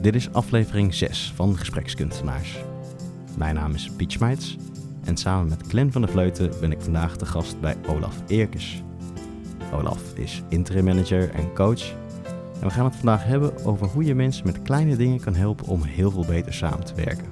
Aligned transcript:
Dit 0.00 0.14
is 0.14 0.32
aflevering 0.32 0.94
6 0.94 1.32
van 1.34 1.56
Gesprekskunstenaars. 1.56 2.58
Mijn 3.36 3.54
naam 3.54 3.74
is 3.74 3.90
Piet 3.90 4.12
Schmeits 4.12 4.56
en 5.04 5.16
samen 5.16 5.48
met 5.48 5.62
Glenn 5.68 5.92
van 5.92 6.00
der 6.00 6.10
Vleuten 6.10 6.50
ben 6.60 6.72
ik 6.72 6.80
vandaag 6.80 7.16
de 7.16 7.26
gast 7.26 7.60
bij 7.60 7.76
Olaf 7.86 8.22
Eerkes. 8.26 8.82
Olaf 9.72 10.02
is 10.14 10.42
interim 10.48 10.84
manager 10.84 11.30
en 11.30 11.54
coach 11.54 11.90
en 12.60 12.66
we 12.66 12.70
gaan 12.70 12.84
het 12.84 12.96
vandaag 12.96 13.24
hebben 13.24 13.64
over 13.64 13.86
hoe 13.86 14.04
je 14.04 14.14
mensen 14.14 14.46
met 14.46 14.62
kleine 14.62 14.96
dingen 14.96 15.20
kan 15.20 15.34
helpen 15.34 15.66
om 15.66 15.82
heel 15.82 16.10
veel 16.10 16.24
beter 16.24 16.54
samen 16.54 16.84
te 16.84 16.94
werken. 16.94 17.28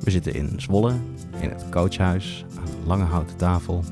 We 0.00 0.10
zitten 0.10 0.34
in 0.34 0.52
Zwolle, 0.56 0.94
in 1.40 1.48
het 1.48 1.64
coachhuis, 1.70 2.44
aan 2.58 2.66
een 2.66 2.86
lange 2.86 3.04
houten 3.04 3.36
tafel. 3.36 3.84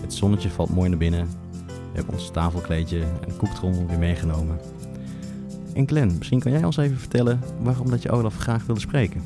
Het 0.00 0.14
zonnetje 0.14 0.50
valt 0.50 0.70
mooi 0.74 0.88
naar 0.88 0.98
binnen. 0.98 1.28
We 1.66 1.96
hebben 1.96 2.14
ons 2.14 2.30
tafelkleedje 2.30 3.00
en 3.00 3.36
koektrommel 3.36 3.86
weer 3.86 3.98
meegenomen. 3.98 4.58
En 5.74 5.88
Glenn, 5.88 6.18
misschien 6.18 6.40
kan 6.40 6.52
jij 6.52 6.64
ons 6.64 6.76
even 6.76 6.98
vertellen 6.98 7.40
waarom 7.62 7.90
dat 7.90 8.02
je 8.02 8.10
Olaf 8.10 8.36
graag 8.36 8.66
wilde 8.66 8.80
spreken. 8.80 9.22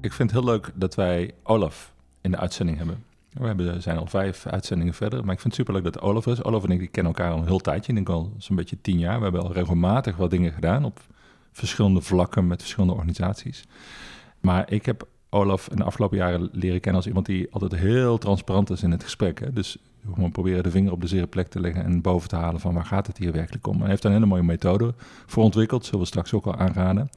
Ik 0.00 0.12
vind 0.12 0.30
het 0.30 0.40
heel 0.40 0.50
leuk 0.50 0.70
dat 0.74 0.94
wij 0.94 1.34
Olaf 1.42 1.94
in 2.20 2.30
de 2.30 2.36
uitzending 2.36 2.78
hebben. 2.78 3.04
We 3.32 3.46
hebben, 3.46 3.82
zijn 3.82 3.98
al 3.98 4.06
vijf 4.06 4.46
uitzendingen 4.46 4.94
verder, 4.94 5.24
maar 5.24 5.34
ik 5.34 5.40
vind 5.40 5.56
het 5.56 5.66
superleuk 5.66 5.92
dat 5.92 6.02
Olaf 6.02 6.26
is. 6.26 6.42
Olaf 6.42 6.64
en 6.64 6.70
ik 6.70 6.78
die 6.78 6.88
kennen 6.88 7.12
elkaar 7.12 7.32
al 7.32 7.38
een 7.38 7.46
heel 7.46 7.58
tijdje, 7.58 7.88
ik 7.92 7.94
denk 7.94 8.08
al 8.08 8.32
zo'n 8.38 8.56
beetje 8.56 8.80
tien 8.80 8.98
jaar. 8.98 9.16
We 9.16 9.22
hebben 9.22 9.42
al 9.42 9.52
regelmatig 9.52 10.16
wat 10.16 10.30
dingen 10.30 10.52
gedaan 10.52 10.84
op 10.84 11.00
verschillende 11.52 12.00
vlakken 12.00 12.46
met 12.46 12.60
verschillende 12.60 12.94
organisaties. 12.94 13.64
Maar 14.40 14.72
ik 14.72 14.86
heb 14.86 15.08
Olaf 15.30 15.68
in 15.70 15.76
de 15.76 15.84
afgelopen 15.84 16.16
jaren 16.16 16.48
leren 16.52 16.80
kennen 16.80 17.00
als 17.00 17.06
iemand 17.06 17.26
die 17.26 17.52
altijd 17.52 17.74
heel 17.74 18.18
transparant 18.18 18.70
is 18.70 18.82
in 18.82 18.90
het 18.90 19.02
gesprek. 19.02 19.54
Dus 19.54 19.78
gewoon 20.12 20.30
proberen 20.30 20.62
de 20.62 20.70
vinger 20.70 20.92
op 20.92 21.00
de 21.00 21.06
zere 21.06 21.26
plek 21.26 21.48
te 21.48 21.60
leggen 21.60 21.84
en 21.84 22.00
boven 22.00 22.28
te 22.28 22.36
halen 22.36 22.60
van 22.60 22.74
waar 22.74 22.84
gaat 22.84 23.06
het 23.06 23.18
hier 23.18 23.32
werkelijk 23.32 23.66
om. 23.66 23.80
hij 23.80 23.88
heeft 23.88 24.04
een 24.04 24.12
hele 24.12 24.26
mooie 24.26 24.42
methode 24.42 24.94
voor 25.26 25.42
ontwikkeld, 25.42 25.84
zullen 25.84 26.00
we 26.00 26.06
straks 26.06 26.32
ook 26.32 26.46
al 26.46 26.56
aanraden. 26.56 27.10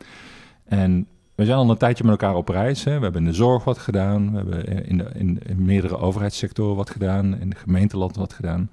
En 0.64 1.08
we 1.36 1.46
zijn 1.46 1.58
al 1.58 1.70
een 1.70 1.78
tijdje 1.78 2.04
met 2.04 2.12
elkaar 2.12 2.36
op 2.36 2.50
reis. 2.50 2.84
Hè. 2.84 2.98
We 2.98 3.04
hebben 3.04 3.22
in 3.22 3.28
de 3.28 3.36
zorg 3.36 3.64
wat 3.64 3.78
gedaan, 3.78 4.32
we 4.32 4.38
hebben 4.38 4.86
in, 4.88 4.98
de, 4.98 5.10
in 5.14 5.42
meerdere 5.56 5.98
overheidssectoren 5.98 6.76
wat 6.76 6.90
gedaan, 6.90 7.40
in 7.40 7.50
de 7.50 7.56
gemeenteland 7.56 8.16
wat 8.16 8.34
gedaan. 8.34 8.70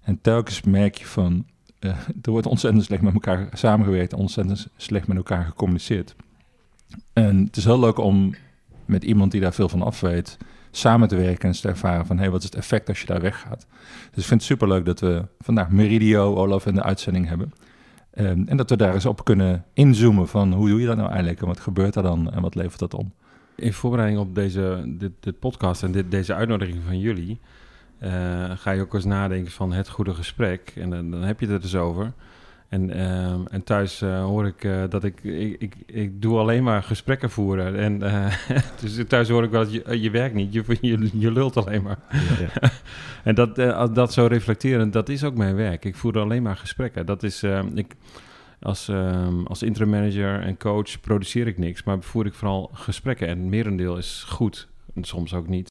En 0.00 0.18
telkens 0.20 0.62
merk 0.62 0.94
je 0.94 1.06
van, 1.06 1.44
uh, 1.80 1.90
er 2.22 2.30
wordt 2.30 2.46
ontzettend 2.46 2.84
slecht 2.84 3.02
met 3.02 3.14
elkaar 3.14 3.48
samengewerkt, 3.52 4.12
ontzettend 4.12 4.68
slecht 4.76 5.06
met 5.06 5.16
elkaar 5.16 5.44
gecommuniceerd. 5.44 6.14
En 7.12 7.44
het 7.44 7.56
is 7.56 7.64
heel 7.64 7.80
leuk 7.80 7.98
om 7.98 8.34
met 8.84 9.04
iemand 9.04 9.32
die 9.32 9.40
daar 9.40 9.52
veel 9.54 9.68
van 9.68 9.82
af 9.82 10.00
weet, 10.00 10.38
samen 10.70 11.08
te 11.08 11.16
werken 11.16 11.48
en 11.48 11.60
te 11.60 11.68
ervaren 11.68 12.06
van, 12.06 12.18
hey, 12.18 12.30
wat 12.30 12.38
is 12.38 12.44
het 12.44 12.54
effect 12.54 12.88
als 12.88 13.00
je 13.00 13.06
daar 13.06 13.20
weggaat? 13.20 13.66
Dus 14.10 14.22
ik 14.22 14.28
vind 14.28 14.40
het 14.40 14.42
superleuk 14.42 14.84
dat 14.84 15.00
we 15.00 15.24
vandaag 15.38 15.70
Meridio, 15.70 16.34
Olaf 16.34 16.66
in 16.66 16.74
de 16.74 16.82
uitzending 16.82 17.28
hebben. 17.28 17.52
Um, 18.14 18.48
en 18.48 18.56
dat 18.56 18.70
we 18.70 18.76
daar 18.76 18.94
eens 18.94 19.06
op 19.06 19.24
kunnen 19.24 19.64
inzoomen 19.72 20.28
van, 20.28 20.52
hoe 20.52 20.68
doe 20.68 20.80
je 20.80 20.86
dat 20.86 20.96
nou 20.96 21.08
eigenlijk 21.08 21.40
en 21.40 21.46
wat 21.46 21.60
gebeurt 21.60 21.94
er 21.94 22.02
dan 22.02 22.32
en 22.32 22.42
wat 22.42 22.54
levert 22.54 22.78
dat 22.78 22.94
om? 22.94 23.12
In 23.54 23.72
voorbereiding 23.72 24.20
op 24.20 24.34
deze 24.34 24.84
dit, 24.86 25.12
dit 25.20 25.38
podcast 25.38 25.82
en 25.82 25.92
dit, 25.92 26.10
deze 26.10 26.34
uitnodiging 26.34 26.78
van 26.86 26.98
jullie, 26.98 27.40
uh, 28.02 28.10
ga 28.54 28.70
je 28.70 28.80
ook 28.80 28.94
eens 28.94 29.04
nadenken 29.04 29.52
van 29.52 29.72
het 29.72 29.88
goede 29.88 30.14
gesprek. 30.14 30.72
En 30.76 30.90
dan, 30.90 31.10
dan 31.10 31.22
heb 31.22 31.40
je 31.40 31.46
het 31.46 31.54
er 31.54 31.60
dus 31.60 31.76
over. 31.76 32.12
En, 32.70 32.96
uh, 32.96 33.32
en 33.50 33.64
thuis 33.64 34.02
uh, 34.02 34.24
hoor 34.24 34.46
ik 34.46 34.64
uh, 34.64 34.82
dat 34.88 35.04
ik, 35.04 35.24
ik, 35.24 35.56
ik, 35.58 35.74
ik 35.86 36.22
doe 36.22 36.38
alleen 36.38 36.62
maar 36.62 36.82
gesprekken 36.82 37.30
voeren. 37.30 37.76
En 37.76 37.98
dus 38.80 39.00
thuis 39.08 39.28
hoor 39.28 39.44
ik 39.44 39.50
wel 39.50 39.60
dat 39.60 39.72
je, 39.72 40.00
je 40.00 40.10
werkt 40.10 40.34
niet, 40.34 40.52
je, 40.52 40.64
je, 40.80 41.10
je 41.12 41.32
lult 41.32 41.56
alleen 41.56 41.82
maar. 41.82 41.98
Ja, 42.10 42.48
ja. 42.60 42.70
en 43.28 43.34
dat, 43.34 43.56
dat 43.94 44.12
zo 44.12 44.26
reflecteren, 44.26 44.90
dat 44.90 45.08
is 45.08 45.24
ook 45.24 45.34
mijn 45.34 45.54
werk. 45.54 45.84
Ik 45.84 45.96
voer 45.96 46.18
alleen 46.18 46.42
maar 46.42 46.56
gesprekken. 46.56 47.06
Dat 47.06 47.22
is, 47.22 47.42
ik, 47.74 47.96
als, 48.60 48.88
ehm, 48.88 49.44
als 49.44 49.62
interim 49.62 49.90
manager 49.90 50.40
en 50.40 50.56
coach 50.56 51.00
produceer 51.00 51.46
ik 51.46 51.58
niks, 51.58 51.82
maar 51.82 52.02
voer 52.02 52.26
ik 52.26 52.34
vooral 52.34 52.70
gesprekken. 52.72 53.28
En 53.28 53.38
het 53.38 53.48
merendeel 53.48 53.96
is 53.96 54.24
goed, 54.28 54.68
en 54.94 55.04
soms 55.04 55.34
ook 55.34 55.48
niet. 55.48 55.68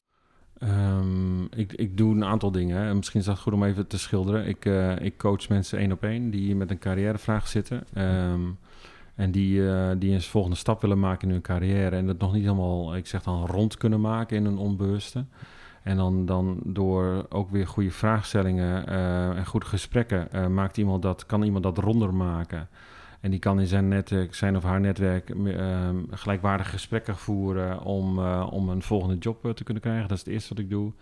Um, 0.62 1.48
ik, 1.56 1.72
ik 1.72 1.96
doe 1.96 2.14
een 2.14 2.24
aantal 2.24 2.50
dingen. 2.50 2.96
Misschien 2.96 3.20
is 3.20 3.26
dat 3.26 3.38
goed 3.38 3.52
om 3.52 3.64
even 3.64 3.86
te 3.86 3.98
schilderen. 3.98 4.46
Ik, 4.46 4.64
uh, 4.64 5.00
ik 5.00 5.18
coach 5.18 5.48
mensen 5.48 5.78
één 5.78 5.92
op 5.92 6.02
één 6.02 6.30
die 6.30 6.56
met 6.56 6.70
een 6.70 6.78
carrièrevraag 6.78 7.48
zitten. 7.48 7.84
Um, 7.94 8.58
en 9.14 9.30
die, 9.30 9.60
uh, 9.60 9.90
die 9.98 10.12
een 10.12 10.20
volgende 10.20 10.56
stap 10.56 10.80
willen 10.80 11.00
maken 11.00 11.28
in 11.28 11.34
hun 11.34 11.42
carrière. 11.42 11.96
En 11.96 12.06
dat 12.06 12.18
nog 12.18 12.32
niet 12.32 12.42
helemaal, 12.42 12.96
ik 12.96 13.06
zeg 13.06 13.22
dan, 13.22 13.46
rond 13.46 13.76
kunnen 13.76 14.00
maken 14.00 14.36
in 14.36 14.44
hun 14.44 14.58
onbewuste. 14.58 15.24
En 15.82 15.96
dan, 15.96 16.26
dan 16.26 16.60
door 16.64 17.26
ook 17.28 17.50
weer 17.50 17.66
goede 17.66 17.90
vraagstellingen 17.90 18.84
uh, 18.88 19.36
en 19.36 19.46
goede 19.46 19.66
gesprekken 19.66 20.54
maakt 20.54 20.76
iemand 20.76 21.02
dat, 21.02 21.26
kan 21.26 21.42
iemand 21.42 21.62
dat 21.62 21.78
ronder 21.78 22.14
maken. 22.14 22.68
En 23.20 23.30
die 23.30 23.38
kan 23.38 23.60
in 23.60 23.66
zijn 23.66 23.88
netwerk, 23.88 24.34
zijn 24.34 24.56
of 24.56 24.62
haar 24.62 24.80
netwerk, 24.80 25.28
uh, 25.28 25.88
gelijkwaardige 26.10 26.70
gesprekken 26.70 27.16
voeren 27.16 27.82
om, 27.82 28.18
uh, 28.18 28.48
om 28.50 28.68
een 28.68 28.82
volgende 28.82 29.18
job 29.18 29.44
uh, 29.44 29.52
te 29.52 29.64
kunnen 29.64 29.82
krijgen. 29.82 30.08
Dat 30.08 30.16
is 30.16 30.24
het 30.24 30.32
eerste 30.32 30.54
wat 30.54 30.62
ik 30.62 30.70
doe. 30.70 30.92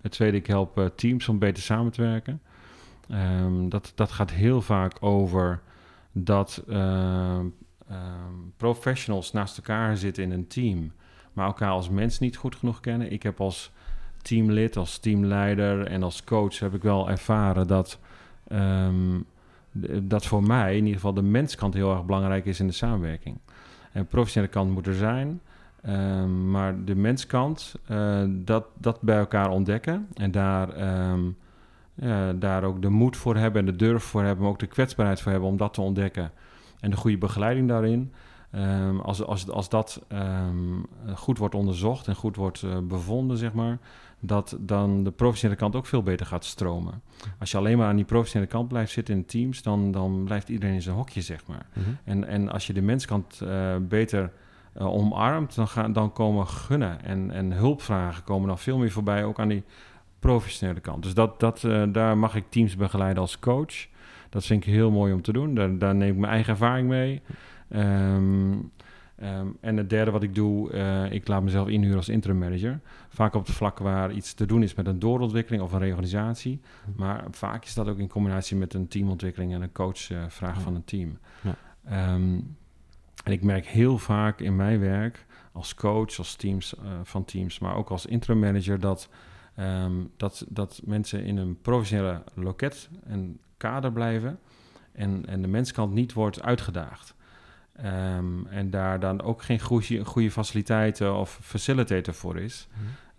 Het 0.00 0.12
tweede, 0.12 0.36
ik 0.36 0.46
help 0.46 0.78
eh, 0.78 0.84
teams 0.84 1.28
om 1.28 1.38
beter 1.38 1.62
samen 1.62 1.92
te 1.92 2.02
werken. 2.02 2.40
Um, 3.10 3.68
dat, 3.68 3.92
dat 3.94 4.10
gaat 4.10 4.30
heel 4.30 4.62
vaak 4.62 4.96
over 5.00 5.60
dat 6.12 6.64
um, 6.68 7.54
professionals 8.56 9.32
naast 9.32 9.56
elkaar 9.56 9.96
zitten 9.96 10.22
in 10.22 10.30
een 10.30 10.46
team, 10.46 10.92
maar 11.32 11.46
elkaar 11.46 11.70
als 11.70 11.88
mens 11.88 12.18
niet 12.18 12.36
goed 12.36 12.56
genoeg 12.56 12.80
kennen. 12.80 13.12
Ik 13.12 13.22
heb 13.22 13.40
als 13.40 13.72
teamlid, 14.22 14.76
als 14.76 14.98
teamleider 14.98 15.86
en 15.86 16.02
als 16.02 16.24
coach 16.24 16.58
heb 16.58 16.74
ik 16.74 16.82
wel 16.82 17.10
ervaren 17.10 17.66
dat 17.66 17.98
dat 20.02 20.26
voor 20.26 20.42
mij 20.42 20.70
in 20.70 20.82
ieder 20.82 20.94
geval 20.94 21.14
de 21.14 21.22
menskant 21.22 21.74
heel 21.74 21.92
erg 21.92 22.04
belangrijk 22.04 22.44
is 22.44 22.60
in 22.60 22.66
de 22.66 22.72
samenwerking. 22.72 23.38
En 23.92 24.06
professionele 24.06 24.52
kant 24.52 24.70
moet 24.70 24.86
er 24.86 24.94
zijn, 24.94 25.40
um, 25.88 26.50
maar 26.50 26.84
de 26.84 26.94
menskant, 26.94 27.74
uh, 27.90 28.22
dat, 28.28 28.64
dat 28.78 29.00
bij 29.00 29.18
elkaar 29.18 29.50
ontdekken 29.50 30.08
en 30.14 30.30
daar, 30.30 30.78
ja, 31.94 32.32
daar 32.32 32.64
ook 32.64 32.82
de 32.82 32.88
moed 32.88 33.16
voor 33.16 33.36
hebben 33.36 33.60
en 33.60 33.66
de 33.66 33.76
durf 33.76 34.02
voor 34.02 34.22
hebben, 34.22 34.42
maar 34.42 34.52
ook 34.52 34.58
de 34.58 34.66
kwetsbaarheid 34.66 35.20
voor 35.20 35.32
hebben 35.32 35.50
om 35.50 35.56
dat 35.56 35.74
te 35.74 35.80
ontdekken. 35.80 36.30
En 36.80 36.90
de 36.90 36.96
goede 36.96 37.18
begeleiding 37.18 37.68
daarin. 37.68 38.12
Um, 38.54 39.00
als, 39.00 39.24
als, 39.24 39.50
als 39.50 39.68
dat 39.68 40.02
goed 41.14 41.38
wordt 41.38 41.54
onderzocht 41.54 42.06
en 42.06 42.14
goed 42.14 42.36
wordt 42.36 42.62
uh, 42.62 42.78
bevonden, 42.78 43.36
zeg 43.36 43.52
maar, 43.52 43.78
dat 44.20 44.56
dan 44.60 45.04
de 45.04 45.10
professionele 45.10 45.60
kant 45.60 45.76
ook 45.76 45.86
veel 45.86 46.02
beter 46.02 46.26
gaat 46.26 46.44
stromen. 46.44 47.02
Als 47.38 47.50
je 47.50 47.56
alleen 47.56 47.78
maar 47.78 47.86
aan 47.86 47.96
die 47.96 48.04
professionele 48.04 48.50
kant 48.50 48.68
blijft 48.68 48.92
zitten 48.92 49.14
in 49.14 49.24
teams, 49.24 49.62
dan, 49.62 49.90
dan 49.92 50.24
blijft 50.24 50.48
iedereen 50.48 50.74
in 50.74 50.82
zijn 50.82 50.96
hokje, 50.96 51.20
zeg 51.20 51.46
maar. 51.46 51.66
Mm 51.72 51.82
-hmm. 51.82 51.98
en, 52.04 52.26
en 52.26 52.52
als 52.52 52.66
je 52.66 52.72
de 52.72 52.82
menskant 52.82 53.40
uh, 53.42 53.76
beter 53.80 54.32
uh, 54.78 54.86
omarmt, 54.86 55.54
dan, 55.54 55.68
gaan, 55.68 55.92
dan 55.92 56.12
komen 56.12 56.46
gunnen 56.46 57.04
en, 57.04 57.30
en 57.30 57.52
hulpvragen 57.52 58.24
komen 58.24 58.48
dan 58.48 58.58
veel 58.58 58.78
meer 58.78 58.90
voorbij, 58.90 59.24
ook 59.24 59.40
aan 59.40 59.48
die 59.48 59.64
professionele 60.18 60.80
kant. 60.80 61.02
Dus 61.02 61.14
dat, 61.14 61.40
dat, 61.40 61.62
uh, 61.62 61.82
daar 61.88 62.18
mag 62.18 62.34
ik 62.34 62.44
teams 62.48 62.76
begeleiden 62.76 63.22
als 63.22 63.38
coach. 63.38 63.86
Dat 64.30 64.44
vind 64.44 64.66
ik 64.66 64.72
heel 64.72 64.90
mooi 64.90 65.12
om 65.12 65.22
te 65.22 65.32
doen. 65.32 65.54
Daar, 65.54 65.78
daar 65.78 65.94
neem 65.94 66.12
ik 66.12 66.18
mijn 66.18 66.32
eigen 66.32 66.52
ervaring 66.52 66.88
mee. 66.88 67.22
Um, 67.70 68.70
Um, 69.22 69.56
en 69.60 69.76
het 69.76 69.90
derde 69.90 70.10
wat 70.10 70.22
ik 70.22 70.34
doe, 70.34 70.72
uh, 70.72 71.12
ik 71.12 71.28
laat 71.28 71.42
mezelf 71.42 71.68
inhuren 71.68 71.96
als 71.96 72.08
interim 72.08 72.38
manager. 72.38 72.80
Vaak 73.08 73.34
op 73.34 73.46
het 73.46 73.54
vlak 73.54 73.78
waar 73.78 74.12
iets 74.12 74.34
te 74.34 74.46
doen 74.46 74.62
is 74.62 74.74
met 74.74 74.86
een 74.86 74.98
doorontwikkeling 74.98 75.62
of 75.62 75.72
een 75.72 75.78
reorganisatie. 75.78 76.60
Maar 76.96 77.24
vaak 77.30 77.64
is 77.64 77.74
dat 77.74 77.88
ook 77.88 77.98
in 77.98 78.08
combinatie 78.08 78.56
met 78.56 78.74
een 78.74 78.88
teamontwikkeling 78.88 79.52
en 79.54 79.62
een 79.62 79.72
coachvraag 79.72 80.54
ja. 80.56 80.60
van 80.60 80.74
een 80.74 80.84
team. 80.84 81.18
Ja. 81.40 82.14
Um, 82.14 82.56
en 83.24 83.32
ik 83.32 83.42
merk 83.42 83.66
heel 83.66 83.98
vaak 83.98 84.40
in 84.40 84.56
mijn 84.56 84.80
werk 84.80 85.26
als 85.52 85.74
coach, 85.74 86.18
als 86.18 86.34
teams 86.34 86.74
uh, 86.74 86.90
van 87.02 87.24
teams, 87.24 87.58
maar 87.58 87.76
ook 87.76 87.90
als 87.90 88.06
interim 88.06 88.38
manager, 88.38 88.80
dat, 88.80 89.08
um, 89.58 90.10
dat, 90.16 90.44
dat 90.48 90.80
mensen 90.84 91.24
in 91.24 91.36
een 91.36 91.60
professionele 91.60 92.22
loket 92.34 92.88
en 93.04 93.38
kader 93.56 93.92
blijven 93.92 94.38
en, 94.92 95.26
en 95.26 95.42
de 95.42 95.48
menskant 95.48 95.92
niet 95.92 96.12
wordt 96.12 96.42
uitgedaagd. 96.42 97.16
Um, 97.84 98.46
en 98.46 98.70
daar 98.70 99.00
dan 99.00 99.22
ook 99.22 99.42
geen 99.42 99.60
goede, 99.60 100.04
goede 100.04 100.30
faciliteiten 100.30 101.14
of 101.14 101.38
facilitator 101.42 102.14
voor 102.14 102.36
is. 102.38 102.68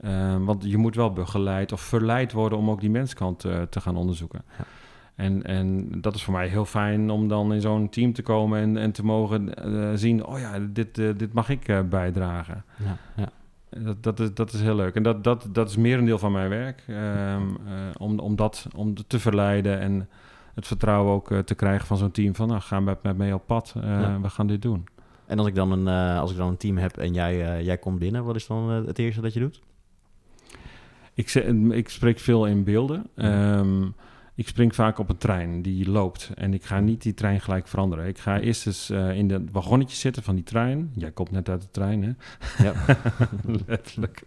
Mm. 0.01 0.09
Um, 0.09 0.45
want 0.45 0.63
je 0.63 0.77
moet 0.77 0.95
wel 0.95 1.13
begeleid 1.13 1.71
of 1.71 1.81
verleid 1.81 2.31
worden 2.31 2.57
om 2.57 2.69
ook 2.69 2.79
die 2.79 2.89
menskant 2.89 3.45
uh, 3.45 3.61
te 3.61 3.81
gaan 3.81 3.95
onderzoeken. 3.95 4.41
Ja. 4.57 4.63
En, 5.15 5.43
en 5.43 5.91
dat 6.01 6.15
is 6.15 6.23
voor 6.23 6.33
mij 6.33 6.47
heel 6.47 6.65
fijn 6.65 7.09
om 7.09 7.27
dan 7.27 7.53
in 7.53 7.61
zo'n 7.61 7.89
team 7.89 8.13
te 8.13 8.21
komen 8.21 8.59
en, 8.59 8.77
en 8.77 8.91
te 8.91 9.05
mogen 9.05 9.67
uh, 9.67 9.89
zien: 9.93 10.25
oh 10.25 10.39
ja, 10.39 10.59
dit, 10.69 10.97
uh, 10.97 11.17
dit 11.17 11.33
mag 11.33 11.49
ik 11.49 11.89
bijdragen. 11.89 12.63
Ja, 12.75 12.97
ja. 13.15 13.29
Dat, 13.69 14.03
dat, 14.03 14.19
is, 14.19 14.33
dat 14.33 14.53
is 14.53 14.61
heel 14.61 14.75
leuk. 14.75 14.95
En 14.95 15.03
dat, 15.03 15.23
dat, 15.23 15.47
dat 15.51 15.69
is 15.69 15.77
meer 15.77 15.97
een 15.97 16.05
deel 16.05 16.17
van 16.17 16.31
mijn 16.31 16.49
werk. 16.49 16.83
Um, 16.89 17.57
om, 17.97 18.19
om 18.19 18.35
dat 18.35 18.67
om 18.75 18.93
te 19.07 19.19
verleiden 19.19 19.79
en 19.79 20.09
het 20.59 20.67
vertrouwen 20.67 21.13
ook 21.13 21.31
uh, 21.31 21.39
te 21.39 21.55
krijgen 21.55 21.87
van 21.87 21.97
zo'n 21.97 22.11
team 22.11 22.35
van 22.35 22.47
nou, 22.47 22.61
ga 22.61 22.79
met, 22.79 23.03
met 23.03 23.17
mee 23.17 23.33
op 23.33 23.45
pad, 23.45 23.73
ja. 23.75 24.21
we 24.21 24.29
gaan 24.29 24.47
dit 24.47 24.61
doen. 24.61 24.87
En 25.25 25.37
als 25.37 25.47
ik 25.47 25.55
dan 25.55 25.71
een, 25.71 26.13
uh, 26.13 26.19
als 26.19 26.31
ik 26.31 26.37
dan 26.37 26.47
een 26.47 26.57
team 26.57 26.77
heb 26.77 26.97
en 26.97 27.13
jij, 27.13 27.63
jij 27.63 27.77
komt 27.77 27.99
binnen, 27.99 28.23
wat 28.23 28.35
is 28.35 28.47
dan 28.47 28.69
het 28.69 28.99
eerste 28.99 29.21
dat 29.21 29.33
je 29.33 29.39
doet? 29.39 29.61
Ik, 31.13 31.33
ik 31.69 31.89
spreek 31.89 32.19
veel 32.19 32.45
in 32.45 32.63
beelden. 32.63 33.07
Ja. 33.15 33.57
Um, 33.57 33.95
ik 34.39 34.47
spring 34.47 34.75
vaak 34.75 34.97
op 34.97 35.09
een 35.09 35.17
trein 35.17 35.61
die 35.61 35.89
loopt 35.89 36.31
en 36.35 36.53
ik 36.53 36.63
ga 36.63 36.79
niet 36.79 37.01
die 37.01 37.13
trein 37.13 37.41
gelijk 37.41 37.67
veranderen. 37.67 38.07
Ik 38.07 38.17
ga 38.17 38.39
eerst 38.39 38.65
eens 38.65 38.89
uh, 38.89 39.17
in 39.17 39.31
het 39.31 39.51
wagonnetje 39.51 39.95
zitten 39.95 40.23
van 40.23 40.35
die 40.35 40.43
trein. 40.43 40.91
Jij 40.95 41.11
komt 41.11 41.31
net 41.31 41.49
uit 41.49 41.61
de 41.61 41.67
trein, 41.71 42.03
hè? 42.03 42.11
Ja. 42.63 42.73
Letterlijk. 43.67 44.21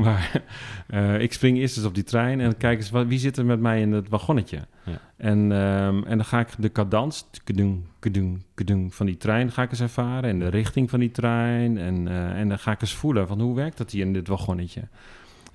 Maar 0.00 0.42
uh, 0.90 1.20
ik 1.20 1.32
spring 1.32 1.58
eerst 1.58 1.76
eens 1.76 1.86
op 1.86 1.94
die 1.94 2.04
trein 2.04 2.40
en 2.40 2.56
kijk 2.56 2.78
eens, 2.78 2.90
wat, 2.90 3.06
wie 3.06 3.18
zit 3.18 3.36
er 3.36 3.44
met 3.44 3.60
mij 3.60 3.80
in 3.80 3.92
het 3.92 4.08
wagonnetje? 4.08 4.66
Ja. 4.84 5.00
En, 5.16 5.38
um, 5.38 6.04
en 6.04 6.16
dan 6.16 6.24
ga 6.24 6.40
ik 6.40 6.48
de 6.58 6.72
cadans 6.72 7.30
kedung, 7.44 7.84
kedung, 7.98 8.42
kedung, 8.54 8.94
van 8.94 9.06
die 9.06 9.16
trein 9.16 9.52
ga 9.52 9.62
ik 9.62 9.70
eens 9.70 9.80
ervaren 9.80 10.30
en 10.30 10.38
de 10.38 10.48
richting 10.48 10.90
van 10.90 11.00
die 11.00 11.10
trein. 11.10 11.78
En, 11.78 12.06
uh, 12.06 12.38
en 12.38 12.48
dan 12.48 12.58
ga 12.58 12.72
ik 12.72 12.80
eens 12.80 12.94
voelen 12.94 13.28
van 13.28 13.40
hoe 13.40 13.54
werkt 13.54 13.78
dat 13.78 13.90
hier 13.90 14.06
in 14.06 14.12
dit 14.12 14.28
wagonnetje? 14.28 14.82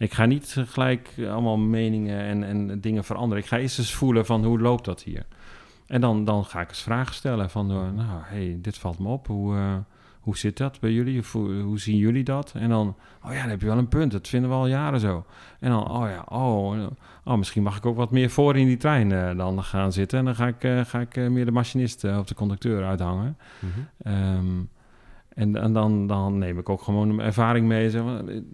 Ik 0.02 0.14
ga 0.14 0.26
niet 0.26 0.56
gelijk 0.68 1.14
allemaal 1.18 1.58
meningen 1.58 2.20
en, 2.20 2.44
en 2.44 2.82
dingen 2.82 3.04
veranderen. 3.04 3.44
Ik 3.44 3.50
ga 3.50 3.58
eerst 3.58 3.80
eens 3.80 3.94
voelen 3.94 4.26
van 4.26 4.46
hoe 4.46 4.60
loopt 4.60 4.86
dat 4.86 5.04
hier. 5.04 5.26
En 5.88 6.02
dan, 6.02 6.26
dan 6.26 6.46
ga 6.46 6.62
ik 6.62 6.70
eens 6.70 6.82
vragen 6.82 7.16
stellen 7.16 7.50
van, 7.50 7.72
uh, 7.72 7.78
nou, 7.78 8.22
hey, 8.24 8.58
dit 8.62 8.78
valt 8.78 9.00
me 9.00 9.08
op. 9.08 9.28
Hoe, 9.28 9.56
uh, 9.56 9.76
hoe 10.20 10.38
zit 10.38 10.58
dat 10.58 10.80
bij 10.80 10.92
jullie? 10.92 11.24
Hoe, 11.32 11.62
hoe, 11.62 11.80
zien 11.80 11.98
jullie 11.98 12.24
dat? 12.24 12.54
En 12.56 12.70
dan, 12.70 12.96
oh 13.24 13.34
ja, 13.34 13.42
dan 13.42 13.50
heb 13.50 13.62
je 13.62 13.68
wel 13.68 13.78
een 13.78 13.88
punt. 13.88 14.12
Dat 14.12 14.28
vinden 14.28 14.50
we 14.50 14.56
al 14.56 14.68
jaren 14.68 15.00
zo. 15.00 15.26
En 15.60 15.70
dan, 15.70 15.90
oh 15.90 16.10
ja, 16.10 16.26
oh, 16.30 16.88
oh 17.24 17.38
misschien 17.38 17.64
mag 17.64 17.78
ik 17.78 17.86
ook 17.86 17.96
wat 17.96 18.12
meer 18.12 18.30
voor 18.30 18.58
in 18.58 18.66
die 18.66 18.78
trein 18.78 19.10
uh, 19.10 19.38
dan 19.38 19.64
gaan 19.64 19.92
zitten. 19.92 20.20
En 20.20 20.26
dan 20.26 20.36
ga 20.36 20.48
ik, 20.48 20.88
ga 20.88 21.00
ik 21.00 21.16
meer 21.16 21.46
de 21.46 21.52
machinist 21.52 22.04
of 22.04 22.26
de 22.26 22.36
conducteur 22.36 22.86
uithangen. 22.86 23.38
Mm 23.60 23.72
-hmm. 23.74 24.38
um, 24.38 24.70
en, 25.34 25.56
en 25.56 25.74
dan, 25.74 26.08
dan, 26.08 26.38
neem 26.38 26.60
ik 26.60 26.70
ook 26.70 26.82
gewoon 26.82 27.16
mijn 27.16 27.28
ervaring 27.28 27.68
mee. 27.68 27.90
Zeg, 27.90 28.02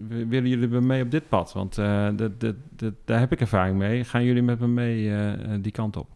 willen 0.07 0.49
jullie 0.49 0.67
met 0.67 0.83
mee 0.83 1.03
op 1.03 1.11
dit 1.11 1.29
pad? 1.29 1.53
Want 1.53 1.77
uh, 1.77 2.09
dat, 2.15 2.39
dat, 2.39 2.55
dat, 2.75 2.93
daar 3.05 3.19
heb 3.19 3.31
ik 3.31 3.41
ervaring 3.41 3.77
mee. 3.77 4.03
Gaan 4.03 4.23
jullie 4.23 4.41
met 4.41 4.59
me 4.59 4.67
mee 4.67 5.03
uh, 5.03 5.31
die 5.61 5.71
kant 5.71 5.97
op? 5.97 6.07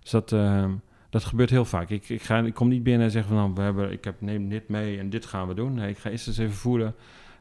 Dus 0.00 0.10
dat, 0.10 0.32
uh, 0.32 0.64
dat 1.10 1.24
gebeurt 1.24 1.50
heel 1.50 1.64
vaak. 1.64 1.90
Ik, 1.90 2.08
ik, 2.08 2.22
ga, 2.22 2.38
ik 2.38 2.54
kom 2.54 2.68
niet 2.68 2.82
binnen 2.82 3.06
en 3.06 3.10
zeg 3.10 3.26
van... 3.26 3.36
Nou, 3.36 3.52
we 3.54 3.60
hebben, 3.60 3.92
ik 3.92 4.04
heb, 4.04 4.20
neem 4.20 4.48
dit 4.48 4.68
mee 4.68 4.98
en 4.98 5.10
dit 5.10 5.26
gaan 5.26 5.48
we 5.48 5.54
doen. 5.54 5.74
Nee, 5.74 5.90
ik 5.90 5.98
ga 5.98 6.10
eerst 6.10 6.26
eens 6.26 6.38
even 6.38 6.54
voelen 6.54 6.94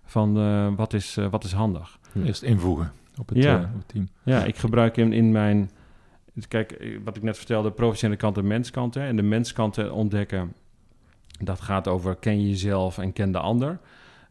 van 0.04 0.76
wat, 0.76 0.94
is, 0.94 1.18
wat 1.30 1.44
is 1.44 1.52
handig. 1.52 2.00
Eerst 2.26 2.42
invoegen 2.42 2.92
op 3.18 3.30
het, 3.30 3.38
ja. 3.38 3.56
op 3.56 3.78
het 3.78 3.88
team. 3.88 4.08
Ja, 4.24 4.44
ik 4.44 4.58
gebruik 4.58 4.98
in, 4.98 5.14
in 5.14 5.32
mijn... 5.32 5.70
Kijk, 6.48 6.98
wat 7.04 7.16
ik 7.16 7.24
net 7.24 7.38
vertelde, 7.38 7.72
professionele 7.72 8.20
kant 8.20 8.38
en 8.38 8.48
menskant. 8.48 8.94
Hè, 8.94 9.06
en 9.06 9.16
de 9.16 9.22
menskant 9.22 9.90
ontdekken 9.90 10.54
dat 11.46 11.62
gaat 11.62 11.88
over 11.88 12.16
ken 12.16 12.48
jezelf 12.48 12.98
en 12.98 13.14
ken 13.14 13.32
de 13.32 13.40
ander. 13.40 13.80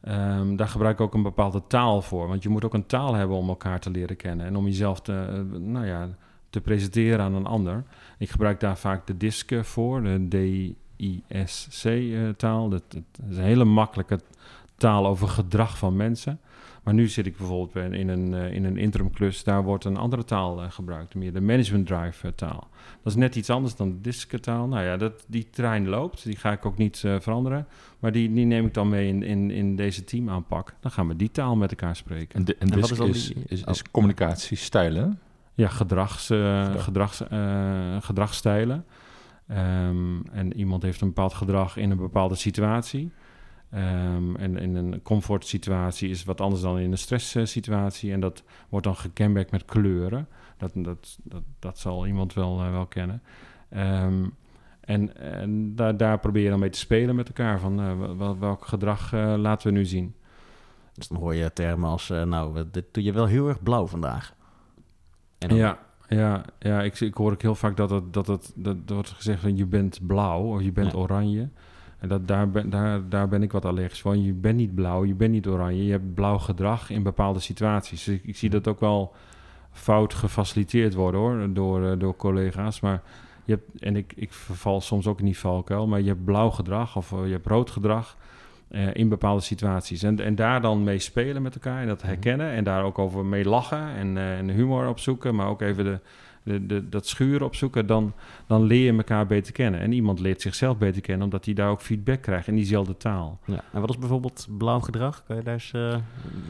Um, 0.08 0.56
daar 0.56 0.68
gebruik 0.68 0.94
ik 0.94 1.00
ook 1.00 1.14
een 1.14 1.22
bepaalde 1.22 1.62
taal 1.66 2.02
voor. 2.02 2.28
Want 2.28 2.42
je 2.42 2.48
moet 2.48 2.64
ook 2.64 2.74
een 2.74 2.86
taal 2.86 3.14
hebben 3.14 3.36
om 3.36 3.48
elkaar 3.48 3.80
te 3.80 3.90
leren 3.90 4.16
kennen. 4.16 4.46
En 4.46 4.56
om 4.56 4.64
jezelf 4.64 5.00
te, 5.00 5.46
nou 5.58 5.86
ja, 5.86 6.08
te 6.50 6.60
presenteren 6.60 7.20
aan 7.20 7.34
een 7.34 7.46
ander. 7.46 7.84
Ik 8.18 8.30
gebruik 8.30 8.60
daar 8.60 8.78
vaak 8.78 9.06
de 9.06 9.16
DISC 9.16 9.64
voor, 9.64 10.02
de 10.02 10.26
D-I-S-C-taal. 10.96 12.68
Dat, 12.68 12.82
dat, 12.88 13.02
is 13.30 13.36
een 13.36 13.42
hele 13.42 13.64
makkelijke 13.64 14.20
taal 14.76 15.06
over 15.06 15.28
gedrag 15.28 15.78
van 15.78 15.96
mensen. 15.96 16.40
Maar 16.82 16.94
nu 16.94 17.08
zit 17.08 17.26
ik 17.26 17.36
bijvoorbeeld 17.36 17.92
in 17.92 18.08
een, 18.08 18.32
uh, 18.32 18.52
in 18.52 18.64
een 18.64 18.76
interim 18.76 19.10
klus, 19.10 19.44
daar 19.44 19.62
wordt 19.62 19.84
een 19.84 19.96
andere 19.96 20.24
taal 20.24 20.62
uh, 20.62 20.70
gebruikt, 20.70 21.14
meer 21.14 21.32
de 21.32 21.40
management 21.40 21.86
drive 21.86 22.26
uh, 22.26 22.32
taal. 22.32 22.68
Dat 23.02 23.12
is 23.12 23.14
net 23.14 23.36
iets 23.36 23.50
anders 23.50 23.76
dan 23.76 23.90
de 23.90 24.00
DISC 24.00 24.36
taal. 24.36 24.66
Nou 24.66 24.84
ja, 24.84 24.96
dat, 24.96 25.24
die 25.26 25.48
trein 25.50 25.88
loopt, 25.88 26.24
die 26.24 26.36
ga 26.36 26.52
ik 26.52 26.66
ook 26.66 26.76
niet 26.76 26.98
veranderen, 26.98 27.66
maar 27.98 28.12
die, 28.12 28.32
die 28.32 28.46
neem 28.46 28.66
ik 28.66 28.74
dan 28.74 28.88
mee 28.88 29.08
in, 29.08 29.22
in, 29.22 29.50
in 29.50 29.76
deze 29.76 30.04
teamaanpak. 30.04 30.74
Dan 30.80 30.90
gaan 30.90 31.08
we 31.08 31.16
die 31.16 31.30
taal 31.30 31.56
met 31.56 31.70
elkaar 31.70 31.96
spreken. 31.96 32.38
En, 32.38 32.44
de, 32.44 32.56
en, 32.58 32.68
is, 32.78 32.90
is, 32.90 33.00
is, 33.00 33.32
is, 33.46 33.62
is 33.64 33.82
communicatiestijlen? 33.90 35.18
Ja, 35.54 35.68
gedrags, 35.68 36.26
gedrags, 36.76 37.22
gedragsstijlen. 38.00 38.84
Um, 39.50 40.22
en 40.32 40.56
iemand 40.56 40.82
heeft 40.82 41.00
een 41.00 41.06
bepaald 41.06 41.34
gedrag 41.34 41.76
in 41.76 41.90
een 41.90 41.96
bepaalde 41.96 42.34
situatie. 42.34 43.12
Um, 43.74 44.36
en 44.36 44.56
in 44.56 44.74
een 44.74 45.02
comfortsituatie 45.02 46.10
is 46.10 46.18
het 46.18 46.26
wat 46.26 46.40
anders 46.40 46.62
dan 46.62 46.78
in 46.78 46.90
een 46.90 46.98
stresssituatie. 46.98 48.12
En 48.12 48.20
dat 48.20 48.42
wordt 48.68 48.86
dan 48.86 48.96
gekenmerkt 48.96 49.50
met 49.50 49.64
kleuren. 49.64 50.28
Dat, 50.56 50.72
dat, 50.74 51.18
dat, 51.22 51.42
dat 51.58 51.78
zal 51.78 52.06
iemand 52.06 52.34
wel, 52.34 52.64
uh, 52.64 52.70
wel 52.70 52.86
kennen. 52.86 53.22
Um, 53.76 54.34
en 54.80 55.16
en 55.16 55.74
daar, 55.74 55.96
daar 55.96 56.18
probeer 56.18 56.42
je 56.42 56.50
dan 56.50 56.58
mee 56.58 56.70
te 56.70 56.78
spelen 56.78 57.14
met 57.14 57.28
elkaar. 57.28 57.60
Van 57.60 57.80
uh, 57.80 58.16
wel, 58.16 58.38
welk 58.38 58.66
gedrag 58.66 59.12
uh, 59.12 59.34
laten 59.36 59.72
we 59.72 59.78
nu 59.78 59.84
zien? 59.84 60.14
Dus 60.92 61.08
dan 61.08 61.18
hoor 61.18 61.34
je 61.34 61.52
termen 61.52 61.88
als... 61.88 62.08
nou, 62.08 62.64
dit 62.70 62.84
doe 62.92 63.02
je 63.02 63.12
wel 63.12 63.26
heel 63.26 63.48
erg 63.48 63.62
blauw 63.62 63.86
vandaag. 63.86 64.34
En 65.38 65.48
dan... 65.48 65.58
Ja, 65.58 65.78
ja, 66.08 66.44
ja 66.58 66.82
ik, 66.82 67.00
ik 67.00 67.14
hoor 67.14 67.32
ook 67.32 67.42
heel 67.42 67.54
vaak 67.54 67.76
dat, 67.76 67.90
het, 67.90 68.12
dat, 68.12 68.26
het, 68.26 68.52
dat, 68.54 68.86
dat 68.86 68.94
wordt 68.94 69.10
gezegd 69.10 69.40
van 69.40 69.56
je 69.56 69.66
bent 69.66 70.06
blauw 70.06 70.42
of 70.42 70.62
je 70.62 70.72
bent 70.72 70.92
ja. 70.92 70.98
oranje. 70.98 71.48
En 72.00 72.08
dat, 72.08 72.28
daar, 72.28 72.50
ben, 72.50 72.70
daar, 72.70 73.08
daar 73.08 73.28
ben 73.28 73.42
ik 73.42 73.52
wat 73.52 73.64
allergisch 73.64 74.00
van. 74.00 74.22
Je 74.22 74.32
bent 74.32 74.56
niet 74.56 74.74
blauw, 74.74 75.04
je 75.04 75.14
bent 75.14 75.32
niet 75.32 75.46
oranje. 75.46 75.84
Je 75.84 75.90
hebt 75.90 76.14
blauw 76.14 76.38
gedrag 76.38 76.90
in 76.90 77.02
bepaalde 77.02 77.40
situaties. 77.40 78.04
Dus 78.04 78.14
ik, 78.14 78.24
ik 78.24 78.36
zie 78.36 78.50
dat 78.50 78.68
ook 78.68 78.80
wel 78.80 79.14
fout 79.72 80.14
gefaciliteerd 80.14 80.94
worden 80.94 81.20
hoor, 81.20 81.52
door, 81.52 81.98
door 81.98 82.16
collega's. 82.16 82.80
Maar 82.80 83.02
je 83.44 83.52
hebt, 83.52 83.82
en 83.82 83.96
ik, 83.96 84.12
ik 84.16 84.32
verval 84.32 84.80
soms 84.80 85.06
ook 85.06 85.18
in 85.18 85.24
die 85.24 85.38
valkuil, 85.38 85.86
maar 85.86 86.00
je 86.00 86.08
hebt 86.08 86.24
blauw 86.24 86.50
gedrag 86.50 86.96
of 86.96 87.10
je 87.10 87.30
hebt 87.32 87.46
rood 87.46 87.70
gedrag 87.70 88.16
uh, 88.70 88.88
in 88.92 89.08
bepaalde 89.08 89.42
situaties. 89.42 90.02
En, 90.02 90.20
en 90.20 90.34
daar 90.34 90.60
dan 90.60 90.84
mee 90.84 90.98
spelen 90.98 91.42
met 91.42 91.54
elkaar 91.54 91.80
en 91.80 91.86
dat 91.86 92.02
herkennen 92.02 92.50
en 92.50 92.64
daar 92.64 92.84
ook 92.84 92.98
over 92.98 93.24
mee 93.24 93.44
lachen 93.44 93.88
en, 93.96 94.16
uh, 94.16 94.38
en 94.38 94.48
humor 94.48 94.88
opzoeken, 94.88 95.34
maar 95.34 95.46
ook 95.46 95.60
even 95.60 95.84
de, 95.84 95.98
de, 96.42 96.66
de, 96.66 96.88
dat 96.88 97.06
schuren 97.06 97.46
opzoeken, 97.46 97.86
dan, 97.86 98.12
dan 98.46 98.62
leer 98.62 98.84
je 98.92 98.96
elkaar 98.96 99.26
beter 99.26 99.52
kennen. 99.52 99.80
En 99.80 99.92
iemand 99.92 100.20
leert 100.20 100.40
zichzelf 100.40 100.78
beter 100.78 101.02
kennen, 101.02 101.24
omdat 101.24 101.44
hij 101.44 101.54
daar 101.54 101.70
ook 101.70 101.80
feedback 101.80 102.22
krijgt 102.22 102.48
in 102.48 102.54
diezelfde 102.54 102.96
taal. 102.96 103.38
Ja. 103.44 103.64
En 103.72 103.80
wat 103.80 103.90
is 103.90 103.98
bijvoorbeeld 103.98 104.46
blauw 104.58 104.80
gedrag? 104.80 105.22
Kan 105.26 105.36
je 105.36 105.42
daar 105.42 105.52
eens, 105.52 105.72
uh, 105.76 105.96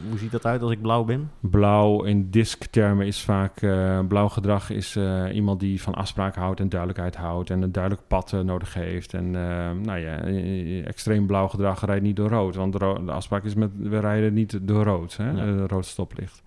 hoe 0.09 0.17
ziet 0.17 0.31
dat 0.31 0.45
uit 0.45 0.61
als 0.61 0.71
ik 0.71 0.81
blauw 0.81 1.03
ben? 1.03 1.31
Blauw 1.39 2.03
in 2.03 2.29
disk-termen 2.29 3.05
is 3.05 3.21
vaak... 3.21 3.61
Uh, 3.61 3.99
blauw 4.07 4.29
gedrag 4.29 4.69
is 4.69 4.95
uh, 4.95 5.35
iemand 5.35 5.59
die 5.59 5.81
van 5.81 5.93
afspraken 5.93 6.41
houdt 6.41 6.59
en 6.59 6.69
duidelijkheid 6.69 7.15
houdt... 7.15 7.49
en 7.49 7.61
een 7.61 7.71
duidelijk 7.71 8.07
pad 8.07 8.31
nodig 8.31 8.73
heeft. 8.73 9.13
En 9.13 9.31
nou 9.81 9.97
ja, 9.99 10.17
extreem 10.85 11.25
blauw 11.25 11.47
gedrag 11.47 11.85
rijdt 11.85 12.03
niet 12.03 12.15
door 12.15 12.29
rood. 12.29 12.55
Want 12.55 12.73
de, 12.73 12.79
de 13.05 13.11
afspraak 13.11 13.43
is 13.43 13.53
met 13.53 13.71
we 13.77 13.99
rijden 13.99 14.33
niet 14.33 14.59
door 14.61 14.83
rood, 14.83 15.17
hè? 15.17 15.31
Ja. 15.31 15.65
rood 15.65 15.85
stoplicht. 15.85 16.43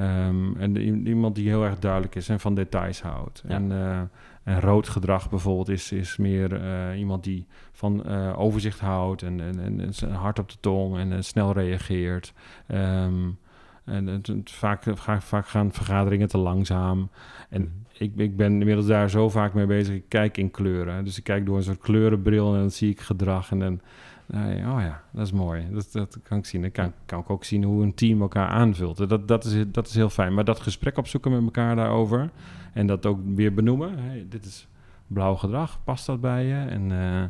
Um, 0.00 0.56
en 0.56 0.76
iemand 1.06 1.34
die 1.34 1.48
heel 1.48 1.64
erg 1.64 1.78
duidelijk 1.78 2.14
is 2.14 2.28
en 2.28 2.40
van 2.40 2.54
details 2.54 3.02
houdt. 3.02 3.42
Ja. 3.48 3.54
En, 3.54 3.70
uh, 3.70 4.00
en 4.42 4.60
rood 4.60 4.88
gedrag 4.88 5.30
bijvoorbeeld 5.30 5.68
is, 5.68 5.92
is 5.92 6.16
meer 6.16 6.62
uh, 6.62 6.98
iemand 6.98 7.24
die 7.24 7.46
van 7.72 8.02
uh, 8.06 8.38
overzicht 8.38 8.80
houdt 8.80 9.22
en, 9.22 9.40
en, 9.40 9.80
en, 9.80 10.10
hard 10.12 10.38
op 10.38 10.48
de 10.48 10.56
tong 10.60 10.96
en 10.96 11.24
snel 11.24 11.52
reageert. 11.52 12.32
Um, 12.68 13.38
en 13.86 14.06
het, 14.06 14.26
het, 14.26 14.50
vaak, 14.50 14.82
vaak, 15.18 15.46
gaan 15.46 15.72
vergaderingen 15.72 16.28
te 16.28 16.38
langzaam. 16.38 17.08
En 17.48 17.60
mm. 17.60 17.70
ik, 17.92 18.12
ik 18.16 18.36
ben 18.36 18.52
inmiddels 18.52 18.86
daar 18.86 19.10
zo 19.10 19.28
vaak 19.28 19.54
mee 19.54 19.66
bezig. 19.66 19.94
Ik 19.94 20.08
kijk 20.08 20.36
in 20.36 20.50
kleuren. 20.50 21.04
Dus 21.04 21.18
ik 21.18 21.24
kijk 21.24 21.46
door 21.46 21.56
een 21.56 21.62
soort 21.62 21.78
kleurenbril 21.78 22.52
en 22.52 22.60
dan 22.60 22.70
zie 22.70 22.90
ik 22.90 23.00
gedrag. 23.00 23.50
En 23.50 23.58
dan, 23.58 23.80
Nee, 24.26 24.58
oh 24.58 24.80
ja, 24.80 25.02
dat 25.12 25.26
is 25.26 25.32
mooi. 25.32 25.66
Dat, 25.70 25.88
dat 25.92 26.18
kan 26.22 26.38
ik 26.38 26.46
zien. 26.46 26.60
Dan 26.60 26.70
kan, 26.70 26.92
kan 27.06 27.20
ik 27.20 27.30
ook 27.30 27.44
zien 27.44 27.64
hoe 27.64 27.82
een 27.82 27.94
team 27.94 28.20
elkaar 28.20 28.48
aanvult. 28.48 29.08
Dat, 29.08 29.28
dat, 29.28 29.44
is, 29.44 29.64
dat 29.68 29.86
is 29.86 29.94
heel 29.94 30.10
fijn. 30.10 30.34
Maar 30.34 30.44
dat 30.44 30.60
gesprek 30.60 30.96
opzoeken 30.96 31.30
met 31.30 31.42
elkaar 31.42 31.76
daarover... 31.76 32.30
en 32.72 32.86
dat 32.86 33.06
ook 33.06 33.18
weer 33.34 33.54
benoemen. 33.54 33.98
Hey, 33.98 34.26
dit 34.28 34.44
is 34.44 34.68
blauw 35.06 35.34
gedrag, 35.34 35.84
past 35.84 36.06
dat 36.06 36.20
bij 36.20 36.44
je? 36.44 36.54
En 36.54 36.90
uh, 36.90 37.22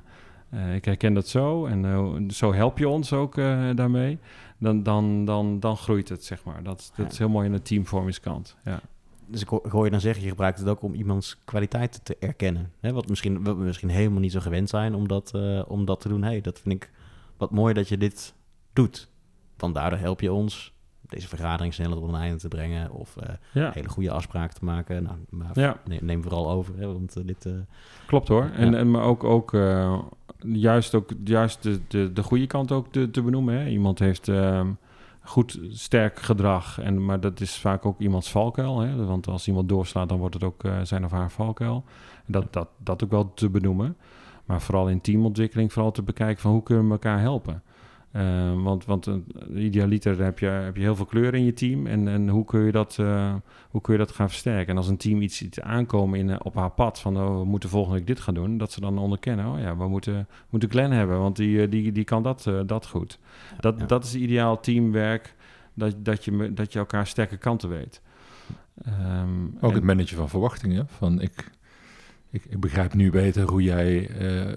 uh, 0.61 0.75
ik 0.75 0.85
herken 0.85 1.15
dat 1.15 1.29
zo. 1.29 1.67
En 1.67 1.85
uh, 1.85 2.29
zo 2.29 2.55
help 2.55 2.79
je 2.79 2.89
ons 2.89 3.13
ook 3.13 3.35
daarmee. 3.75 4.19
Dan, 4.59 4.83
dan, 4.83 5.25
dan, 5.25 5.61
dan 5.61 5.77
groeit 5.77 6.09
het, 6.09 6.25
zeg 6.25 6.45
maar. 6.45 6.63
Dat, 6.63 6.93
dat 6.97 7.13
is 7.13 7.19
heel 7.19 7.29
mooi 7.29 7.47
in 7.47 7.53
de 7.53 7.63
teamvormingskant. 7.63 8.57
Ja. 8.65 8.81
Dus 9.27 9.41
ik 9.41 9.49
hoor 9.49 9.85
je 9.85 9.91
dan 9.91 10.01
zeggen, 10.01 10.23
je 10.23 10.29
gebruikt 10.29 10.59
het 10.59 10.69
ook 10.69 10.83
om 10.83 10.95
iemands 10.95 11.39
kwaliteiten 11.45 12.03
te 12.03 12.17
erkennen. 12.21 12.73
Hè? 12.81 12.93
Wat, 12.93 13.09
misschien, 13.09 13.45
we 13.45 13.55
misschien 13.55 13.89
helemaal 13.89 14.21
niet 14.21 14.33
zo 14.33 14.41
gewend 14.41 14.69
zijn 14.69 14.95
om 14.95 15.09
dat, 15.09 15.33
uh, 15.37 15.63
om 15.69 15.85
dat 15.85 16.01
te 16.01 16.09
doen. 16.09 16.23
hey, 16.23 16.41
dat 16.41 16.61
vind 16.61 16.75
ik 16.75 16.91
wat 17.37 17.51
mooi 17.51 17.75
dat 17.75 17.89
je 17.89 17.99
dit 17.99 18.35
doet. 18.73 19.09
Want 19.57 19.75
daardoor 19.75 19.99
help 19.99 20.21
je 20.21 20.33
ons 20.33 20.75
deze 21.01 21.29
vergadering 21.29 21.75
sneller 21.75 21.99
tot 21.99 22.09
een 22.09 22.15
einde 22.15 22.39
te 22.39 22.49
brengen. 22.49 22.91
Of 22.91 23.17
uh, 23.23 23.35
ja. 23.53 23.71
hele 23.75 23.89
goede 23.89 24.11
afspraken 24.11 24.59
te 24.59 24.65
maken. 24.65 25.03
Nou, 25.03 25.17
maar 25.31 25.51
ja. 25.53 25.81
neem, 25.85 26.05
neem, 26.05 26.23
vooral 26.23 26.51
over, 26.51 26.79
hè, 26.79 26.87
want 26.93 27.17
uh, 27.19 27.27
dit... 27.27 27.49
Klopt 28.07 28.29
hoor. 28.29 28.51
En, 28.55 28.75
en 28.75 28.91
maar 28.91 29.03
ook, 29.03 29.25
ook 29.25 29.57
juist, 30.39 30.95
ook 30.95 31.11
juist 31.25 31.63
de, 31.63 31.81
de, 31.89 32.13
de 32.13 32.23
goede 32.23 32.47
kant 32.47 32.73
ook 32.73 32.93
te, 32.93 33.11
te 33.11 33.23
benoemen. 33.23 33.55
Hè? 33.55 33.69
Iemand 33.69 33.99
heeft 33.99 34.29
ehm, 34.29 34.71
goed, 35.27 35.61
sterk 35.69 36.19
gedrag. 36.19 36.81
En, 36.81 37.05
maar 37.05 37.21
dat 37.21 37.41
is 37.41 37.59
vaak 37.59 37.87
ook 37.87 38.01
iemands 38.01 38.31
valkuil. 38.31 38.81
Hè? 38.81 39.05
Want 39.05 39.29
als 39.29 39.49
iemand 39.49 39.69
doorslaat, 39.69 40.09
dan 40.09 40.19
wordt 40.19 40.35
het 40.35 40.45
ook 40.45 40.65
uh, 40.65 40.81
zijn 40.83 41.05
of 41.05 41.11
haar 41.11 41.31
valkuil. 41.31 41.85
En 42.27 42.33
dat, 42.33 42.53
dat, 42.53 42.69
dat 42.79 43.05
ook 43.05 43.11
wel 43.11 43.35
te 43.35 43.51
benoemen. 43.51 43.97
Maar 44.45 44.63
vooral 44.63 44.89
in 44.89 45.01
teamontwikkeling, 45.01 45.73
vooral 45.73 45.93
te 45.93 46.03
bekijken 46.03 46.43
van 46.43 46.51
hoe 46.51 46.63
kunnen 46.63 46.87
we 46.87 46.93
elkaar 46.93 47.21
helpen. 47.21 47.63
Uh, 48.17 48.63
want, 48.63 48.85
want 48.85 49.07
een 49.07 49.27
idealiter 49.57 50.23
heb 50.23 50.39
je, 50.39 50.47
heb 50.47 50.77
je 50.77 50.83
heel 50.83 50.97
veel 50.97 51.05
kleur 51.05 51.35
in 51.35 51.45
je 51.45 51.53
team. 51.53 51.87
En, 51.87 52.09
en 52.09 52.29
hoe, 52.29 52.45
kun 52.45 52.61
je 52.61 52.73
dat, 52.73 52.97
uh, 53.01 53.35
hoe 53.71 53.81
kun 53.81 53.93
je 53.93 53.99
dat 53.99 54.13
gaan 54.13 54.29
versterken? 54.29 54.69
En 54.69 54.77
als 54.77 54.89
een 54.89 54.97
team 54.97 55.21
iets, 55.21 55.43
iets 55.43 55.61
aankomen 55.61 56.19
in, 56.19 56.45
op 56.45 56.55
haar 56.55 56.71
pad 56.71 57.01
van 57.01 57.17
oh, 57.17 57.39
we 57.39 57.45
moeten 57.45 57.69
volgende 57.69 57.99
week 57.99 58.07
dit 58.07 58.21
gaan 58.21 58.35
doen, 58.35 58.59
dat 58.59 58.73
ze 58.73 58.81
dan 58.81 58.99
onderkennen, 58.99 59.47
oh 59.47 59.59
ja, 59.59 59.77
we 59.77 59.89
moeten, 59.89 60.29
moeten 60.51 60.71
Glenn 60.71 60.93
hebben, 60.93 61.19
want 61.19 61.37
die, 61.37 61.69
die, 61.69 61.93
die 61.93 62.05
kan 62.05 62.23
dat, 62.23 62.47
uh, 62.49 62.61
dat 62.67 62.87
goed. 62.87 63.19
Dat, 63.61 63.79
ja. 63.79 63.87
dat 63.87 64.05
is 64.05 64.15
ideaal 64.15 64.61
teamwerk, 64.61 65.35
dat, 65.75 65.95
dat, 65.99 66.25
je, 66.25 66.53
dat 66.53 66.73
je 66.73 66.79
elkaar 66.79 67.07
sterke 67.07 67.37
kanten 67.37 67.69
weet. 67.69 68.01
Um, 68.87 69.57
Ook 69.61 69.71
en, 69.71 69.77
het 69.77 69.85
managen 69.85 70.17
van 70.17 70.29
verwachtingen. 70.29 70.87
Van 70.89 71.21
ik, 71.21 71.51
ik, 72.45 72.61
begrijp 72.61 72.95
nu 72.95 73.11
beter 73.11 73.49
hoe 73.51 73.63
jij, 73.63 74.11
uh, 74.21 74.53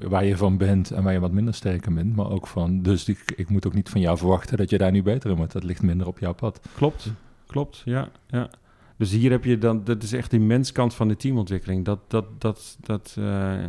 waar 0.00 0.24
je 0.24 0.36
van 0.36 0.56
bent 0.56 0.90
en 0.90 1.02
waar 1.02 1.12
je 1.12 1.20
wat 1.20 1.32
minder 1.32 1.54
sterk 1.54 1.86
in 1.86 1.94
bent. 1.94 2.16
Maar 2.16 2.30
ook 2.30 2.46
van, 2.46 2.82
dus 2.82 3.08
ik, 3.08 3.32
ik 3.36 3.48
moet 3.48 3.66
ook 3.66 3.74
niet 3.74 3.88
van 3.88 4.00
jou 4.00 4.18
verwachten 4.18 4.56
dat 4.56 4.70
je 4.70 4.78
daar 4.78 4.92
nu 4.92 5.02
beter 5.02 5.30
in 5.30 5.36
wordt. 5.36 5.52
Dat 5.52 5.64
ligt 5.64 5.82
minder 5.82 6.06
op 6.06 6.18
jouw 6.18 6.34
pad. 6.34 6.60
Klopt, 6.76 7.12
klopt, 7.46 7.82
ja. 7.84 8.08
ja. 8.26 8.50
Dus 8.96 9.10
hier 9.10 9.30
heb 9.30 9.44
je 9.44 9.58
dan, 9.58 9.84
dat 9.84 10.02
is 10.02 10.12
echt 10.12 10.30
die 10.30 10.40
menskant 10.40 10.94
van 10.94 11.08
de 11.08 11.16
teamontwikkeling. 11.16 11.84
Dat, 11.84 12.00
dat, 12.08 12.24
dat, 12.38 12.76
dat, 12.80 13.16
uh, 13.18 13.64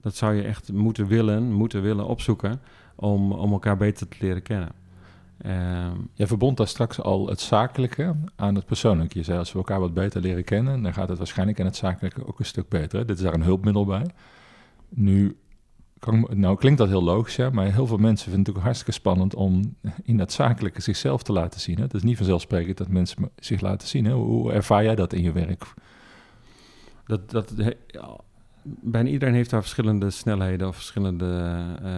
dat 0.00 0.16
zou 0.16 0.34
je 0.34 0.42
echt 0.42 0.72
moeten 0.72 1.06
willen, 1.06 1.52
moeten 1.52 1.82
willen 1.82 2.06
opzoeken 2.06 2.60
om, 2.94 3.32
om 3.32 3.52
elkaar 3.52 3.76
beter 3.76 4.08
te 4.08 4.16
leren 4.20 4.42
kennen. 4.42 4.72
Um, 5.46 6.10
Jij 6.12 6.26
verbond 6.26 6.56
daar 6.56 6.68
straks 6.68 7.00
al 7.00 7.28
het 7.28 7.40
zakelijke 7.40 8.14
aan 8.36 8.54
het 8.54 8.66
persoonlijke. 8.66 9.18
Je 9.18 9.24
zei 9.24 9.38
als 9.38 9.52
we 9.52 9.58
elkaar 9.58 9.80
wat 9.80 9.94
beter 9.94 10.20
leren 10.20 10.44
kennen, 10.44 10.82
dan 10.82 10.92
gaat 10.92 11.08
het 11.08 11.18
waarschijnlijk 11.18 11.58
in 11.58 11.64
het 11.64 11.76
zakelijke 11.76 12.26
ook 12.26 12.38
een 12.38 12.44
stuk 12.44 12.68
beter. 12.68 13.06
Dit 13.06 13.16
is 13.16 13.22
daar 13.22 13.34
een 13.34 13.42
hulpmiddel 13.42 13.84
bij. 13.84 14.06
Nu 14.88 15.36
kan, 15.98 16.28
nou 16.30 16.56
klinkt 16.56 16.78
dat 16.78 16.88
heel 16.88 17.02
logisch, 17.02 17.36
ja, 17.36 17.50
maar 17.50 17.72
heel 17.72 17.86
veel 17.86 17.96
mensen 17.96 18.30
vinden 18.30 18.46
het 18.48 18.56
ook 18.56 18.62
hartstikke 18.62 18.92
spannend 18.92 19.34
om 19.34 19.76
in 20.02 20.16
dat 20.16 20.32
zakelijke 20.32 20.82
zichzelf 20.82 21.22
te 21.22 21.32
laten 21.32 21.60
zien. 21.60 21.76
Hè? 21.76 21.82
Het 21.82 21.94
is 21.94 22.02
niet 22.02 22.16
vanzelfsprekend 22.16 22.76
dat 22.76 22.88
mensen 22.88 23.30
zich 23.36 23.60
laten 23.60 23.88
zien. 23.88 24.04
Hè? 24.04 24.12
Hoe 24.12 24.52
ervaar 24.52 24.84
jij 24.84 24.94
dat 24.94 25.12
in 25.12 25.22
je 25.22 25.32
werk? 25.32 25.74
Dat, 27.06 27.30
dat, 27.30 27.54
ja, 27.86 28.16
bijna 28.62 29.08
iedereen 29.08 29.34
heeft 29.34 29.50
daar 29.50 29.60
verschillende 29.60 30.10
snelheden 30.10 30.68
of 30.68 30.74
verschillende 30.74 31.56
uh, 31.82 31.88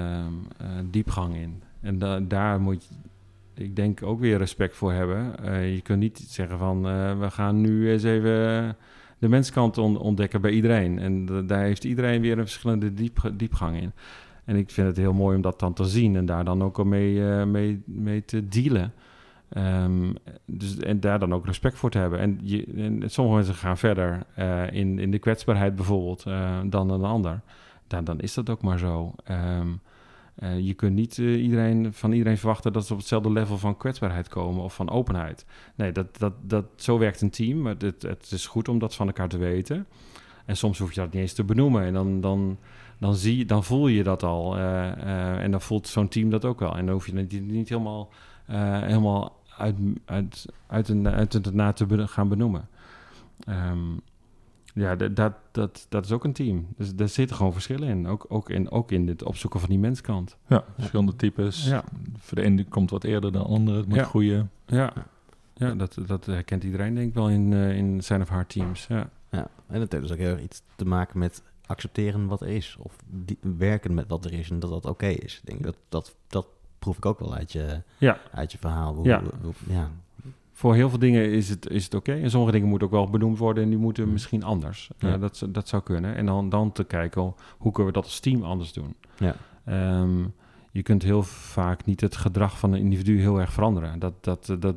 uh, 0.63 0.79
diepgang 0.91 1.37
in. 1.37 1.63
En 1.81 1.99
da 1.99 2.21
daar 2.21 2.61
moet 2.61 2.85
je 2.85 2.95
ik 3.57 3.77
denk 3.77 4.03
ook 4.03 4.21
weer 4.21 4.39
respect 4.39 4.77
voor 4.77 4.93
hebben. 4.93 5.35
Uh, 5.45 5.75
je 5.75 5.81
kunt 5.81 5.99
niet 5.99 6.19
zeggen 6.29 6.59
van 6.59 6.89
uh, 6.89 7.19
we 7.19 7.31
gaan 7.31 7.61
nu 7.61 7.91
eens 7.91 8.03
even 8.03 8.77
de 9.19 9.29
menskant 9.29 9.79
on 9.79 9.99
ontdekken 9.99 10.41
bij 10.41 10.51
iedereen. 10.51 10.99
En 10.99 11.47
daar 11.47 11.63
heeft 11.63 11.85
iedereen 11.85 12.21
weer 12.21 12.39
een 12.39 12.45
verschillende 12.45 12.95
diep 12.95 13.31
diepgang 13.35 13.81
in. 13.81 13.93
En 14.45 14.57
ik 14.57 14.71
vind 14.71 14.87
het 14.87 14.97
heel 14.97 15.13
mooi 15.13 15.37
om 15.37 15.43
dat 15.43 15.61
dan 15.61 15.73
te 15.73 15.85
zien 15.85 16.17
en 16.17 16.27
daar 16.27 16.45
dan 16.45 16.63
ook 16.63 16.79
al 16.79 16.85
mee, 16.85 17.21
mee, 17.47 17.83
mee 17.85 18.25
te 18.25 18.49
dealen. 18.49 18.93
Um, 19.57 20.15
dus, 20.45 20.79
en 20.79 21.01
daar 21.01 21.19
dan 21.19 21.35
ook 21.35 21.47
respect 21.47 21.77
voor 21.77 21.91
te 21.91 21.99
hebben. 21.99 22.19
En, 22.19 22.39
je, 22.43 23.03
sommige 23.07 23.37
mensen 23.37 23.55
gaan 23.55 23.79
verder 23.79 24.27
in, 24.73 24.99
in 24.99 25.11
de 25.11 25.19
kwetsbaarheid 25.19 25.77
bijvoorbeeld 25.77 26.23
dan 26.67 26.91
een 26.91 27.05
ander. 27.05 27.41
Dan, 27.87 28.05
dan 28.05 28.21
is 28.21 28.35
dat 28.35 28.51
ook 28.51 28.63
maar 28.63 28.79
zo. 28.79 29.15
Um, 29.31 29.81
uh, 30.39 30.59
je 30.59 30.75
kunt 30.75 30.95
niet 30.95 31.17
uh, 31.17 31.43
iedereen, 31.43 31.93
van 31.93 32.13
iedereen 32.13 32.39
verwachten 32.39 32.73
dat 32.73 32.87
ze 32.87 32.93
op 32.93 32.99
hetzelfde 32.99 33.33
level 33.33 33.59
van 33.59 33.77
kwetsbaarheid 33.77 34.29
komen 34.29 34.63
of 34.63 34.75
van 34.75 34.91
openheid. 34.91 35.47
Nee, 35.75 35.93
dat, 35.93 36.19
dat, 36.19 36.33
dat, 36.43 36.65
zo 36.77 36.99
werkt 36.99 37.21
een 37.21 37.31
team. 37.31 37.63
Maar 37.63 37.75
het, 37.79 38.03
het 38.03 38.31
is 38.31 38.47
goed 38.47 38.69
om 38.69 38.79
dat 38.79 38.95
van 38.95 39.07
elkaar 39.07 39.29
te 39.29 39.39
weten. 39.39 39.87
En 40.45 40.57
soms 40.57 40.79
hoef 40.79 40.93
je 40.93 41.01
dat 41.01 41.13
niet 41.13 41.23
eens 41.23 41.33
te 41.33 41.45
benoemen. 41.45 41.83
En 41.83 41.93
dan, 41.93 42.21
dan, 42.21 42.59
dan, 42.99 43.15
zie, 43.15 43.45
dan 43.45 43.65
voel 43.65 43.89
je 43.89 44.03
dat 44.03 44.23
al. 44.23 44.59
Uh, 44.59 45.43
en 45.43 45.51
dan 45.51 45.61
voelt 45.61 45.89
zo'n 45.89 46.09
team 46.09 46.31
dat 46.31 46.45
ook 46.45 46.61
wel. 46.61 46.77
En 46.77 46.85
dan 46.85 46.95
hoef 46.95 47.07
je 47.07 47.17
het 47.17 47.41
niet 47.41 47.69
helemaal, 47.69 48.11
helemaal 48.47 49.43
uit, 49.57 49.77
uit, 50.05 50.47
uit, 50.67 50.89
een, 50.89 51.03
na 51.53 51.73
te 51.73 52.07
gaan 52.07 52.29
benoemen. 52.29 52.69
Um, 53.49 54.01
ja, 54.77 54.97
dat, 54.97 55.35
dat, 55.51 55.87
dat 55.89 56.05
is 56.05 56.13
ook 56.13 56.25
een 56.25 56.33
team. 56.33 56.67
Dus 56.77 56.95
daar 56.95 57.09
zitten 57.09 57.37
gewoon 57.37 57.53
verschillen 57.53 57.89
in. 57.89 58.07
Ook, 58.07 58.27
ook, 58.29 58.51
in. 58.51 58.71
ook 58.71 58.93
in 58.93 59.09
het 59.09 59.23
opzoeken 59.23 59.61
van 59.61 59.69
die 59.69 59.79
menskant. 59.79 60.37
Ja, 60.47 60.65
verschillende 60.75 61.17
types. 61.17 61.67
Ja. 61.67 61.85
Voor 62.17 62.37
de 62.37 62.43
ene 62.43 62.65
komt 62.65 62.91
wat 62.91 63.05
eerder 63.05 63.33
dan 63.33 63.43
de 63.43 63.49
andere. 63.49 63.77
Het 63.77 63.89
moet 63.89 63.97
ja. 63.97 64.05
groeien. 64.05 64.51
Ja, 64.67 64.93
ja 65.55 65.75
dat, 65.75 65.99
dat 66.07 66.27
herkent 66.27 66.65
iedereen 66.65 66.95
denk 66.95 67.09
ik 67.09 67.15
wel 67.15 67.31
in, 67.31 67.53
uh, 67.53 67.77
in 67.77 68.03
zijn 68.03 68.21
of 68.21 68.29
haar 68.29 68.47
teams. 68.47 68.87
Ja. 68.87 69.11
ja, 69.31 69.49
en 69.67 69.81
het 69.81 69.93
heeft 69.93 70.05
dus 70.05 70.13
ook 70.13 70.19
heel 70.19 70.39
iets 70.39 70.63
te 70.77 70.85
maken 70.85 71.19
met 71.19 71.43
accepteren 71.67 72.27
wat 72.27 72.41
er 72.41 72.49
is. 72.49 72.77
Of 72.79 72.97
die, 73.07 73.39
werken 73.57 73.95
met 73.95 74.09
wat 74.09 74.25
er 74.25 74.33
is 74.33 74.51
en 74.51 74.59
dat 74.59 74.71
dat 74.71 74.87
oké 74.87 75.07
is. 75.07 75.37
Ik 75.37 75.47
denk 75.47 75.63
dat, 75.63 75.77
dat, 75.89 76.17
dat 76.27 76.47
proef 76.79 76.97
ik 76.97 77.07
ook 77.07 77.19
wel 77.19 77.35
uit 77.35 77.53
je, 77.53 77.83
ja. 77.99 78.19
uit 78.33 78.53
je 78.53 78.59
verhaal. 78.59 78.95
Hoe, 78.95 79.07
ja. 79.07 79.23
Hoe, 79.43 79.53
ja, 79.69 79.91
voor 80.57 80.75
heel 80.75 80.89
veel 80.89 80.99
dingen 80.99 81.31
is 81.31 81.49
het, 81.49 81.71
is 81.71 81.85
het 81.85 81.95
oké. 81.95 82.13
En 82.13 82.31
sommige 82.31 82.53
dingen 82.53 82.69
moeten 82.69 82.87
ook 82.87 82.95
wel 82.95 83.11
benoemd 83.11 83.39
worden 83.39 83.63
en 83.63 83.69
die 83.69 83.79
moeten 83.79 84.05
mm. 84.07 84.13
misschien 84.13 84.43
anders. 84.43 84.91
Ja. 84.99 85.15
Uh, 85.15 85.21
dat, 85.21 85.47
dat 85.49 85.69
zou 85.69 85.83
kunnen. 85.83 86.17
En 86.17 86.27
dan, 86.27 86.49
dan 86.49 86.73
te 86.73 86.85
kijken 86.85 87.35
hoe 87.59 87.73
kunnen 87.73 87.93
we 87.93 87.99
dat 87.99 88.05
als 88.05 88.21
team 88.21 88.43
anders 88.43 88.73
doen. 88.73 88.95
Ja. 89.19 89.35
Um, 90.01 90.35
je 90.71 90.83
kunt 90.83 91.03
heel 91.03 91.23
vaak 91.23 91.85
niet 91.85 92.01
het 92.01 92.17
gedrag 92.17 92.59
van 92.59 92.73
een 92.73 92.81
individu 92.81 93.21
heel 93.21 93.41
erg 93.41 93.53
veranderen. 93.53 93.99
Dat, 93.99 94.25
dat, 94.25 94.57
dat, 94.59 94.77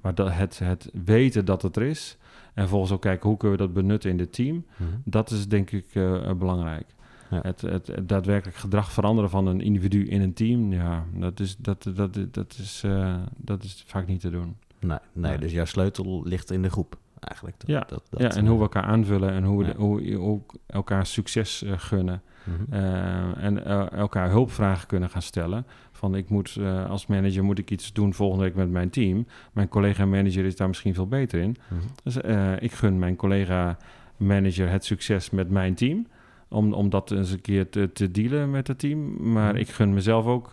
maar 0.00 0.14
dat 0.14 0.32
het, 0.32 0.58
het 0.58 0.90
weten 1.04 1.44
dat 1.44 1.62
het 1.62 1.76
er 1.76 1.82
is 1.82 2.16
en 2.46 2.62
vervolgens 2.62 2.92
ook 2.92 3.00
kijken 3.00 3.28
hoe 3.28 3.38
kunnen 3.38 3.58
we 3.58 3.64
dat 3.64 3.74
benutten 3.74 4.10
in 4.10 4.18
het 4.18 4.32
team, 4.32 4.64
mm. 4.76 4.86
dat 5.04 5.30
is 5.30 5.48
denk 5.48 5.70
ik 5.70 5.94
uh, 5.94 6.32
belangrijk. 6.32 6.86
Ja. 7.30 7.40
Het, 7.42 7.60
het, 7.60 7.86
het, 7.86 8.08
daadwerkelijk 8.08 8.56
gedrag 8.56 8.92
veranderen 8.92 9.30
van 9.30 9.46
een 9.46 9.60
individu 9.60 10.06
in 10.06 10.20
een 10.20 10.34
team, 10.34 10.72
ja, 10.72 11.04
dat 11.14 11.40
is, 11.40 11.56
dat, 11.56 11.90
dat, 11.94 12.18
dat, 12.30 12.56
is, 12.58 12.82
uh, 12.86 13.16
dat 13.36 13.62
is 13.62 13.84
vaak 13.86 14.06
niet 14.06 14.20
te 14.20 14.30
doen. 14.30 14.56
Nee, 14.86 14.98
nee, 15.12 15.38
dus 15.38 15.52
jouw 15.52 15.64
sleutel 15.64 16.22
ligt 16.24 16.50
in 16.50 16.62
de 16.62 16.70
groep 16.70 16.98
eigenlijk. 17.20 17.60
Dat, 17.60 17.68
ja, 17.68 17.84
dat, 17.88 18.02
dat, 18.10 18.20
ja, 18.20 18.30
en 18.30 18.46
hoe 18.46 18.56
we 18.56 18.62
elkaar 18.62 18.82
aanvullen 18.82 19.30
en 19.30 19.44
hoe 19.44 19.64
we 19.64 19.64
ja. 19.64 19.74
hoe, 19.76 20.14
hoe 20.14 20.40
elkaar 20.66 21.06
succes 21.06 21.62
uh, 21.62 21.72
gunnen. 21.76 22.22
Mm 22.44 22.54
-hmm. 22.54 22.74
uh, 22.74 23.44
en 23.44 23.56
uh, 23.56 23.92
elkaar 23.92 24.30
hulpvragen 24.30 24.86
kunnen 24.86 25.10
gaan 25.10 25.22
stellen. 25.22 25.66
Van 25.92 26.14
ik 26.14 26.28
moet 26.28 26.58
als 26.88 27.06
manager 27.06 27.44
moet 27.44 27.58
ik 27.58 27.70
iets 27.70 27.92
doen 27.92 28.14
volgende 28.14 28.44
week 28.44 28.54
met 28.54 28.70
mijn 28.70 28.90
team. 28.90 29.26
Mijn 29.52 29.68
collega 29.68 30.06
manager 30.06 30.44
is 30.44 30.56
daar 30.56 30.68
misschien 30.68 30.94
veel 30.94 31.08
beter 31.08 31.40
in. 31.40 31.56
Mm 31.68 31.78
-hmm. 31.78 31.88
Dus 32.02 32.16
ik 32.58 32.72
gun 32.72 32.98
mijn 32.98 33.16
collega 33.16 33.76
manager 34.16 34.70
het 34.70 34.84
succes 34.84 35.30
met 35.30 35.50
mijn 35.50 35.74
team. 35.74 36.06
Om, 36.48 36.72
om 36.72 36.90
dat 36.90 37.10
eens 37.10 37.30
een 37.30 37.40
keer 37.40 37.68
te, 37.68 37.90
te 37.92 38.10
dealen 38.10 38.50
met 38.50 38.68
het 38.68 38.78
team. 38.78 38.98
Maar 39.32 39.44
mm 39.44 39.50
-hmm. 39.50 39.58
ik 39.58 39.68
gun 39.68 39.94
mezelf 39.94 40.26
ook 40.26 40.50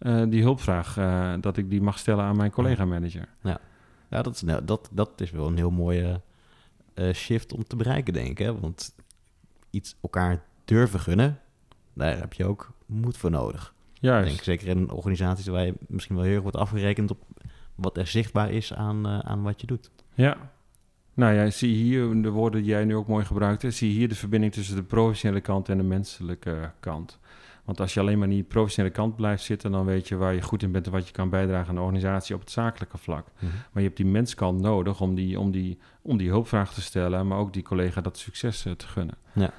uh, 0.00 0.22
die 0.28 0.42
hulpvraag, 0.42 0.96
uh, 0.96 1.34
dat 1.40 1.56
ik 1.56 1.70
die 1.70 1.82
mag 1.82 1.98
stellen 1.98 2.24
aan 2.24 2.36
mijn 2.36 2.50
collega-manager. 2.50 3.28
Ja, 3.42 3.60
ja 4.10 4.22
dat, 4.22 4.34
is, 4.34 4.42
nou, 4.42 4.64
dat, 4.64 4.88
dat 4.92 5.20
is 5.20 5.30
wel 5.30 5.46
een 5.46 5.56
heel 5.56 5.70
mooie 5.70 6.20
uh, 6.94 7.12
shift 7.12 7.52
om 7.52 7.64
te 7.64 7.76
bereiken, 7.76 8.12
denk 8.12 8.28
ik. 8.28 8.38
Hè? 8.38 8.60
Want 8.60 8.94
iets 9.70 9.96
elkaar 10.02 10.42
durven 10.64 11.00
gunnen, 11.00 11.40
daar 11.92 12.18
heb 12.18 12.32
je 12.32 12.44
ook 12.44 12.72
moed 12.86 13.16
voor 13.16 13.30
nodig. 13.30 13.74
Juist. 14.00 14.28
Denk, 14.28 14.42
zeker 14.42 14.68
in 14.68 14.90
organisaties 14.90 15.46
waar 15.46 15.64
je 15.64 15.74
misschien 15.88 16.16
wel 16.16 16.24
heel 16.24 16.34
erg 16.34 16.42
wordt 16.42 16.56
afgerekend 16.56 17.10
op 17.10 17.24
wat 17.74 17.96
er 17.96 18.06
zichtbaar 18.06 18.50
is 18.50 18.74
aan, 18.74 19.06
aan 19.06 19.42
wat 19.42 19.60
je 19.60 19.66
doet. 19.66 19.90
Ja. 20.14 20.50
Nou 21.14 21.34
ja, 21.34 21.50
zie 21.50 21.74
hier 21.74 22.22
de 22.22 22.30
woorden 22.30 22.60
die 22.60 22.70
jij 22.70 22.84
nu 22.84 22.96
ook 22.96 23.08
mooi 23.08 23.24
gebruikt. 23.24 23.74
Zie 23.74 23.92
hier 23.92 24.08
de 24.08 24.14
verbinding 24.14 24.52
tussen 24.52 24.76
de 24.76 24.82
professionele 24.82 25.40
kant 25.40 25.68
en 25.68 25.76
de 25.76 25.82
menselijke 25.82 26.72
kant. 26.80 27.18
Want 27.68 27.80
als 27.80 27.94
je 27.94 28.00
alleen 28.00 28.18
maar 28.18 28.28
niet 28.28 28.42
de 28.42 28.48
professionele 28.48 28.94
kant 28.94 29.16
blijft 29.16 29.42
zitten, 29.42 29.70
dan 29.70 29.84
weet 29.84 30.08
je 30.08 30.16
waar 30.16 30.34
je 30.34 30.42
goed 30.42 30.62
in 30.62 30.72
bent 30.72 30.86
en 30.86 30.92
wat 30.92 31.06
je 31.06 31.12
kan 31.12 31.30
bijdragen 31.30 31.68
aan 31.68 31.74
de 31.74 31.80
organisatie 31.80 32.34
op 32.34 32.40
het 32.40 32.50
zakelijke 32.50 32.98
vlak. 32.98 33.26
Mm 33.26 33.48
-hmm. 33.48 33.58
Maar 33.58 33.82
je 33.82 33.88
hebt 33.88 33.96
die 33.96 34.06
menskant 34.06 34.60
nodig 34.60 35.00
om 35.00 35.14
die, 35.14 35.40
om, 35.40 35.50
die, 35.50 35.78
om 36.02 36.16
die 36.16 36.28
hulpvraag 36.28 36.74
te 36.74 36.80
stellen, 36.80 37.26
maar 37.26 37.38
ook 37.38 37.52
die 37.52 37.62
collega 37.62 38.00
dat 38.00 38.18
succes 38.18 38.66
uh, 38.66 38.72
te 38.72 38.86
gunnen. 38.86 39.14
Ja. 39.32 39.50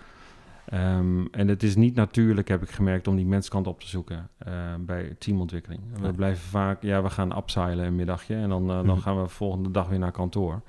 Um, 0.98 1.28
en 1.32 1.48
het 1.48 1.64
is 1.64 1.76
niet 1.76 1.96
natuurlijk, 1.96 2.48
heb 2.48 2.62
ik 2.62 2.70
gemerkt, 2.70 3.08
om 3.08 3.16
die 3.16 3.26
menskant 3.26 3.68
op 3.68 3.80
te 3.80 3.88
zoeken 3.88 4.30
uh, 4.48 4.54
bij 4.80 5.16
teamontwikkeling. 5.20 5.82
We 6.00 6.06
ja. 6.06 6.12
blijven 6.12 6.48
vaak, 6.48 6.82
ja, 6.82 7.02
we 7.02 7.10
gaan 7.10 7.38
upseilen 7.38 7.86
een 7.86 7.96
middagje 7.96 8.36
en 8.36 8.50
dan, 8.50 8.62
uh, 8.62 8.68
mm 8.68 8.78
-hmm. 8.78 8.88
dan 8.88 9.02
gaan 9.02 9.16
we 9.16 9.24
de 9.24 9.30
volgende 9.30 9.72
dag 9.72 9.88
weer 9.88 10.00
naar 10.00 10.12
kantoor. 10.12 10.62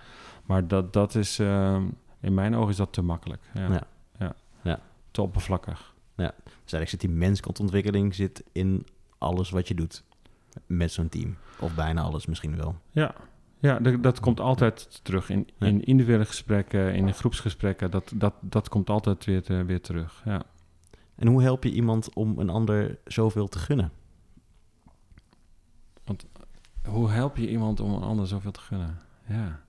Maar 0.44 0.66
dat, 0.66 0.92
dat 0.92 1.14
is, 1.14 1.38
in 2.20 2.34
mijn 2.34 2.54
ogen 2.56 2.70
is 2.70 2.76
dat 2.76 2.92
te 2.92 3.02
makkelijk. 3.02 3.42
Ja. 3.54 3.86
ja. 4.18 4.34
ja. 4.62 4.80
Te 5.10 5.22
oppervlakkig. 5.22 5.89
Ja, 6.20 6.34
dus 6.44 6.72
eigenlijk 6.72 6.88
zit 6.88 7.00
die 7.00 7.10
menskantontwikkeling 7.10 8.14
zit 8.14 8.44
in 8.52 8.86
alles 9.18 9.50
wat 9.50 9.68
je 9.68 9.74
doet 9.74 10.04
met 10.66 10.92
zo'n 10.92 11.08
team. 11.08 11.36
Of 11.60 11.74
bijna 11.74 12.02
alles 12.02 12.26
misschien 12.26 12.56
wel. 12.56 12.76
Ja, 12.90 13.14
ja 13.58 13.78
dat, 13.78 14.02
dat 14.02 14.20
komt 14.20 14.40
altijd 14.40 15.04
terug. 15.04 15.30
In, 15.30 15.48
in 15.58 15.84
individuele 15.84 16.24
gesprekken, 16.24 16.94
in 16.94 17.14
groepsgesprekken, 17.14 17.90
dat, 17.90 18.12
dat, 18.14 18.34
dat 18.40 18.68
komt 18.68 18.90
altijd 18.90 19.24
weer, 19.24 19.66
weer 19.66 19.80
terug. 19.80 20.22
Ja. 20.24 20.42
En 21.14 21.26
hoe 21.26 21.42
help 21.42 21.64
je 21.64 21.72
iemand 21.72 22.14
om 22.14 22.38
een 22.38 22.50
ander 22.50 22.98
zoveel 23.04 23.48
te 23.48 23.58
gunnen? 23.58 23.92
Want 26.04 26.26
hoe 26.88 27.10
help 27.10 27.36
je 27.36 27.48
iemand 27.48 27.80
om 27.80 27.92
een 27.92 28.02
ander 28.02 28.26
zoveel 28.26 28.50
te 28.50 28.60
gunnen? 28.60 28.98
Ja. 29.26 29.60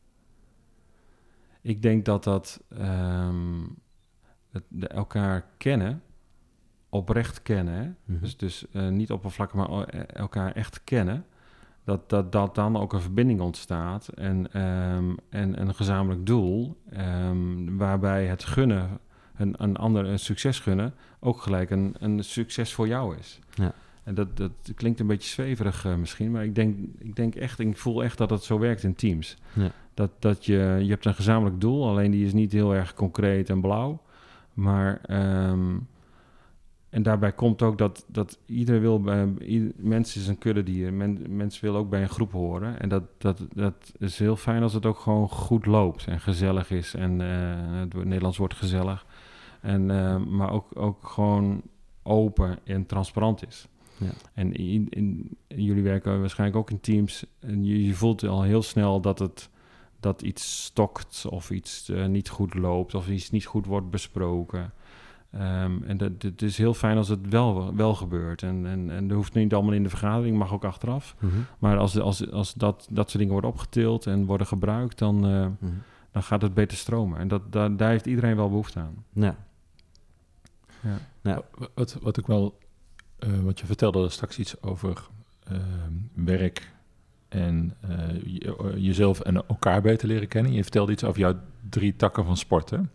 Ik 1.62 1.81
denk 1.81 2.05
dat 2.05 2.24
dat 2.24 2.63
um, 2.70 3.77
het, 4.50 4.63
de 4.67 4.88
elkaar 4.88 5.46
kennen 5.58 6.01
oprecht 6.91 7.41
kennen. 7.41 7.74
Hè? 7.74 8.13
Mhm. 8.13 8.21
Dus, 8.21 8.38
dus 8.38 8.65
eh, 8.71 8.88
niet 8.88 9.12
oppervlakkig, 9.12 9.55
maar 9.57 9.69
o- 9.69 9.83
eh, 9.83 10.00
elkaar 10.13 10.51
echt 10.51 10.83
kennen. 10.83 11.25
Dat, 11.83 12.10
dat, 12.10 12.31
dat 12.31 12.55
dan 12.55 12.77
ook 12.77 12.93
een 12.93 13.01
verbinding 13.01 13.41
ontstaat 13.41 14.07
en, 14.07 14.53
ehm, 14.53 15.13
en 15.29 15.62
een 15.62 15.75
gezamenlijk 15.75 16.25
doel, 16.25 16.77
ehm, 16.89 17.77
waarbij 17.77 18.25
het 18.25 18.43
gunnen, 18.43 18.89
een, 19.38 19.55
een 19.57 19.77
ander 19.77 20.05
een 20.05 20.19
succes 20.19 20.60
gunnen, 20.60 20.93
ook 21.19 21.41
gelijk 21.41 21.69
een, 21.69 21.95
een 22.00 22.24
succes 22.24 22.74
voor 22.74 22.88
jou 22.88 23.17
is. 23.17 23.39
Ja. 23.53 23.74
En 24.03 24.15
dat, 24.15 24.38
dat 24.38 24.51
klinkt 24.75 25.00
een 25.00 25.07
beetje 25.07 25.29
zweverig 25.29 25.86
eh, 25.86 25.95
misschien, 25.95 26.31
maar 26.31 26.43
ik 26.43 26.55
denk, 26.55 26.77
ik 26.98 27.15
denk 27.15 27.36
echt, 27.36 27.60
ik 27.60 27.77
voel 27.77 28.03
echt 28.03 28.17
dat 28.17 28.29
het 28.29 28.43
zo 28.43 28.60
werkt 28.60 28.83
in 28.83 28.95
teams. 28.95 29.38
Ja. 29.53 29.71
Dat, 29.93 30.12
dat 30.19 30.45
je, 30.45 30.77
je 30.81 30.89
hebt 30.89 31.05
een 31.05 31.13
gezamenlijk 31.13 31.62
doel, 31.62 31.88
alleen 31.88 32.12
die 32.12 32.25
is 32.25 32.33
niet 32.33 32.51
heel 32.51 32.75
erg 32.75 32.93
concreet 32.93 33.50
en 33.50 33.62
blauw. 33.62 34.01
Maar 34.53 35.00
ehm, 35.05 35.75
en 36.91 37.03
daarbij 37.03 37.31
komt 37.31 37.62
ook 37.62 37.77
dat, 37.77 38.05
dat 38.07 38.39
ieder 38.45 38.81
wil 38.81 39.01
bij 39.01 39.33
ieder, 39.39 39.71
mens 39.75 40.15
is 40.15 40.27
een 40.27 40.38
kuddedier. 40.38 40.93
Men, 40.93 41.36
mensen 41.36 41.63
willen 41.63 41.79
ook 41.79 41.89
bij 41.89 42.01
een 42.01 42.10
groep 42.10 42.31
horen. 42.31 42.79
En 42.79 42.89
dat, 42.89 43.03
dat, 43.17 43.41
dat 43.53 43.93
is 43.98 44.19
heel 44.19 44.36
fijn 44.36 44.63
als 44.63 44.74
het 44.74 44.86
ook 44.86 45.00
gewoon 45.00 45.29
goed 45.29 45.65
loopt 45.65 46.05
en 46.07 46.19
gezellig 46.19 46.71
is. 46.71 46.93
En 46.93 47.21
eh, 47.21 47.79
het 47.79 47.93
Nederlands 47.93 48.38
wordt 48.38 48.53
gezellig. 48.53 49.05
En, 49.62 49.91
eh, 49.91 50.17
maar 50.17 50.51
ook, 50.51 50.67
ook 50.74 51.07
gewoon 51.07 51.62
open 52.03 52.60
en 52.63 52.86
transparant 52.86 53.48
is. 53.48 53.67
Ja. 53.98 54.12
En 54.33 54.53
in, 54.53 54.89
in, 54.89 55.38
jullie 55.48 55.83
werken 55.83 56.19
waarschijnlijk 56.19 56.60
ook 56.60 56.69
in 56.69 56.79
teams. 56.79 57.25
En 57.39 57.65
je, 57.65 57.86
je 57.86 57.93
voelt 57.93 58.24
al 58.24 58.41
heel 58.41 58.62
snel 58.62 59.01
dat 59.01 59.19
het 59.19 59.50
dat 60.00 60.21
iets 60.21 60.63
stokt 60.63 61.25
of 61.29 61.51
iets 61.51 61.89
eh, 61.89 62.05
niet 62.05 62.29
goed 62.29 62.53
loopt 62.53 62.95
of 62.95 63.10
iets 63.10 63.29
niet 63.29 63.45
goed 63.45 63.65
wordt 63.65 63.89
besproken. 63.89 64.74
Ehm, 65.32 65.84
en 65.84 65.98
dat, 65.98 66.12
het 66.20 66.42
is 66.42 66.58
heel 66.58 66.74
fijn 66.74 66.98
als 66.98 67.08
het 67.08 67.30
wel, 67.30 67.76
wel 67.76 67.96
gebeurt. 67.96 68.44
En, 68.44 68.66
en, 68.66 68.90
en 68.92 69.08
dat 69.08 69.18
hoeft 69.18 69.34
niet 69.34 69.54
allemaal 69.54 69.74
in 69.74 69.84
de 69.84 69.90
vergadering, 69.90 70.38
mag 70.38 70.54
ook 70.54 70.66
achteraf. 70.66 71.16
Mhm. 71.20 71.32
Maar 71.60 71.78
als, 71.78 72.00
als, 72.00 72.32
als 72.32 72.54
dat, 72.54 72.88
dat 72.92 73.06
soort 73.06 73.18
dingen 73.18 73.32
worden 73.34 73.50
opgetild 73.52 74.08
en 74.08 74.26
worden 74.26 74.48
gebruikt, 74.48 74.98
dan, 74.98 75.26
eh, 75.26 75.46
Mhm. 75.60 75.72
dan 76.12 76.24
gaat 76.24 76.42
het 76.42 76.54
beter 76.54 76.78
stromen. 76.78 77.20
En 77.20 77.28
dat, 77.28 77.52
daar 77.52 77.78
daar 77.78 77.90
heeft 77.90 78.06
iedereen 78.06 78.36
wel 78.36 78.50
behoefte 78.50 78.80
aan. 78.80 79.04
Ja. 79.14 79.36
Ja. 80.82 80.98
Ja. 81.22 81.42
Wat, 81.76 81.98
wat 82.02 82.18
ik 82.18 82.26
wel, 82.28 82.58
eh, 83.20 83.30
wat 83.40 83.60
je 83.60 83.66
vertelde 83.66 84.10
straks 84.10 84.40
iets 84.40 84.62
over 84.62 85.08
ehm, 85.44 85.94
werk 86.26 86.72
en 87.30 87.74
je- 88.26 88.56
eh, 88.58 88.78
jezelf 88.78 89.20
en 89.20 89.36
elkaar 89.48 89.82
beter 89.82 90.08
leren 90.08 90.28
kennen. 90.28 90.54
Je 90.54 90.62
vertelde 90.62 90.92
iets 90.92 91.04
over 91.04 91.20
jouw 91.20 91.36
drie 91.70 91.96
takken 91.96 92.26
van 92.26 92.38
sporten. 92.38 92.92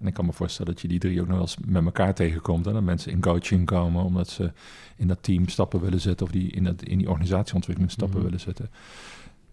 En 0.00 0.06
ik 0.06 0.14
kan 0.14 0.26
me 0.26 0.32
voorstellen 0.32 0.72
dat 0.72 0.80
je 0.80 0.88
die 0.88 0.98
drie 0.98 1.20
ook 1.20 1.26
nog 1.26 1.36
wel 1.36 1.44
eens 1.46 1.56
met 1.66 1.84
elkaar 1.84 2.14
tegenkomt. 2.14 2.66
En 2.66 2.72
dat 2.72 2.82
mensen 2.82 3.12
in 3.12 3.20
coaching 3.20 3.66
komen 3.66 4.04
omdat 4.04 4.28
ze 4.28 4.52
in 4.96 5.06
dat 5.08 5.22
team 5.22 5.48
stappen 5.48 5.80
willen 5.80 6.00
zetten 6.00 6.26
of 6.26 6.32
die 6.32 6.50
in, 6.50 6.64
dat, 6.64 6.82
in 6.82 6.98
die 6.98 7.08
organisatieontwikkeling 7.08 7.92
stappen 7.92 8.16
Mhm. 8.16 8.24
willen 8.26 8.40
zetten. 8.40 8.70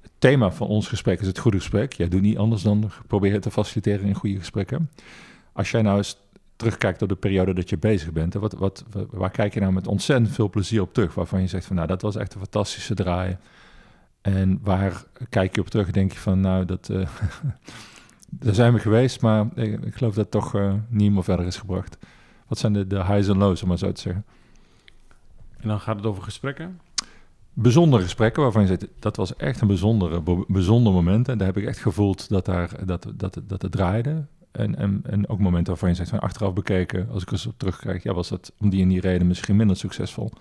Het 0.02 0.12
thema 0.20 0.52
van 0.52 0.68
ons 0.68 0.88
gesprek 0.88 1.20
is 1.22 1.28
het 1.28 1.40
goede 1.40 1.58
gesprek. 1.58 1.94
Jij 1.94 2.08
doet 2.08 2.22
niet 2.22 2.38
anders 2.38 2.62
dan 2.62 2.92
proberen 3.08 3.42
te 3.42 3.52
faciliteren 3.52 4.06
in 4.08 4.14
goede 4.14 4.38
gesprekken. 4.38 4.90
Als 5.54 5.72
jij 5.72 5.82
nou 5.82 5.98
eens 5.98 6.18
terugkijkt 6.56 7.02
op 7.02 7.10
de 7.10 7.16
periode 7.16 7.54
dat 7.54 7.70
je 7.70 7.78
bezig 7.78 8.12
bent, 8.12 8.34
wat, 8.34 8.54
wat, 8.54 8.84
wa- 8.92 9.06
waar 9.10 9.32
kijk 9.32 9.54
je 9.54 9.60
nou 9.60 9.74
met 9.74 9.88
ontzettend 9.88 10.32
veel 10.34 10.50
plezier 10.50 10.82
op 10.82 10.94
terug? 10.94 11.14
Waarvan 11.16 11.42
je 11.42 11.48
zegt 11.48 11.66
van 11.66 11.76
nou, 11.76 11.88
dat 11.88 12.02
was 12.02 12.16
echt 12.16 12.34
een 12.34 12.40
fantastische 12.40 12.94
draai. 12.94 13.38
En 14.22 14.60
waar 14.64 15.04
kijk 15.30 15.56
je 15.56 15.62
op 15.62 15.68
terug 15.70 15.86
en 15.88 15.94
denk 15.94 16.12
je 16.12 16.20
van 16.20 16.40
nou, 16.40 16.66
dat, 16.66 16.90
eh, 16.90 17.08
daar 18.40 18.54
zijn 18.54 18.74
we 18.74 18.80
geweest, 18.80 19.22
maar 19.22 19.46
ik, 19.56 19.84
ik 19.84 19.96
geloof 19.96 20.14
dat 20.14 20.24
het 20.24 20.32
toch 20.32 20.56
eh, 20.56 20.74
niet 20.90 21.12
meer 21.12 21.24
verder 21.24 21.46
is 21.46 21.58
gebracht. 21.58 21.98
Wat 22.48 22.58
zijn 22.58 22.74
de, 22.74 22.88
de 22.88 23.06
highs 23.06 23.28
en 23.28 23.38
lows, 23.38 23.62
om 23.62 23.68
maar 23.68 23.78
zo 23.78 23.92
te 23.92 24.02
zeggen? 24.02 24.26
En 25.60 25.68
dan 25.68 25.80
gaat 25.80 25.96
het 25.96 26.06
over 26.06 26.24
gesprekken. 26.24 26.80
bijzondere 27.54 28.04
gesprekken 28.04 28.44
waarvan 28.44 28.62
je 28.62 28.68
zegt, 28.68 28.88
dat 29.00 29.16
was 29.16 29.36
echt 29.36 29.62
een 29.62 29.68
bijzondere, 29.68 30.46
bijzonder 30.48 30.94
moment. 30.94 31.28
En 31.28 31.38
daar 31.38 31.48
heb 31.48 31.58
ik 31.58 31.66
echt 31.66 31.80
gevoeld 31.80 32.30
dat, 32.30 32.46
daar, 32.46 32.86
dat, 32.86 33.12
dat, 33.16 33.42
dat 33.48 33.62
het 33.62 33.72
draaide. 33.72 34.26
En, 34.52 34.76
en, 34.76 35.02
en 35.04 35.28
ook 35.30 35.40
momenten 35.40 35.68
waarvan 35.68 35.90
je 35.90 35.96
zegt, 35.96 36.10
van 36.10 36.20
achteraf 36.20 36.54
bekeken, 36.54 37.10
als 37.10 37.22
ik 37.22 37.32
eens 37.32 37.46
op 37.46 37.58
terugkijk, 37.58 38.04
ja, 38.04 38.14
was 38.14 38.30
dat 38.30 38.54
om 38.60 38.70
die 38.70 38.82
en 38.82 38.88
die 38.88 39.02
reden 39.02 39.28
misschien 39.28 39.56
minder 39.56 39.78
succesvol. 39.78 40.32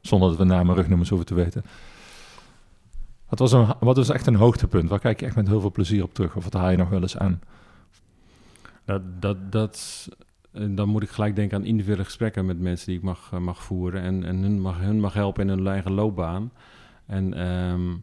Zonder 0.00 0.28
dat 0.28 0.38
we 0.38 0.44
namen 0.44 0.68
en 0.68 0.74
rugnummers 0.74 1.08
hoeven 1.08 1.26
te 1.26 1.34
weten. 1.34 1.64
Wat 3.34 3.50
was, 3.50 3.52
een, 3.52 3.74
wat 3.80 3.96
was 3.96 4.08
echt 4.08 4.26
een 4.26 4.34
hoogtepunt? 4.34 4.88
Waar 4.88 4.98
kijk 4.98 5.20
je 5.20 5.26
echt 5.26 5.36
met 5.36 5.48
heel 5.48 5.60
veel 5.60 5.70
plezier 5.70 6.02
op 6.02 6.14
terug? 6.14 6.36
Of 6.36 6.44
wat 6.44 6.52
haal 6.52 6.70
je 6.70 6.76
nog 6.76 6.88
wel 6.88 7.00
eens 7.00 7.18
aan? 7.18 7.40
Dat, 8.84 9.02
dat, 9.20 9.52
dat, 9.52 10.08
dan 10.52 10.88
moet 10.88 11.02
ik 11.02 11.08
gelijk 11.08 11.36
denken 11.36 11.58
aan 11.58 11.64
individuele 11.64 12.04
gesprekken 12.04 12.46
met 12.46 12.60
mensen 12.60 12.86
die 12.86 12.96
ik 12.96 13.02
mag, 13.02 13.30
eh, 13.32 13.38
mag 13.38 13.62
voeren. 13.62 14.02
En, 14.02 14.24
en 14.24 14.36
hun, 14.36 14.60
mag, 14.60 14.78
hun 14.78 15.00
mag 15.00 15.14
helpen 15.14 15.42
in 15.42 15.48
hun 15.48 15.66
eigen 15.66 15.92
loopbaan. 15.92 16.52
En, 17.06 17.34
ehm, 17.34 17.94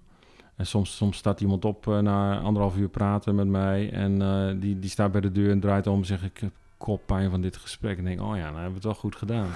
en 0.55 0.65
soms, 0.65 0.95
soms 0.95 1.17
staat 1.17 1.41
iemand 1.41 1.65
op 1.65 1.87
eh, 1.87 1.99
na 1.99 2.39
anderhalf 2.39 2.77
uur 2.77 2.89
praten 2.89 3.35
met 3.35 3.47
mij. 3.47 3.91
En 3.91 4.21
eh, 4.21 4.61
die, 4.61 4.79
die 4.79 4.89
staat 4.89 5.11
bij 5.11 5.21
de 5.21 5.31
deur 5.31 5.51
en 5.51 5.59
draait 5.59 5.87
om 5.87 6.03
en 6.03 6.23
Ik 6.23 6.41
koppijn 6.81 7.29
van 7.29 7.41
dit 7.41 7.57
gesprek. 7.57 7.97
En 7.97 8.03
denk: 8.03 8.21
Oh 8.21 8.35
ja, 8.35 8.49
nou 8.49 8.61
hebben 8.61 8.69
we 8.69 8.73
het 8.73 8.83
wel 8.83 8.93
goed 8.93 9.15
gedaan. 9.15 9.47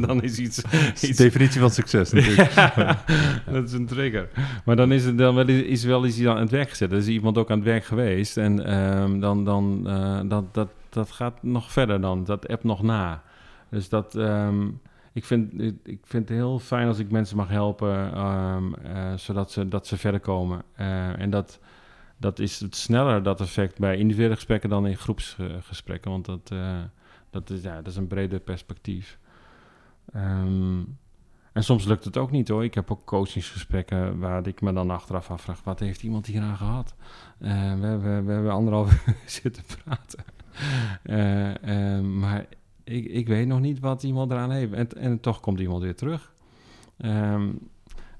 dan 0.06 0.22
is 0.22 0.38
iets. 0.38 0.62
iets 1.08 1.18
definitie 1.26 1.60
van 1.60 1.70
succes 1.70 2.12
natuurlijk. 2.12 2.52
ja, 2.52 3.04
dat 3.50 3.64
is 3.64 3.72
een 3.72 3.86
trigger. 3.86 4.28
Maar 4.64 4.76
dan 4.76 4.92
is 4.92 5.04
het 5.04 5.18
dan 5.18 5.34
wel, 5.34 5.48
is 5.48 5.84
wel 5.84 6.06
iets 6.06 6.26
aan 6.26 6.36
het 6.36 6.50
werk 6.50 6.68
gezet. 6.68 6.92
Er 6.92 6.98
is 6.98 7.06
iemand 7.06 7.38
ook 7.38 7.50
aan 7.50 7.56
het 7.56 7.66
werk 7.66 7.84
geweest. 7.84 8.36
En 8.36 8.64
ehm, 8.64 9.20
dan, 9.20 9.44
dan 9.44 9.88
eh, 9.88 10.20
dat, 10.24 10.54
dat, 10.54 10.68
dat 10.88 11.10
gaat 11.10 11.42
nog 11.42 11.72
verder 11.72 12.00
dan. 12.00 12.24
Dat 12.24 12.48
app 12.48 12.64
nog 12.64 12.82
na. 12.82 13.22
Dus 13.70 13.88
dat, 13.88 14.14
ehm, 14.14 14.66
ik, 15.12 15.24
vind, 15.24 15.62
ik 15.82 16.00
vind 16.02 16.28
het 16.28 16.38
heel 16.38 16.58
fijn 16.58 16.86
als 16.86 16.98
ik 16.98 17.10
mensen 17.10 17.36
mag 17.36 17.48
helpen, 17.48 18.12
eh, 18.14 19.12
zodat 19.16 19.50
ze, 19.50 19.68
dat 19.68 19.86
ze 19.86 19.96
verder 19.96 20.20
komen. 20.20 20.62
Eh, 20.74 21.20
en 21.20 21.30
dat, 21.30 21.60
dat 22.16 22.38
is 22.38 22.60
het 22.60 22.76
sneller, 22.76 23.22
dat 23.22 23.40
effect, 23.40 23.78
bij 23.78 23.96
individuele 23.96 24.34
gesprekken 24.34 24.70
dan 24.70 24.86
in 24.86 24.96
groepsgesprekken. 24.96 26.10
Want 26.10 26.24
dat, 26.24 26.50
eh, 26.50 26.82
dat, 27.30 27.50
is, 27.50 27.62
ja, 27.62 27.76
dat 27.76 27.86
is 27.86 27.96
een 27.96 28.06
breder 28.06 28.40
perspectief. 28.40 29.18
Ehm, 30.12 30.82
en 31.56 31.64
soms 31.64 31.84
lukt 31.84 32.04
het 32.04 32.16
ook 32.16 32.30
niet 32.30 32.48
hoor. 32.48 32.64
Ik 32.64 32.74
heb 32.74 32.90
ook 32.90 33.04
coachingsgesprekken 33.04 34.18
waar 34.18 34.46
ik 34.46 34.60
me 34.60 34.72
dan 34.72 34.90
achteraf 34.90 35.30
afvraag: 35.30 35.62
wat 35.64 35.80
heeft 35.80 36.02
iemand 36.02 36.26
hier 36.26 36.42
aan 36.42 36.56
gehad? 36.56 36.94
Eh, 37.38 37.50
we, 37.50 37.86
hebben, 37.86 38.26
we 38.26 38.32
hebben 38.32 38.52
anderhalf 38.52 38.92
uur 39.06 39.16
zitten 39.26 39.62
praten. 39.84 40.24
Eh, 41.02 41.96
eh, 41.96 42.04
maar 42.04 42.46
ik, 42.84 43.04
ik 43.04 43.26
weet 43.26 43.46
nog 43.46 43.60
niet 43.60 43.80
wat 43.80 44.02
iemand 44.02 44.30
eraan 44.30 44.50
heeft. 44.50 44.72
En, 44.72 44.88
en 44.88 45.20
toch 45.20 45.40
komt 45.40 45.60
iemand 45.60 45.82
weer 45.82 45.96
terug. 45.96 46.32
Ehm, 46.96 47.48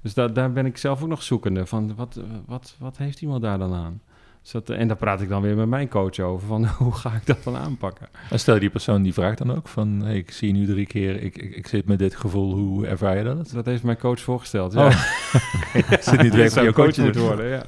dus 0.07 0.15
da, 0.15 0.33
daar 0.33 0.51
ben 0.51 0.65
ik 0.65 0.77
zelf 0.77 1.01
ook 1.01 1.07
nog 1.07 1.23
zoekende. 1.23 1.65
Van 1.65 1.95
wat, 1.95 2.19
wat, 2.45 2.75
wat 2.79 2.97
heeft 2.97 3.21
iemand 3.21 3.41
daar 3.41 3.57
dan 3.57 3.73
aan? 3.73 4.01
Dus 4.41 4.51
dat, 4.51 4.69
en 4.69 4.87
daar 4.87 4.97
praat 4.97 5.21
ik 5.21 5.29
dan 5.29 5.41
weer 5.41 5.55
met 5.55 5.67
mijn 5.67 5.87
coach 5.87 6.19
over. 6.19 6.47
Van 6.47 6.67
hoe 6.83 6.93
ga 6.93 7.13
ik 7.13 7.25
dat 7.25 7.43
dan 7.43 7.55
aanpakken? 7.55 8.07
En 8.29 8.39
stel 8.39 8.53
je 8.53 8.59
die 8.59 8.69
persoon 8.69 9.01
die 9.01 9.13
vraagt 9.13 9.37
dan 9.37 9.55
ook 9.55 9.67
van, 9.67 10.01
hey, 10.03 10.17
ik 10.17 10.31
zie 10.31 10.47
je 10.47 10.53
nu 10.53 10.65
drie 10.65 10.85
keer, 10.85 11.21
ik, 11.23 11.37
ik, 11.37 11.55
ik 11.55 11.67
zit 11.67 11.85
met 11.85 11.99
dit 11.99 12.15
gevoel, 12.15 12.53
hoe 12.55 12.87
ervaar 12.87 13.17
je 13.17 13.23
dat? 13.23 13.51
Dat 13.51 13.65
heeft 13.65 13.83
mijn 13.83 13.97
coach 13.97 14.19
voorgesteld. 14.19 14.75
Oh. 14.75 14.91
Zit 15.99 16.21
niet 16.23 16.33
zou 16.35 16.49
van 16.49 16.63
je 16.63 16.73
coach 16.73 16.97
moeten 16.97 17.21
worden, 17.21 17.47
ja. 17.47 17.63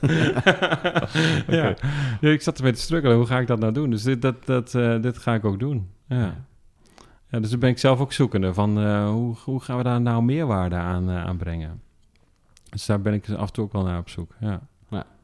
ja. 1.48 1.76
ja. 2.22 2.30
Ik 2.30 2.42
zat 2.42 2.58
ermee 2.58 2.74
te 2.74 2.82
struggelen. 2.82 3.18
Hoe 3.18 3.26
ga 3.26 3.40
ik 3.40 3.48
dat 3.48 3.60
nou 3.60 3.74
doen? 3.74 3.90
Dus 3.90 4.04
dit, 4.04 4.22
dat, 4.22 4.46
dat, 4.46 4.76
eh, 4.76 5.02
dit 5.02 5.18
ga 5.18 5.34
ik 5.34 5.46
ook 5.46 5.60
doen. 5.60 5.90
Ja. 6.08 6.36
ja 7.30 7.40
dus 7.40 7.50
dan 7.50 7.60
ben 7.60 7.70
ik 7.70 7.78
zelf 7.78 8.00
ook 8.00 8.14
zoekende 8.14 8.54
van 8.54 8.80
eh, 8.80 9.10
hoe, 9.10 9.36
hoe 9.44 9.62
gaan 9.62 9.78
we 9.78 9.84
daar 9.84 10.02
nou 10.02 10.24
meerwaarde 10.24 10.76
aan, 10.76 11.10
eh, 11.10 11.26
aan 11.26 11.38
brengen? 11.38 11.82
Dus 12.70 12.86
daar 12.86 13.02
ben 13.02 13.14
ik 13.14 13.30
af 13.30 13.48
en 13.48 13.54
toe 13.54 13.64
ook 13.64 13.72
wel 13.72 13.84
naar 13.84 14.00
op 14.00 14.10
zoek. 14.10 14.36
Ja, 14.40 14.68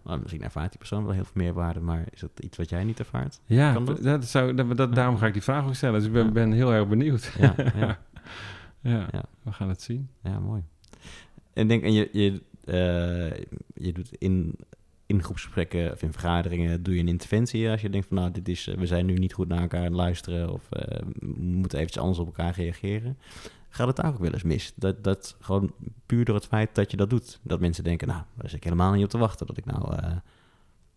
nou, 0.03 0.19
misschien 0.21 0.43
ervaart 0.43 0.69
die 0.69 0.77
persoon 0.79 1.03
wel 1.05 1.13
heel 1.13 1.23
veel 1.23 1.31
meerwaarde, 1.43 1.79
maar 1.79 2.05
is 2.11 2.19
dat 2.19 2.29
iets 2.39 2.57
wat 2.57 2.69
jij 2.69 2.83
niet 2.83 2.99
ervaart? 2.99 3.39
ja 3.45 3.73
Kan 3.73 3.85
dat? 3.85 4.03
dat 4.03 4.25
zou, 4.25 4.53
dat, 4.53 4.77
dat- 4.77 4.95
daarom 4.95 5.17
ga 5.17 5.27
ik 5.27 5.33
die 5.33 5.41
vraag 5.41 5.65
ook 5.65 5.75
stellen. 5.75 5.95
Dus 5.99 6.07
ik 6.07 6.13
ben, 6.13 6.25
Ja. 6.25 6.31
ben 6.31 6.51
heel 6.51 6.73
erg 6.73 6.87
benieuwd. 6.87 7.31
Ja, 7.39 7.55
ja, 8.81 9.07
ja, 9.11 9.23
we 9.43 9.51
gaan 9.51 9.69
het 9.69 9.81
zien. 9.81 10.09
ja 10.23 10.39
mooi. 10.39 10.63
En 11.53 11.67
denk, 11.67 11.83
en 11.83 11.93
je, 11.93 12.09
je, 12.11 12.41
eh, 12.65 13.43
je 13.73 13.93
doet 13.93 14.11
in, 14.17 14.55
in 15.05 15.23
groepsgesprekken 15.23 15.91
of 15.91 16.01
in 16.01 16.11
vergaderingen, 16.11 16.83
doe 16.83 16.93
je 16.95 16.99
een 17.01 17.07
interventie 17.07 17.69
als 17.69 17.81
je 17.81 17.89
denkt 17.89 18.07
van 18.07 18.17
nou, 18.17 18.31
dit 18.31 18.47
is, 18.47 18.67
eh, 18.67 18.77
we 18.77 18.85
zijn 18.85 19.05
nu 19.05 19.13
niet 19.13 19.33
goed 19.33 19.47
naar 19.47 19.61
elkaar 19.61 19.79
aan 19.79 19.85
het 19.85 19.93
luisteren 19.95 20.51
of 20.53 20.71
eh, 20.71 20.99
we 21.19 21.33
moeten 21.37 21.77
eventjes 21.79 22.01
anders 22.01 22.19
op 22.19 22.25
elkaar 22.25 22.53
reageren. 22.55 23.17
Gaat 23.75 23.87
het 23.87 23.95
daar 23.95 24.07
ook 24.13 24.19
wel 24.19 24.31
eens 24.31 24.43
mis? 24.43 24.73
Dat, 24.75 25.03
dat 25.03 25.35
gewoon 25.39 25.71
puur 26.05 26.25
door 26.25 26.35
het 26.35 26.45
feit 26.45 26.75
dat 26.75 26.91
je 26.91 26.97
dat 26.97 27.09
doet, 27.09 27.39
dat 27.43 27.59
mensen 27.59 27.83
denken, 27.83 28.07
nou, 28.07 28.21
daar 28.35 28.49
zit 28.49 28.57
ik 28.57 28.63
helemaal 28.63 28.91
niet 28.93 29.03
op 29.03 29.09
te 29.09 29.17
wachten 29.17 29.47
dat 29.47 29.57
ik 29.57 29.65
nou, 29.65 29.95
eh, 29.95 30.11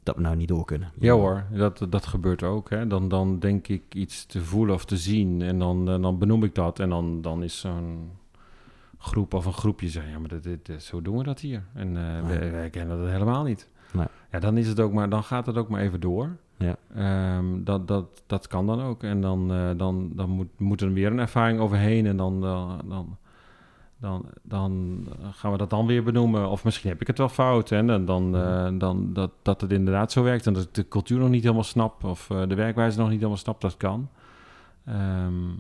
dat 0.03 0.17
we 0.17 0.21
nou 0.23 0.37
niet 0.37 0.49
door 0.49 0.65
kunnen. 0.65 0.93
Ja 0.99 1.13
hoor, 1.13 1.45
dat, 1.53 1.87
dat 1.91 2.07
gebeurt 2.07 2.43
ook. 2.43 2.71
Hè. 2.71 2.87
Dan, 2.87 3.09
dan 3.09 3.39
denk 3.39 3.69
ik 3.69 3.95
iets 3.95 4.27
te 4.27 4.45
voelen 4.45 4.75
of 4.75 4.85
te 4.85 4.97
zien 4.97 5.43
en 5.43 5.59
dan, 5.59 5.89
eh, 5.91 6.03
dan 6.03 6.19
benoem 6.19 6.43
ik 6.45 6.55
dat. 6.55 6.79
En 6.81 6.89
dan, 6.89 7.21
dan 7.23 7.43
is 7.43 7.61
zo'n 7.61 8.11
groep 8.99 9.35
of 9.35 9.47
een 9.47 9.53
groepje 9.53 9.89
zeggen, 9.89 10.13
ja, 10.13 10.19
maar 10.19 10.29
dit, 10.29 10.43
dit, 10.43 10.67
dit- 10.67 10.83
zo 10.83 11.03
doen 11.03 11.17
we 11.19 11.25
dat 11.25 11.41
hier. 11.41 11.65
En 11.75 11.93
Nee. 11.93 12.23
wij, 12.23 12.51
wij 12.53 12.71
kennen 12.71 12.99
dat 12.99 13.09
helemaal 13.11 13.45
niet. 13.45 13.69
Nee. 13.93 14.07
Ja, 14.33 14.39
dan, 14.39 14.57
is 14.57 14.69
het 14.69 14.81
ook 14.81 14.93
maar, 14.93 15.09
dan 15.11 15.25
gaat 15.25 15.47
het 15.47 15.57
ook 15.57 15.69
maar 15.69 15.81
even 15.81 16.01
door. 16.01 16.37
Ja. 16.59 16.77
Ehm, 16.95 17.65
dat, 17.65 17.89
dat, 17.89 18.23
dat 18.27 18.47
kan 18.47 18.67
dan 18.67 18.83
ook. 18.83 19.03
En 19.03 19.21
dan, 19.21 19.53
eh, 19.53 19.71
dan, 19.77 20.11
dan 20.15 20.31
moet, 20.31 20.49
moet 20.59 20.81
er 20.81 20.93
weer 20.93 21.11
een 21.11 21.19
ervaring 21.19 21.61
overheen. 21.61 22.07
En 22.07 22.17
dan, 22.17 22.41
dan, 22.41 22.81
dan, 22.89 23.17
dan, 23.99 24.27
dan 24.43 25.07
gaan 25.33 25.53
we 25.53 25.59
dat 25.59 25.71
dan 25.71 25.87
weer 25.87 26.03
benoemen. 26.03 26.49
Of 26.49 26.65
misschien 26.65 26.91
heb 26.91 27.01
ik 27.01 27.07
het 27.07 27.19
wel 27.19 27.29
fout. 27.29 27.71
En 27.71 27.87
dan, 27.87 28.05
dan, 28.05 28.37
eh, 28.37 28.69
dan 28.79 29.13
dat, 29.13 29.31
dat 29.43 29.61
het 29.61 29.73
inderdaad 29.73 30.13
zo 30.13 30.23
werkt. 30.23 30.47
En 30.47 30.53
dat 30.53 30.63
ik 30.63 30.75
de 30.75 30.89
cultuur 30.89 31.19
nog 31.19 31.29
niet 31.29 31.43
helemaal 31.43 31.63
snap. 31.63 32.05
Of 32.05 32.31
eh, 32.31 32.43
de 32.49 32.55
werkwijze 32.55 32.99
nog 32.99 33.09
niet 33.09 33.17
helemaal 33.17 33.39
snap. 33.39 33.61
Dat 33.61 33.77
kan. 33.77 34.09
Ehm, 34.85 35.51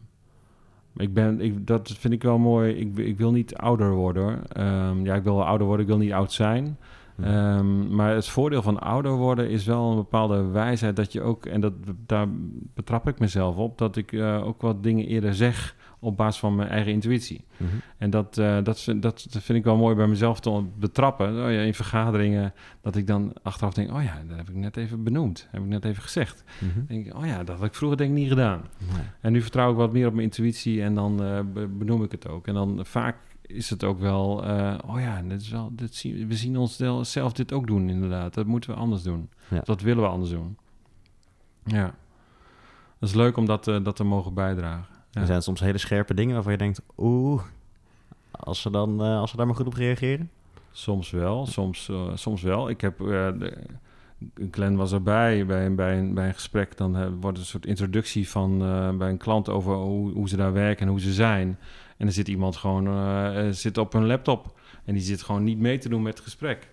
ik 0.96 1.14
ben, 1.14 1.40
ik, 1.40 1.66
dat 1.66 1.92
vind 1.98 2.14
ik 2.14 2.22
wel 2.22 2.38
mooi. 2.38 2.74
Ik, 2.74 2.96
ik 2.98 3.16
wil 3.16 3.32
niet 3.32 3.56
ouder 3.56 3.90
worden. 3.90 4.22
hoor. 4.22 4.38
Ehm, 4.52 5.04
ja, 5.04 5.14
ik 5.14 5.22
wil 5.22 5.36
wel 5.36 5.46
ouder 5.46 5.66
worden. 5.66 5.86
Ik 5.86 5.92
wil 5.92 6.00
niet 6.00 6.12
oud 6.12 6.32
zijn. 6.32 6.78
Hm. 7.18 7.24
Ehm, 7.24 7.94
maar 7.94 8.14
het 8.14 8.28
voordeel 8.28 8.62
van 8.62 8.78
ouder 8.80 9.12
worden 9.12 9.50
is 9.50 9.64
wel 9.64 9.90
een 9.90 9.96
bepaalde 9.96 10.42
wijsheid 10.42 10.96
dat 10.96 11.12
je 11.12 11.20
ook, 11.20 11.46
en 11.46 11.60
dat, 11.60 11.72
daar 12.06 12.26
betrap 12.74 13.08
ik 13.08 13.18
mezelf 13.18 13.56
op, 13.56 13.78
dat 13.78 13.96
ik 13.96 14.12
eh, 14.12 14.46
ook 14.46 14.60
wat 14.60 14.82
dingen 14.82 15.06
eerder 15.06 15.34
zeg 15.34 15.76
op 16.00 16.16
basis 16.16 16.40
van 16.40 16.54
mijn 16.56 16.68
eigen 16.68 16.92
intuïtie. 16.92 17.44
Mhm. 17.56 17.70
En 17.98 18.10
dat, 18.10 18.38
eh, 18.38 18.56
dat, 18.62 18.80
vind- 18.80 19.02
dat, 19.02 19.26
vind 19.30 19.58
ik 19.58 19.64
wel 19.64 19.76
mooi 19.76 19.94
bij 19.94 20.06
mezelf 20.06 20.40
te 20.40 20.62
betrappen. 20.78 21.28
Oh 21.28 21.52
ja, 21.52 21.60
in 21.60 21.74
vergaderingen, 21.74 22.52
dat 22.80 22.96
ik 22.96 23.06
dan 23.06 23.32
achteraf 23.42 23.74
denk, 23.74 23.92
oh 23.92 24.02
ja, 24.02 24.22
dat 24.28 24.36
heb 24.36 24.48
ik 24.48 24.54
net 24.54 24.76
even 24.76 25.02
benoemd, 25.02 25.48
heb 25.50 25.62
ik 25.62 25.68
net 25.68 25.84
even 25.84 26.02
gezegd. 26.02 26.44
Mhm. 26.58 26.86
Denk 26.86 27.06
ik, 27.06 27.16
oh 27.16 27.26
ja, 27.26 27.44
dat 27.44 27.56
had 27.58 27.66
ik 27.66 27.74
vroeger 27.74 27.98
denk 27.98 28.10
ik 28.10 28.16
niet 28.16 28.28
gedaan. 28.28 28.60
Nee. 28.78 29.02
En 29.20 29.32
nu 29.32 29.40
vertrouw 29.42 29.70
ik 29.70 29.76
wat 29.76 29.92
meer 29.92 30.06
op 30.06 30.12
mijn 30.12 30.24
intuïtie 30.24 30.82
en 30.82 30.94
dan 30.94 31.22
eh, 31.24 31.40
be- 31.52 31.66
benoem 31.68 32.02
ik 32.02 32.12
het 32.12 32.28
ook. 32.28 32.46
En 32.46 32.54
dan 32.54 32.80
vaak 32.82 33.16
is 33.48 33.70
het 33.70 33.84
ook 33.84 33.98
wel, 34.00 34.44
eh, 34.44 34.74
oh 34.86 35.00
ja, 35.00 35.22
dit 35.22 35.40
is 35.40 35.48
wel, 35.48 35.70
dit 35.72 35.94
zien, 35.94 36.28
we 36.28 36.34
zien 36.36 36.56
ons 36.56 36.76
wel 36.76 37.04
zelf 37.04 37.32
dit 37.32 37.52
ook 37.52 37.66
doen 37.66 37.88
inderdaad. 37.88 38.34
Dat 38.34 38.46
moeten 38.46 38.70
we 38.70 38.76
anders 38.76 39.02
doen. 39.02 39.28
Ja. 39.50 39.60
Dat 39.64 39.80
willen 39.80 40.02
we 40.02 40.08
anders 40.08 40.30
doen. 40.30 40.56
Ja. 41.64 41.94
Dat 42.98 43.08
is 43.08 43.14
leuk 43.14 43.36
om 43.36 43.46
dat, 43.46 43.68
eh, 43.68 43.84
dat 43.84 43.96
te 43.96 44.04
mogen 44.04 44.34
bijdragen. 44.34 44.86
Ja. 45.10 45.20
Er 45.20 45.26
zijn 45.26 45.42
soms 45.42 45.60
hele 45.60 45.78
scherpe 45.78 46.14
dingen 46.14 46.34
waarvan 46.34 46.52
je 46.52 46.58
denkt, 46.58 46.80
oeh, 46.96 47.42
als 48.30 48.60
ze, 48.60 48.70
dan, 48.70 49.02
eh, 49.04 49.18
als 49.20 49.30
ze 49.30 49.36
daar 49.36 49.46
maar 49.46 49.54
goed 49.56 49.66
op 49.66 49.74
reageren. 49.74 50.30
Soms 50.70 51.10
wel, 51.10 51.46
soms, 51.46 51.90
soms 52.14 52.42
wel. 52.42 52.68
Ik 52.68 52.80
heb, 52.80 52.98
de, 52.98 53.56
Glenn 54.50 54.76
was 54.76 54.92
erbij 54.92 55.46
bij, 55.46 55.66
een- 55.66 55.74
bij, 55.74 55.98
een, 55.98 56.14
bij 56.14 56.26
een 56.28 56.34
gesprek. 56.34 56.76
Dan 56.76 57.20
wordt 57.20 57.38
een 57.38 57.44
soort 57.44 57.66
introductie 57.66 58.28
van, 58.28 58.58
bij 58.98 59.08
een 59.10 59.16
klant 59.16 59.48
over 59.48 59.74
hoe, 59.74 60.12
hoe 60.12 60.28
ze 60.28 60.36
daar 60.36 60.52
werken 60.52 60.84
en 60.86 60.90
hoe 60.92 61.00
ze 61.00 61.12
zijn. 61.12 61.58
En 61.98 62.04
dan 62.04 62.12
zit 62.14 62.28
iemand 62.28 62.56
gewoon 62.56 62.86
eh, 62.86 63.46
eh, 63.46 63.52
zit 63.54 63.78
op 63.78 63.92
hun 63.92 64.06
laptop 64.06 64.58
en 64.84 64.94
die 64.94 65.02
zit 65.02 65.22
gewoon 65.22 65.44
niet 65.44 65.58
mee 65.58 65.78
te 65.78 65.88
doen 65.88 66.02
met 66.02 66.14
het 66.14 66.22
gesprek. 66.22 66.68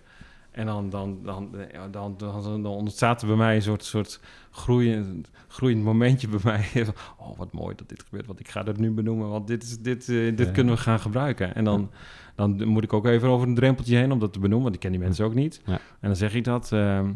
En 0.50 0.66
dan, 0.66 0.90
dan, 0.90 1.18
dan, 1.22 1.50
dan, 1.90 2.16
dan, 2.18 2.42
dan 2.42 2.66
ontstaat 2.66 3.20
er 3.22 3.26
bij 3.28 3.36
mij 3.36 3.54
een 3.56 3.62
soort, 3.62 3.84
soort 3.84 4.20
groeiend, 4.50 5.30
groeiend 5.48 5.82
momentje 5.82 6.28
bij 6.28 6.40
mij. 6.44 6.66
Oh, 7.18 7.38
wat 7.38 7.52
mooi 7.52 7.74
dat 7.74 7.88
dit 7.88 8.02
gebeurt, 8.02 8.26
want 8.26 8.40
ik 8.40 8.48
ga 8.48 8.62
dat 8.62 8.76
nu 8.76 8.90
benoemen, 8.90 9.28
want 9.28 9.46
dit, 9.46 9.62
is, 9.62 9.78
dit, 9.78 10.08
eh, 10.08 10.36
dit 10.36 10.38
Ja. 10.46 10.52
kunnen 10.52 10.74
we 10.74 10.80
gaan 10.80 11.00
gebruiken. 11.00 11.54
En 11.54 11.64
dan, 11.64 11.90
dan 12.34 12.66
moet 12.68 12.82
ik 12.84 12.92
ook 12.92 13.06
even 13.06 13.28
over 13.28 13.48
een 13.48 13.54
drempeltje 13.54 13.96
heen 13.96 14.12
om 14.12 14.18
dat 14.18 14.32
te 14.32 14.38
benoemen, 14.38 14.62
want 14.62 14.74
ik 14.74 14.80
ken 14.80 14.90
die 14.90 15.00
mensen 15.00 15.24
ook 15.24 15.34
niet. 15.34 15.60
Ja. 15.64 15.72
En 15.72 15.80
dan 16.08 16.16
zeg 16.16 16.34
ik 16.34 16.44
dat. 16.44 16.72
ehm, 16.72 17.10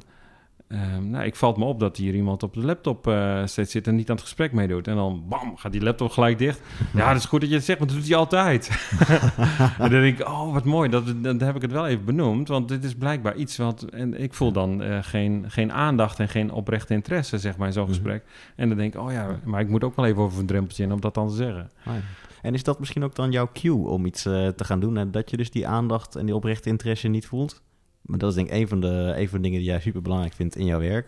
ehm, 0.70 1.10
nou, 1.10 1.24
ik 1.24 1.36
valt 1.36 1.56
me 1.56 1.64
op 1.64 1.80
dat 1.80 1.96
hier 1.96 2.14
iemand 2.14 2.42
op 2.42 2.54
de 2.54 2.60
laptop 2.64 3.06
eh, 3.06 3.46
steeds 3.46 3.70
zit 3.72 3.86
en 3.86 3.94
niet 3.96 4.08
aan 4.10 4.14
het 4.16 4.24
gesprek 4.24 4.52
meedoet. 4.52 4.88
En 4.88 4.94
dan 4.94 5.24
bam, 5.28 5.56
gaat 5.56 5.72
die 5.72 5.82
laptop 5.82 6.10
gelijk 6.10 6.38
dicht. 6.38 6.60
Ja, 6.94 7.08
dat 7.08 7.16
is 7.16 7.24
goed 7.24 7.40
dat 7.40 7.48
je 7.48 7.54
het 7.54 7.64
zegt, 7.64 7.78
maar 7.78 7.88
dat 7.88 7.96
doet 7.96 8.06
hij 8.08 8.16
altijd. 8.16 8.68
en 9.78 9.90
dan 9.90 10.00
denk 10.00 10.18
ik, 10.18 10.28
oh, 10.28 10.52
wat 10.52 10.64
mooi, 10.64 10.88
dat, 10.88 11.04
dan 11.22 11.40
heb 11.40 11.56
ik 11.56 11.62
het 11.62 11.72
wel 11.72 11.86
even 11.86 12.04
benoemd. 12.04 12.48
Want 12.48 12.68
dit 12.68 12.84
is 12.84 12.94
blijkbaar 12.94 13.36
iets 13.36 13.56
wat... 13.56 13.82
En 13.82 14.20
ik 14.22 14.34
voel 14.34 14.52
dan 14.52 14.82
eh, 14.82 14.98
geen, 15.02 15.44
geen 15.48 15.72
aandacht 15.72 16.18
en 16.20 16.28
geen 16.28 16.52
oprechte 16.52 16.94
interesse, 16.94 17.38
zeg 17.38 17.56
maar, 17.56 17.66
in 17.66 17.72
zo'n 17.72 17.82
Mhm. 17.84 17.92
gesprek. 17.92 18.24
En 18.56 18.68
dan 18.68 18.78
denk 18.78 18.94
ik, 18.94 19.00
oh 19.00 19.12
ja, 19.12 19.38
maar 19.44 19.60
ik 19.60 19.68
moet 19.68 19.84
ook 19.84 19.96
wel 19.96 20.06
even 20.06 20.22
over 20.22 20.38
een 20.40 20.46
drempeltje 20.46 20.82
in 20.84 20.92
om 20.92 21.00
dat 21.00 21.14
dan 21.14 21.28
te 21.28 21.34
zeggen. 21.34 21.70
Ah, 21.84 21.94
ja. 21.94 22.00
En 22.42 22.54
is 22.54 22.62
dat 22.62 22.78
misschien 22.78 23.04
ook 23.04 23.14
dan 23.14 23.30
jouw 23.30 23.48
cue 23.52 23.86
om 23.88 24.06
iets 24.06 24.26
eh, 24.26 24.48
te 24.48 24.64
gaan 24.64 24.80
doen 24.80 24.96
en 24.96 25.10
dat 25.10 25.30
je 25.30 25.36
dus 25.36 25.50
die 25.50 25.66
aandacht 25.66 26.16
en 26.16 26.26
die 26.26 26.34
oprechte 26.34 26.68
interesse 26.68 27.08
niet 27.08 27.26
voelt? 27.26 27.62
Maar 28.02 28.18
dat 28.18 28.28
is 28.30 28.34
denk 28.34 28.48
ik 28.48 28.54
een 28.54 28.68
van 28.68 28.80
de, 28.80 29.12
een 29.16 29.28
van 29.28 29.38
de 29.38 29.44
dingen 29.44 29.58
die 29.60 29.68
jij 29.68 29.80
super 29.80 30.02
belangrijk 30.02 30.34
vindt 30.34 30.56
in 30.56 30.64
jouw 30.64 30.80
werk. 30.80 31.06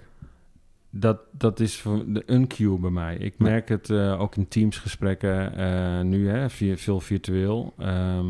Dat, 0.90 1.18
dat 1.30 1.60
is 1.60 1.76
voor 1.80 2.04
de 2.06 2.22
een 2.26 2.46
cue 2.46 2.78
bij 2.78 2.90
mij. 2.90 3.16
Ik 3.16 3.38
merk 3.38 3.68
het 3.68 3.90
eh, 3.90 4.20
ook 4.20 4.36
in 4.36 4.48
teamsgesprekken 4.48 5.56
eh, 5.56 6.00
nu, 6.00 6.28
hè, 6.28 6.50
veel 6.76 7.00
virtueel. 7.00 7.72
Ehm, 7.78 8.26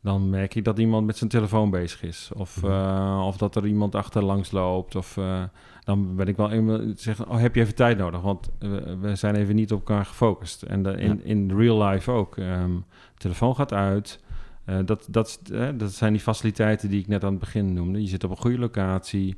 dan 0.00 0.30
merk 0.30 0.54
ik 0.54 0.64
dat 0.64 0.78
iemand 0.78 1.06
met 1.06 1.16
zijn 1.16 1.30
telefoon 1.30 1.70
bezig 1.70 2.02
is. 2.02 2.30
Of, 2.34 2.62
Mhm. 2.62 2.72
eh, 2.72 3.22
of 3.26 3.36
dat 3.36 3.56
er 3.56 3.66
iemand 3.66 3.94
achterlangs 3.94 4.50
loopt. 4.50 4.96
Of 4.96 5.18
dan 5.84 6.16
ben 6.16 6.26
ik 6.26 6.36
wel 6.36 6.50
even 6.50 6.94
zeggen, 6.96 7.28
oh, 7.28 7.38
heb 7.38 7.54
je 7.54 7.60
even 7.60 7.74
tijd 7.74 7.98
nodig? 7.98 8.20
Want 8.20 8.50
we, 9.00 9.10
zijn 9.14 9.34
even 9.34 9.54
niet 9.54 9.72
op 9.72 9.78
elkaar 9.78 10.04
gefocust. 10.04 10.62
En 10.62 10.82
de, 10.82 10.90
in, 10.92 11.24
in 11.24 11.56
real 11.56 11.82
life 11.84 12.10
ook. 12.10 12.36
Ehm, 12.36 12.72
telefoon 13.16 13.54
gaat 13.54 13.72
uit. 13.72 14.24
Eh, 14.66 14.78
dat, 14.84 15.06
dat, 15.10 15.40
eh, 15.52 15.68
dat 15.74 15.92
zijn 15.92 16.12
die 16.12 16.22
faciliteiten 16.22 16.88
die 16.90 17.00
ik 17.00 17.06
net 17.08 17.24
aan 17.24 17.30
het 17.30 17.38
begin 17.40 17.72
noemde. 17.72 18.00
Je 18.02 18.08
zit 18.08 18.24
op 18.24 18.30
een 18.30 18.36
goede 18.36 18.58
locatie. 18.58 19.36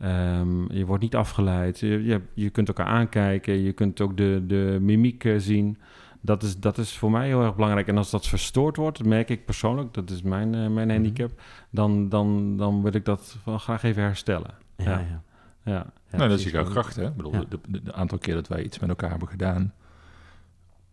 Ehm, 0.00 0.72
je 0.72 0.86
wordt 0.86 1.02
niet 1.02 1.14
afgeleid. 1.14 1.78
Je, 1.80 2.04
je, 2.04 2.20
je 2.34 2.50
kunt 2.50 2.68
elkaar 2.68 2.86
aankijken. 2.86 3.62
Je 3.62 3.72
kunt 3.72 4.00
ook 4.00 4.16
de, 4.16 4.44
de 4.46 4.78
mimiek 4.80 5.24
eh, 5.24 5.38
zien. 5.38 5.78
Dat 6.20 6.42
is, 6.42 6.60
dat 6.60 6.78
is 6.78 6.96
voor 6.98 7.10
mij 7.10 7.26
heel 7.26 7.42
erg 7.42 7.54
belangrijk. 7.54 7.88
En 7.88 7.96
als 7.96 8.10
dat 8.10 8.26
verstoord 8.26 8.76
wordt, 8.76 9.04
merk 9.04 9.28
ik 9.30 9.44
persoonlijk, 9.44 9.94
dat 9.94 10.10
is 10.10 10.22
mijn, 10.22 10.72
mijn 10.74 10.90
handicap, 10.90 11.40
dan, 11.70 12.08
dan, 12.08 12.56
dan 12.56 12.82
wil 12.82 12.94
ik 12.94 13.04
dat 13.04 13.36
wel 13.44 13.58
graag 13.58 13.82
even 13.82 14.02
herstellen. 14.02 14.50
Ja, 14.76 14.84
Ja. 14.84 14.98
ja. 14.98 15.22
Ja. 15.64 15.86
Ja, 16.10 16.16
nou, 16.16 16.28
dat 16.30 16.38
is 16.38 16.50
jouw 16.50 16.64
kracht, 16.64 16.96
hè? 16.96 17.06
Ik 17.06 17.14
bedoel, 17.16 17.32
Ja. 17.32 17.44
de, 17.48 17.58
de, 17.68 17.82
de 17.82 17.92
aantal 17.92 18.18
keer 18.18 18.34
dat 18.34 18.48
wij 18.48 18.62
iets 18.62 18.78
met 18.78 18.88
elkaar 18.88 19.10
hebben 19.10 19.28
gedaan, 19.28 19.72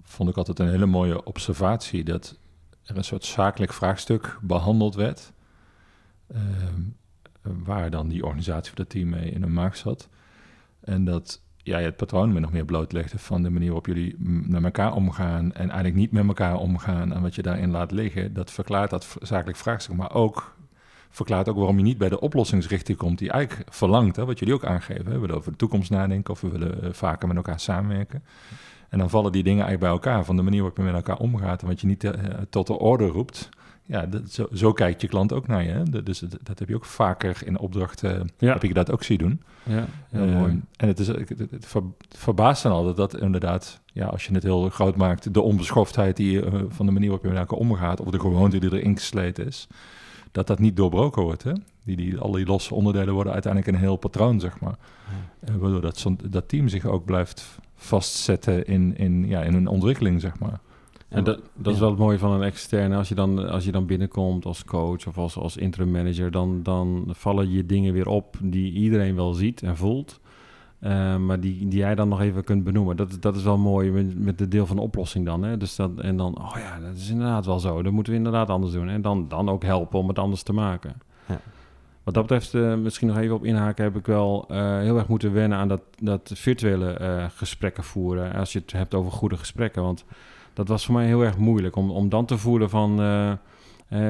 vond 0.02 0.30
ik 0.30 0.38
altijd 0.38 0.60
een 0.60 0.69
hele 0.69 0.86
mooie 0.86 1.24
observatie 1.24 2.04
dat 2.04 2.38
er 2.84 2.98
een 2.98 3.04
soort 3.04 3.26
zakelijk 3.26 3.74
vraagstuk 3.74 4.38
behandeld 4.41 4.96
werd, 4.96 5.34
ehm, 6.28 6.82
waar 7.41 7.89
dan 7.89 8.08
die 8.08 8.24
organisatie 8.24 8.72
of 8.72 8.78
dat 8.78 8.89
team 8.89 9.10
mee 9.10 9.32
in 9.32 9.43
een 9.43 9.54
maag 9.54 9.76
zat. 9.76 10.10
En 10.80 11.06
dat 11.06 11.41
jij 11.58 11.84
het 11.84 11.96
patroon 11.96 12.34
me 12.34 12.39
nog 12.39 12.52
meer 12.52 12.65
blootlegde 12.65 13.19
van 13.19 13.43
de 13.43 13.50
manier 13.50 13.67
waarop 13.67 13.86
jullie 13.86 14.15
met 14.19 14.63
elkaar 14.63 14.93
omgaan 14.93 15.54
en 15.54 15.65
eigenlijk 15.65 15.96
niet 15.96 16.12
met 16.12 16.28
elkaar 16.28 16.56
omgaan 16.56 17.13
en 17.13 17.22
wat 17.22 17.36
je 17.36 17.41
daarin 17.41 17.72
laat 17.72 17.91
liggen, 17.91 18.34
dat 18.34 18.52
verklaart 18.52 18.89
dat 18.89 19.17
zakelijk 19.22 19.58
vraagstuk, 19.58 19.96
maar 19.96 20.13
ook 20.13 20.56
verklaart 21.10 21.50
ook 21.50 21.56
waarom 21.56 21.78
je 21.78 21.84
niet 21.84 21.98
bij 21.98 22.10
de 22.10 22.19
oplossingsrichting 22.19 22.98
komt 22.98 23.17
die 23.17 23.32
eigenlijk 23.32 23.74
verlangt, 23.74 24.15
hè, 24.15 24.26
wat 24.26 24.39
jullie 24.39 24.54
ook 24.54 24.65
aangeven. 24.65 25.06
Hè. 25.06 25.12
We 25.12 25.19
willen 25.19 25.36
over 25.36 25.52
de 25.52 25.58
toekomst 25.58 25.89
nadenken 25.89 26.34
of 26.34 26.41
we 26.41 26.50
willen 26.50 26.84
eh, 26.84 26.89
vaker 26.91 27.28
met 27.28 27.38
elkaar 27.38 27.60
samenwerken. 27.60 28.24
En 28.94 29.00
dan 29.00 29.10
vallen 29.10 29.32
die 29.32 29.44
dingen 29.44 29.66
eigenlijk 29.66 29.94
bij 30.00 30.10
elkaar, 30.10 30.26
van 30.26 30.36
de 30.36 30.42
manier 30.42 30.60
waarop 30.60 30.78
je 30.78 30.84
met 30.84 30.94
elkaar 30.94 31.18
omgaat 31.18 31.62
en 31.62 31.68
wat 31.68 31.82
je 31.82 31.88
niet 31.88 32.04
eh, 32.04 32.12
tot 32.50 32.68
de 32.68 32.80
orde 32.80 33.08
roept. 33.08 33.50
Ja, 33.86 34.06
dat, 34.06 34.22
zo, 34.32 34.48
zo 34.54 34.74
kijkt 34.74 35.02
je 35.02 35.08
klant 35.08 35.34
ook 35.34 35.48
naar 35.48 35.64
je. 35.64 35.70
Hè. 35.70 36.04
Dus 36.04 36.20
dat, 36.20 36.38
dat 36.44 36.60
heb 36.60 36.70
je 36.70 36.76
ook 36.76 36.86
vaker 36.86 37.42
in 37.46 37.60
opdrachten, 37.60 38.30
Ja. 38.38 38.54
heb 38.54 38.64
ik 38.64 38.74
dat 38.76 38.92
ook 38.92 39.04
zien 39.04 39.18
doen. 39.18 39.42
Ja, 39.64 39.86
heel 40.10 40.22
Ehm, 40.28 40.38
mooi. 40.38 40.62
En 40.78 40.88
het, 40.88 41.00
is, 41.00 41.08
het, 41.08 41.30
het, 41.30 41.52
het 41.52 41.66
ver- 41.66 41.82
het 42.08 42.18
verbaast 42.18 42.64
dan 42.64 42.72
altijd 42.72 42.96
dat 42.98 43.18
inderdaad, 43.20 43.82
ja, 43.94 44.06
als 44.06 44.26
je 44.26 44.34
het 44.34 44.44
heel 44.44 44.70
groot 44.70 44.96
maakt, 44.96 45.34
de 45.34 45.42
onbeschoftheid 45.42 46.16
die 46.18 46.46
eh, 46.46 46.52
van 46.68 46.86
de 46.86 46.92
manier 46.92 47.08
waarop 47.10 47.26
je 47.26 47.32
met 47.32 47.40
elkaar 47.42 47.60
omgaat, 47.60 48.00
of 48.02 48.10
de 48.12 48.20
gewoonte 48.20 48.58
die 48.58 48.74
erin 48.74 48.98
gesleten 48.98 49.46
is, 49.48 49.68
dat 50.32 50.48
dat 50.48 50.60
niet 50.60 50.76
doorbroken 50.78 51.22
wordt. 51.24 51.44
Hè? 51.44 51.52
Die, 51.84 51.96
die, 51.96 52.18
al 52.18 52.32
die 52.32 52.46
losse 52.46 52.74
onderdelen 52.76 53.14
worden 53.14 53.34
uiteindelijk 53.34 53.74
een 53.74 53.80
heel 53.82 53.96
patroon, 53.96 54.40
zeg 54.40 54.60
maar. 54.60 54.76
Eh, 55.40 55.56
waardoor 55.56 55.82
dat, 55.82 56.06
dat 56.30 56.48
team 56.48 56.68
zich 56.68 56.86
ook 56.86 57.06
blijft 57.06 57.58
vastzetten 57.84 58.65
in, 58.65 58.98
in, 58.98 59.28
ja, 59.28 59.41
in 59.41 59.54
een 59.54 59.67
ontwikkeling, 59.67 60.22
zeg 60.22 60.39
maar. 60.39 60.60
En 61.10 61.24
dat, 61.24 61.41
dat 61.54 61.74
is 61.74 61.80
wel 61.80 61.89
het 61.89 62.00
mooie 62.00 62.19
van 62.19 62.32
een 62.32 62.43
externe. 62.43 62.96
Als 62.96 63.10
je 63.10 63.15
dan, 63.15 63.50
als 63.50 63.65
je 63.65 63.72
dan 63.72 63.86
binnenkomt 63.86 64.46
als 64.46 64.63
coach 64.63 65.08
of 65.08 65.17
als, 65.17 65.38
als 65.38 65.58
interim 65.58 65.91
manager, 65.91 66.32
dan, 66.32 66.63
dan 66.63 67.06
vallen 67.08 67.50
je 67.50 67.65
dingen 67.65 67.93
weer 67.93 68.08
op 68.08 68.38
die 68.41 68.74
iedereen 68.74 69.15
wel 69.15 69.34
ziet 69.34 69.63
en 69.63 69.78
voelt. 69.78 70.19
Eh, 70.80 71.17
maar 71.17 71.39
die, 71.39 71.67
die 71.67 71.80
jij 71.80 71.96
dan 71.96 72.10
nog 72.10 72.22
even 72.22 72.43
kunt 72.43 72.63
benoemen. 72.63 72.96
Dat, 72.96 73.17
dat 73.19 73.36
is 73.36 73.43
wel 73.43 73.58
mooi 73.58 73.91
met, 73.91 74.19
met 74.19 74.38
de 74.38 74.48
deel 74.48 74.65
van 74.65 74.76
de 74.76 74.82
oplossing 74.82 75.26
dan. 75.26 75.43
Hè? 75.43 75.58
Dus 75.58 75.76
dat, 75.76 76.00
en 76.00 76.17
dan, 76.17 76.38
oh 76.38 76.56
ja, 76.58 76.80
dat 76.80 76.96
is 76.96 77.10
inderdaad 77.10 77.46
wel 77.46 77.60
zo. 77.60 77.82
Dat 77.82 77.93
moeten 77.93 78.12
we 78.13 78.17
inderdaad 78.17 78.50
anders 78.50 78.74
doen. 78.74 78.89
En 78.89 79.02
dan, 79.02 79.28
dan 79.28 79.50
ook 79.50 79.63
helpen 79.63 80.00
om 80.00 80.08
het 80.08 80.19
anders 80.19 80.43
te 80.43 80.54
maken. 80.54 80.96
Ja. 81.28 81.39
Wat 82.04 82.13
dat 82.13 82.24
betreft, 82.28 82.54
eh, 82.54 82.76
misschien 82.76 83.08
nog 83.08 83.18
even 83.18 83.36
op 83.36 83.46
inhaken, 83.46 83.84
heb 83.84 83.96
ik 83.96 84.06
wel 84.06 84.46
eh, 84.50 84.78
heel 84.80 84.98
erg 84.98 85.08
moeten 85.08 85.34
wennen 85.34 85.58
aan 85.58 85.68
dat, 85.68 85.82
dat 86.00 86.32
virtuele 86.36 86.94
eh, 86.94 87.26
gesprekken 87.36 87.84
voeren. 87.84 88.34
Als 88.34 88.54
je 88.54 88.60
het 88.60 88.72
hebt 88.72 88.94
over 88.94 89.12
goede 89.12 89.38
gesprekken. 89.38 89.82
Want 89.82 90.06
dat 90.54 90.68
was 90.68 90.86
voor 90.86 90.96
mij 90.96 91.06
heel 91.06 91.22
erg 91.24 91.38
moeilijk 91.38 91.76
om, 91.76 91.92
om 91.92 92.10
dan 92.10 92.26
te 92.26 92.38
voelen 92.38 92.70
van 92.70 93.02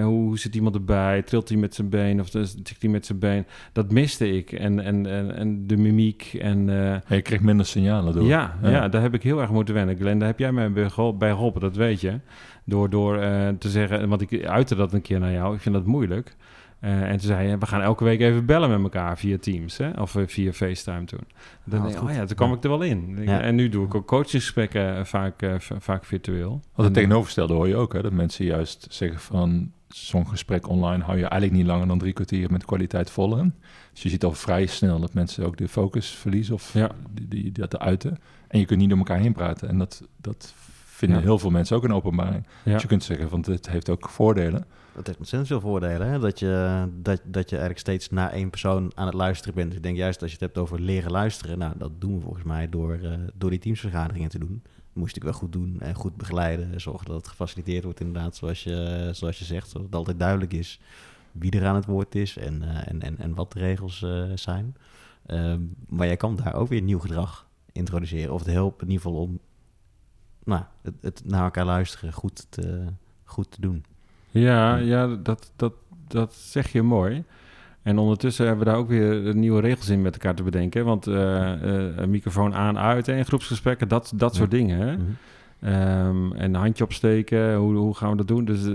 hoe, 0.04 0.40
zit 0.40 0.56
iemand 0.56 0.76
erbij? 0.76 1.22
Trilt 1.22 1.50
hij 1.50 1.58
met 1.58 1.76
zijn 1.76 1.90
been 1.90 2.20
of 2.20 2.30
tikt 2.30 2.82
hij 2.82 2.90
met 2.90 3.06
zijn 3.06 3.20
been? 3.20 3.46
Dat 3.72 3.92
miste 3.92 4.32
ik. 4.32 4.52
En, 4.52 4.80
en, 4.80 5.06
en, 5.06 5.36
en 5.36 5.68
de 5.68 5.78
mimiek 5.78 6.34
en... 6.34 6.66
je 7.08 7.22
kreeg 7.22 7.42
minder 7.42 7.66
signalen 7.66 8.14
door. 8.14 8.24
ja, 8.24 8.58
ja. 8.62 8.70
Ja. 8.70 8.88
daar 8.90 9.02
heb 9.02 9.14
ik 9.14 9.24
heel 9.24 9.42
erg 9.42 9.50
moeten 9.50 9.74
wennen. 9.74 9.98
Glenn, 9.98 10.20
daar 10.20 10.28
heb 10.28 10.40
jij 10.40 10.52
mij 10.52 10.72
bij 10.72 10.90
gehol- 10.90 11.18
bij 11.18 11.32
geholpen, 11.32 11.62
dat 11.62 11.76
weet 11.76 12.02
je. 12.02 12.20
Door, 12.66 12.90
door 12.90 13.18
te 13.58 13.70
zeggen, 13.70 14.10
want 14.10 14.22
ik 14.22 14.46
uitte 14.46 14.76
dat 14.76 14.94
een 14.94 15.02
keer 15.02 15.20
naar 15.20 15.32
jou. 15.32 15.56
Ik 15.56 15.62
vind 15.62 15.76
dat 15.76 15.86
moeilijk. 15.86 16.36
Eh, 16.84 17.02
en 17.02 17.10
toen 17.12 17.20
zei 17.28 17.48
je, 17.50 17.58
we 17.58 17.66
gaan 17.66 17.82
elke 17.82 18.04
week 18.04 18.20
even 18.20 18.46
bellen 18.46 18.70
met 18.70 18.80
elkaar 18.82 19.18
via 19.18 19.38
Teams, 19.38 19.78
hè? 19.78 19.90
of 19.90 20.16
eh, 20.16 20.24
via 20.28 20.52
FaceTime 20.52 21.04
toen. 21.04 21.20
Dan 21.64 21.82
denk 21.82 21.96
ik, 21.96 22.04
oh 22.04 22.12
ja, 22.14 22.26
toen 22.26 22.36
kwam 22.36 22.50
Ja. 22.50 22.56
ik 22.56 22.64
er 22.64 22.70
wel 22.70 22.82
in. 22.82 23.18
Ja. 23.22 23.42
En 23.42 23.56
nu 23.56 23.70
doe 23.70 23.86
ik 23.86 23.96
ook 23.96 24.08
coachingsgesprekken 24.08 24.98
eh, 24.98 25.04
vaak, 25.04 25.46
vaak 25.80 26.06
virtueel. 26.06 26.50
Want 26.50 26.64
En, 26.76 26.84
het 26.84 26.94
tegenovergestelde 26.94 27.54
hoor 27.54 27.68
je 27.68 27.76
ook, 27.76 27.94
hè? 27.94 28.02
dat 28.02 28.12
mensen 28.12 28.46
juist 28.46 28.88
zeggen 28.90 29.20
van 29.20 29.72
zo'n 29.88 30.28
gesprek 30.28 30.68
online 30.70 31.04
hou 31.04 31.18
je 31.18 31.26
eigenlijk 31.26 31.52
niet 31.62 31.66
langer 31.72 31.88
dan 31.88 31.98
drie 31.98 32.14
kwartier 32.14 32.52
met 32.52 32.66
kwaliteit 32.66 33.10
vol 33.10 33.38
in. 33.38 33.54
Dus 33.94 34.04
je 34.04 34.10
ziet 34.10 34.24
al 34.24 34.32
vrij 34.34 34.66
snel 34.66 35.00
dat 35.00 35.14
mensen 35.14 35.46
ook 35.46 35.58
de 35.58 35.68
focus 35.68 36.10
verliezen 36.10 36.54
of 36.54 36.74
Ja. 36.74 36.90
die, 37.12 37.28
die, 37.28 37.52
dat 37.52 37.80
uiten. 37.80 38.18
En 38.48 38.60
je 38.60 38.66
kunt 38.66 38.80
niet 38.80 38.90
door 38.90 38.98
elkaar 38.98 39.20
heen 39.20 39.34
praten. 39.34 39.70
En 39.70 39.78
dat, 39.78 40.08
dat 40.22 40.54
vinden 40.86 41.18
Ja. 41.18 41.24
heel 41.24 41.40
veel 41.40 41.50
mensen 41.50 41.76
ook 41.76 41.84
een 41.84 41.94
openbaring. 41.94 42.46
Ja. 42.64 42.72
Dus 42.74 42.82
je 42.82 42.88
kunt 42.88 43.04
zeggen, 43.04 43.30
want 43.30 43.46
het 43.46 43.70
heeft 43.70 43.90
ook 43.90 44.10
voordelen. 44.10 44.66
Dat 44.96 45.08
heeft 45.08 45.20
ontzettend 45.20 45.48
veel 45.48 45.70
voordelen. 45.70 46.08
Hè? 46.08 46.20
Dat, 46.20 46.40
je, 46.40 46.88
dat, 47.02 47.22
dat 47.26 47.50
je 47.50 47.56
eigenlijk 47.56 47.80
steeds 47.80 48.10
naar 48.10 48.32
één 48.32 48.50
persoon 48.50 48.92
aan 48.96 49.06
het 49.06 49.16
luisteren 49.16 49.56
bent. 49.56 49.68
Dus 49.68 49.78
ik 49.78 49.84
denk 49.84 49.98
juist 49.98 50.22
als 50.22 50.32
je 50.32 50.38
het 50.38 50.46
hebt 50.46 50.58
over 50.58 50.80
leren 50.80 51.12
luisteren. 51.12 51.58
Nou, 51.58 51.74
dat 51.78 52.02
doen 52.02 52.16
we 52.16 52.22
volgens 52.22 52.44
mij 52.44 52.70
door, 52.70 52.94
eh, 52.94 53.12
door 53.34 53.50
die 53.50 53.60
teamsvergaderingen 53.60 54.30
te 54.30 54.40
doen. 54.40 54.62
Dat 54.64 54.72
moest 54.94 55.16
ik 55.16 55.24
wel 55.24 55.34
goed 55.34 55.52
doen 55.52 55.80
en 55.80 55.96
goed 55.96 56.16
begeleiden. 56.16 56.82
Zorgen 56.82 57.06
dat 57.06 57.16
het 57.16 57.28
gefaciliteerd 57.28 57.84
wordt 57.84 58.00
inderdaad, 58.00 58.36
zoals 58.36 58.64
je, 58.64 59.10
zoals 59.12 59.40
je 59.40 59.46
zegt. 59.46 59.70
Zodat 59.70 59.86
het 59.86 59.96
altijd 59.96 60.20
duidelijk 60.20 60.54
is 60.54 60.80
wie 61.34 61.52
er 61.52 61.66
aan 61.66 61.76
het 61.76 61.86
woord 61.86 62.16
is 62.16 62.38
en, 62.38 62.62
eh, 62.62 62.88
en, 62.88 63.02
en, 63.02 63.18
en 63.18 63.36
wat 63.36 63.52
de 63.52 63.60
regels 63.60 64.04
eh, 64.04 64.24
zijn. 64.36 64.76
Ehm, 65.26 65.62
maar 65.88 66.08
jij 66.08 66.18
kan 66.18 66.36
daar 66.36 66.54
ook 66.54 66.68
weer 66.68 66.82
nieuw 66.82 67.00
gedrag 67.00 67.48
introduceren. 67.72 68.34
Of 68.34 68.40
het 68.40 68.54
helpt 68.54 68.82
in 68.82 68.88
ieder 68.90 69.02
geval 69.02 69.22
om 69.22 69.40
nou, 70.44 70.64
het, 70.82 70.94
het 71.02 71.22
naar 71.26 71.44
elkaar 71.44 71.66
luisteren 71.66 72.14
goed 72.14 72.46
te, 72.50 72.86
goed 73.24 73.52
te 73.52 73.62
doen. 73.62 73.86
Ja, 74.34 74.76
ja 74.76 75.08
dat, 75.08 75.52
dat, 75.56 75.74
dat 76.08 76.34
zeg 76.34 76.72
je 76.72 76.82
mooi. 76.82 77.24
En 77.82 77.98
ondertussen 77.98 78.46
hebben 78.48 78.66
we 78.66 78.72
daar 78.72 78.80
ook 78.80 78.88
weer 78.88 79.36
nieuwe 79.36 79.62
regels 79.62 79.90
in 79.90 80.02
met 80.02 80.14
elkaar 80.14 80.36
te 80.36 80.44
bedenken. 80.44 80.86
Want 80.86 81.08
eh, 81.08 81.54
eh, 81.54 81.98
een 81.98 82.10
microfoon 82.10 82.56
aan, 82.56 82.78
uit 82.78 83.08
en 83.08 83.26
groepsgesprekken, 83.26 83.88
dat, 83.88 84.14
dat 84.16 84.32
Ja. 84.32 84.38
soort 84.38 84.52
dingen. 84.52 84.80
Hè? 84.80 84.92
Ehm, 85.70 86.32
en 86.32 86.54
een 86.54 86.56
handje 86.56 86.84
opsteken, 86.84 87.56
hoe, 87.56 87.76
hoe 87.76 87.96
gaan 87.96 88.10
we 88.10 88.16
dat 88.18 88.28
doen? 88.28 88.46
Dus 88.46 88.66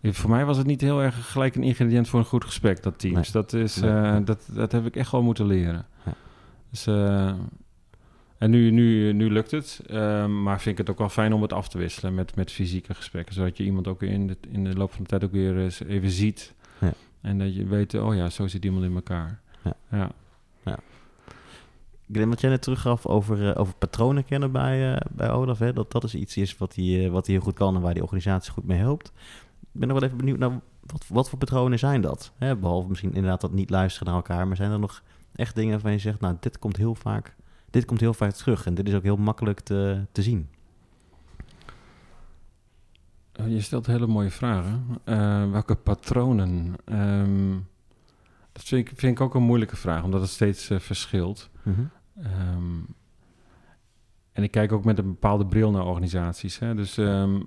eh, 0.00 0.12
voor 0.12 0.30
mij 0.30 0.44
was 0.44 0.56
het 0.56 0.66
niet 0.66 0.80
heel 0.80 1.02
erg 1.02 1.30
gelijk 1.30 1.54
een 1.54 1.62
ingrediënt 1.62 2.08
voor 2.08 2.18
een 2.18 2.24
goed 2.26 2.44
gesprek, 2.44 2.82
dat 2.82 2.98
Teams. 2.98 3.32
Nee. 3.32 3.42
Dat, 3.42 3.52
is, 3.52 3.80
Nee. 3.80 4.24
dat, 4.24 4.48
dat 4.52 4.72
heb 4.72 4.86
ik 4.86 4.96
echt 4.96 5.12
wel 5.12 5.22
moeten 5.22 5.46
leren. 5.46 5.86
Ja. 6.04 6.12
Dus, 6.70 6.86
en 8.38 8.50
nu, 8.50 8.70
nu, 8.70 9.12
nu 9.12 9.30
lukt 9.30 9.50
het, 9.50 9.80
ehm, 9.86 10.42
maar 10.42 10.60
vind 10.60 10.78
ik 10.78 10.86
het 10.86 10.90
ook 10.90 10.98
wel 10.98 11.08
fijn 11.08 11.32
om 11.32 11.42
het 11.42 11.52
af 11.52 11.68
te 11.68 11.78
wisselen 11.78 12.14
met, 12.14 12.36
met 12.36 12.50
fysieke 12.50 12.94
gesprekken. 12.94 13.34
Zodat 13.34 13.56
je 13.56 13.64
iemand 13.64 13.88
ook 13.88 14.02
in 14.02 14.26
de, 14.26 14.36
in 14.50 14.64
de 14.64 14.74
loop 14.76 14.92
van 14.92 15.02
de 15.02 15.08
tijd 15.08 15.24
ook 15.24 15.32
weer 15.32 15.58
eens 15.58 15.82
even 15.82 16.10
ziet. 16.10 16.54
Ja. 16.80 16.92
En 17.20 17.38
dat 17.38 17.54
je 17.54 17.66
weet, 17.66 17.94
oh 17.94 18.14
ja, 18.14 18.30
zo 18.30 18.46
zit 18.46 18.64
iemand 18.64 18.84
in 18.84 18.94
elkaar. 18.94 19.40
Ja. 19.62 19.74
ja. 19.90 20.10
Ik 22.08 22.14
denk 22.14 22.28
wat 22.28 22.40
jij 22.40 22.50
net 22.50 22.62
teruggaf 22.62 23.06
over, 23.06 23.50
eh, 23.50 23.60
over 23.60 23.74
patronen 23.74 24.24
kennen 24.24 24.52
bij, 24.52 24.94
eh, 24.94 25.00
bij 25.10 25.30
Olaf. 25.30 25.58
Hè? 25.58 25.72
Dat 25.72 25.92
dat 25.92 26.04
is 26.04 26.14
iets 26.14 26.36
is 26.36 26.56
wat 26.56 26.74
hij, 26.74 27.04
eh, 27.04 27.10
wat 27.10 27.26
hij 27.26 27.34
heel 27.34 27.44
goed 27.44 27.54
kan 27.54 27.74
en 27.74 27.80
waar 27.80 27.94
die 27.94 28.02
organisatie 28.02 28.52
goed 28.52 28.66
mee 28.66 28.78
helpt. 28.78 29.12
Ik 29.60 29.80
ben 29.80 29.88
nog 29.88 29.98
wel 29.98 30.06
even 30.06 30.18
benieuwd 30.18 30.38
naar 30.38 30.60
wat, 30.80 31.04
wat 31.08 31.28
voor 31.28 31.38
patronen 31.38 31.78
zijn 31.78 32.00
dat? 32.00 32.32
Hè? 32.38 32.56
Behalve 32.56 32.88
misschien 32.88 33.14
inderdaad 33.14 33.40
dat 33.40 33.52
niet 33.52 33.70
luisteren 33.70 34.06
naar 34.06 34.16
elkaar. 34.16 34.46
Maar 34.46 34.56
zijn 34.56 34.70
er 34.70 34.78
nog 34.78 35.02
echt 35.34 35.54
dingen 35.54 35.72
waarvan 35.72 35.92
je 35.92 35.98
zegt, 35.98 36.20
nou 36.20 36.36
dit 36.40 36.58
komt 36.58 36.76
heel 36.76 36.94
vaak, 36.94 37.36
dit 37.70 37.84
komt 37.84 38.00
heel 38.00 38.14
vaak 38.14 38.32
terug. 38.32 38.66
En 38.66 38.74
dit 38.74 38.88
is 38.88 38.94
ook 38.94 39.02
heel 39.02 39.16
makkelijk 39.16 39.60
te, 39.60 40.04
te 40.12 40.22
zien. 40.22 40.48
Eh, 43.32 43.48
Je 43.48 43.60
stelt 43.60 43.86
hele 43.86 44.06
mooie 44.06 44.30
vragen. 44.30 44.84
Eh, 45.04 45.50
welke 45.50 45.74
patronen? 45.74 46.74
Ehm, 46.84 47.50
dat 48.52 48.62
vind 48.62 48.88
ik, 48.88 48.98
vind 48.98 49.12
ik 49.12 49.20
ook 49.20 49.34
een 49.34 49.42
moeilijke 49.42 49.76
vraag, 49.76 50.02
omdat 50.04 50.20
het 50.20 50.30
steeds 50.30 50.70
eh, 50.70 50.78
verschilt. 50.78 51.50
Ehm, 52.22 52.78
en 54.32 54.42
ik 54.42 54.50
kijk 54.50 54.72
ook 54.72 54.84
met 54.84 54.98
een 54.98 55.04
bepaalde 55.06 55.46
bril 55.46 55.70
naar 55.70 55.84
organisaties. 55.86 56.58
Hè? 56.58 56.74
Dus 56.74 56.98
ehm, 56.98 57.40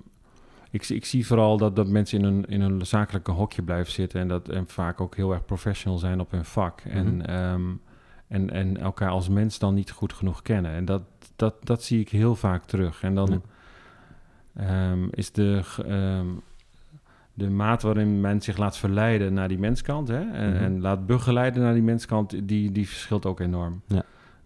ik, 0.70 0.82
zie- 0.82 0.96
ik 0.96 1.04
zie 1.04 1.26
vooral 1.26 1.56
dat, 1.56 1.76
dat 1.76 1.88
mensen 1.88 2.18
in 2.18 2.24
een, 2.24 2.44
in 2.44 2.60
een 2.60 2.86
zakelijke 2.86 3.30
hokje 3.30 3.62
blijven 3.62 3.92
zitten 3.92 4.20
en, 4.20 4.28
dat, 4.28 4.48
en 4.48 4.66
vaak 4.68 5.00
ook 5.00 5.16
heel 5.16 5.32
erg 5.32 5.44
professional 5.44 5.98
zijn 5.98 6.20
op 6.20 6.30
hun 6.30 6.44
vak. 6.44 6.84
Mhm. 6.84 6.96
En, 6.96 7.26
ehm, 7.26 7.62
en, 8.32 8.50
en 8.50 8.76
elkaar 8.76 9.10
als 9.10 9.28
mens 9.28 9.58
dan 9.58 9.74
niet 9.74 9.90
goed 9.90 10.12
genoeg 10.12 10.42
kennen. 10.42 10.70
En 10.72 10.84
dat, 10.84 11.02
dat, 11.36 11.54
dat 11.62 11.82
zie 11.82 12.00
ik 12.00 12.08
heel 12.08 12.34
vaak 12.34 12.64
terug. 12.64 13.02
En 13.02 13.14
dan 13.14 13.42
Ja. 14.54 14.90
ehm, 14.90 15.08
is 15.10 15.32
de, 15.32 15.60
ehm, 15.86 16.26
de 17.34 17.50
mate 17.50 17.86
waarin 17.86 18.20
men 18.20 18.40
zich 18.42 18.56
laat 18.56 18.76
verleiden 18.78 19.34
naar 19.34 19.48
die 19.48 19.58
menskant 19.58 20.08
hè, 20.08 20.30
en, 20.30 20.52
Mhm. 20.52 20.62
en 20.62 20.80
laat 20.80 21.06
begeleiden 21.06 21.62
naar 21.62 21.74
die 21.74 21.82
menskant, 21.82 22.48
die, 22.48 22.72
die 22.72 22.88
verschilt 22.88 23.26
ook 23.26 23.40
enorm. 23.40 23.80
Ja. 23.86 24.02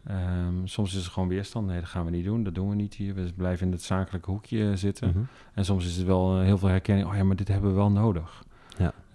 Ehm, 0.07 0.55
soms 0.65 0.95
is 0.97 1.05
er 1.07 1.11
gewoon 1.13 1.29
weerstand. 1.29 1.67
Nee, 1.67 1.81
dat 1.81 1.89
gaan 1.89 2.05
we 2.05 2.11
niet 2.11 2.25
doen. 2.25 2.43
Dat 2.43 2.55
doen 2.55 2.69
we 2.69 2.75
niet 2.75 2.95
hier. 2.95 3.15
We 3.15 3.33
blijven 3.37 3.67
in 3.67 3.73
het 3.73 3.83
zakelijke 3.83 4.31
hoekje 4.31 4.77
zitten. 4.77 5.09
Mhm. 5.09 5.19
En 5.55 5.65
soms 5.65 5.87
is 5.87 5.97
het 5.97 6.07
wel 6.07 6.39
eh, 6.39 6.45
heel 6.45 6.59
veel 6.59 6.69
herkenning. 6.69 7.09
Oh 7.09 7.15
ja, 7.17 7.25
maar 7.25 7.37
dit 7.37 7.49
hebben 7.49 7.71
we 7.71 7.77
wel 7.77 7.91
nodig. 7.91 8.45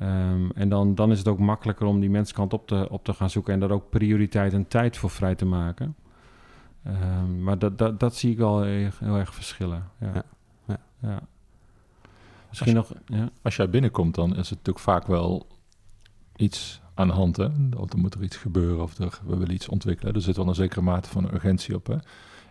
Ehm, 0.01 0.49
en 0.55 0.69
dan, 0.69 0.95
dan 0.95 1.11
is 1.11 1.17
het 1.17 1.27
ook 1.27 1.39
makkelijker 1.39 1.85
om 1.85 1.99
die 1.99 2.09
menskant 2.09 2.53
op 2.53 2.67
te, 2.67 2.87
op 2.89 3.03
te 3.03 3.13
gaan 3.13 3.29
zoeken. 3.29 3.53
En 3.53 3.59
daar 3.59 3.71
ook 3.71 3.89
prioriteit 3.89 4.53
en 4.53 4.67
tijd 4.67 4.97
voor 4.97 5.09
vrij 5.09 5.35
te 5.35 5.45
maken. 5.45 5.95
Ehm, 6.83 7.43
maar 7.43 7.59
dat, 7.59 7.77
dat, 7.77 7.99
dat 7.99 8.15
zie 8.15 8.31
ik 8.31 8.37
wel 8.37 8.61
heel, 8.61 8.85
erg- 8.85 8.99
heel 8.99 9.17
erg 9.17 9.33
verschillen. 9.33 9.89
Ja. 9.99 10.13
Ja. 10.13 10.23
Ja. 10.67 10.79
Ja. 11.01 11.21
Misschien 12.49 12.73
nog... 12.73 12.93
Ja. 13.05 13.29
Als 13.41 13.55
jij 13.55 13.69
binnenkomt, 13.69 14.15
dan 14.15 14.29
is 14.29 14.49
het 14.49 14.57
natuurlijk 14.57 14.79
vaak 14.79 15.07
wel 15.07 15.47
iets 16.35 16.81
aan 16.93 17.07
de 17.07 17.13
hand. 17.13 17.37
Hè? 17.37 17.47
Of 17.77 17.93
er 17.93 17.99
moet 17.99 18.13
er 18.13 18.23
iets 18.23 18.37
gebeuren 18.37 18.83
of 18.83 18.97
er, 18.97 19.19
we 19.25 19.37
willen 19.37 19.53
iets 19.53 19.69
ontwikkelen. 19.69 20.13
Er 20.13 20.21
zit 20.21 20.35
wel 20.35 20.47
een 20.47 20.55
zekere 20.55 20.81
mate 20.81 21.09
van 21.09 21.33
urgentie 21.33 21.75
op. 21.75 21.87
Hè? 21.87 21.97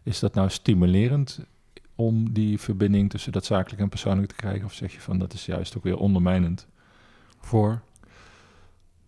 Is 0.02 0.18
dat 0.18 0.34
nou 0.34 0.50
stimulerend 0.50 1.44
om 1.94 2.32
die 2.32 2.60
verbinding 2.60 3.10
tussen 3.10 3.32
dat 3.32 3.44
zakelijk 3.44 3.82
en 3.82 3.88
persoonlijk 3.88 4.28
te 4.28 4.36
krijgen? 4.36 4.64
Of 4.64 4.72
zeg 4.72 4.92
je 4.92 5.00
van 5.00 5.18
dat 5.18 5.32
is 5.32 5.46
juist 5.46 5.76
ook 5.76 5.84
weer 5.84 5.98
ondermijnend 5.98 6.68
Voor? 7.40 7.82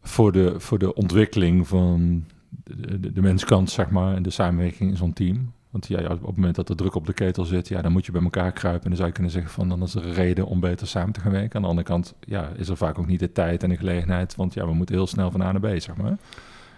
voor 0.02 0.32
de, 0.32 0.60
voor 0.60 0.78
de 0.78 0.94
ontwikkeling 0.94 1.68
van 1.68 2.24
de, 2.48 3.00
de, 3.00 3.12
de 3.12 3.20
menskant, 3.20 3.70
zeg 3.70 3.90
maar, 3.90 4.14
en 4.14 4.22
de 4.22 4.30
samenwerking 4.30 4.90
in 4.90 4.96
zo'n 4.96 5.12
team? 5.12 5.52
Want 5.70 5.86
ja, 5.86 6.00
ja, 6.00 6.06
op 6.06 6.26
het 6.26 6.36
moment 6.36 6.54
dat 6.54 6.68
er 6.68 6.76
druk 6.76 6.94
op 6.94 7.06
de 7.06 7.12
ketel 7.12 7.44
zit, 7.44 7.68
ja, 7.68 7.82
dan 7.82 7.92
moet 7.92 8.06
je 8.06 8.12
bij 8.12 8.22
elkaar 8.22 8.52
kruipen. 8.52 8.82
En 8.82 8.88
dan 8.88 8.96
zou 8.96 9.08
je 9.08 9.14
kunnen 9.14 9.32
zeggen 9.32 9.50
van, 9.50 9.68
dan 9.68 9.82
is 9.82 9.94
er 9.94 10.06
een 10.06 10.12
reden 10.12 10.46
om 10.46 10.60
beter 10.60 10.86
samen 10.86 11.12
te 11.12 11.20
gaan 11.20 11.32
werken. 11.32 11.56
Aan 11.56 11.62
de 11.62 11.68
andere 11.68 11.86
kant, 11.86 12.14
ja, 12.20 12.48
is 12.56 12.68
er 12.68 12.76
vaak 12.76 12.98
ook 12.98 13.06
niet 13.06 13.20
de 13.20 13.32
tijd 13.32 13.62
en 13.62 13.68
de 13.68 13.76
gelegenheid. 13.76 14.36
Want 14.36 14.54
ja, 14.54 14.66
we 14.66 14.74
moeten 14.74 14.94
heel 14.94 15.06
snel 15.06 15.30
van 15.30 15.42
A 15.42 15.52
naar 15.52 15.60
B, 15.60 15.80
zeg 15.80 15.96
maar. 15.96 16.16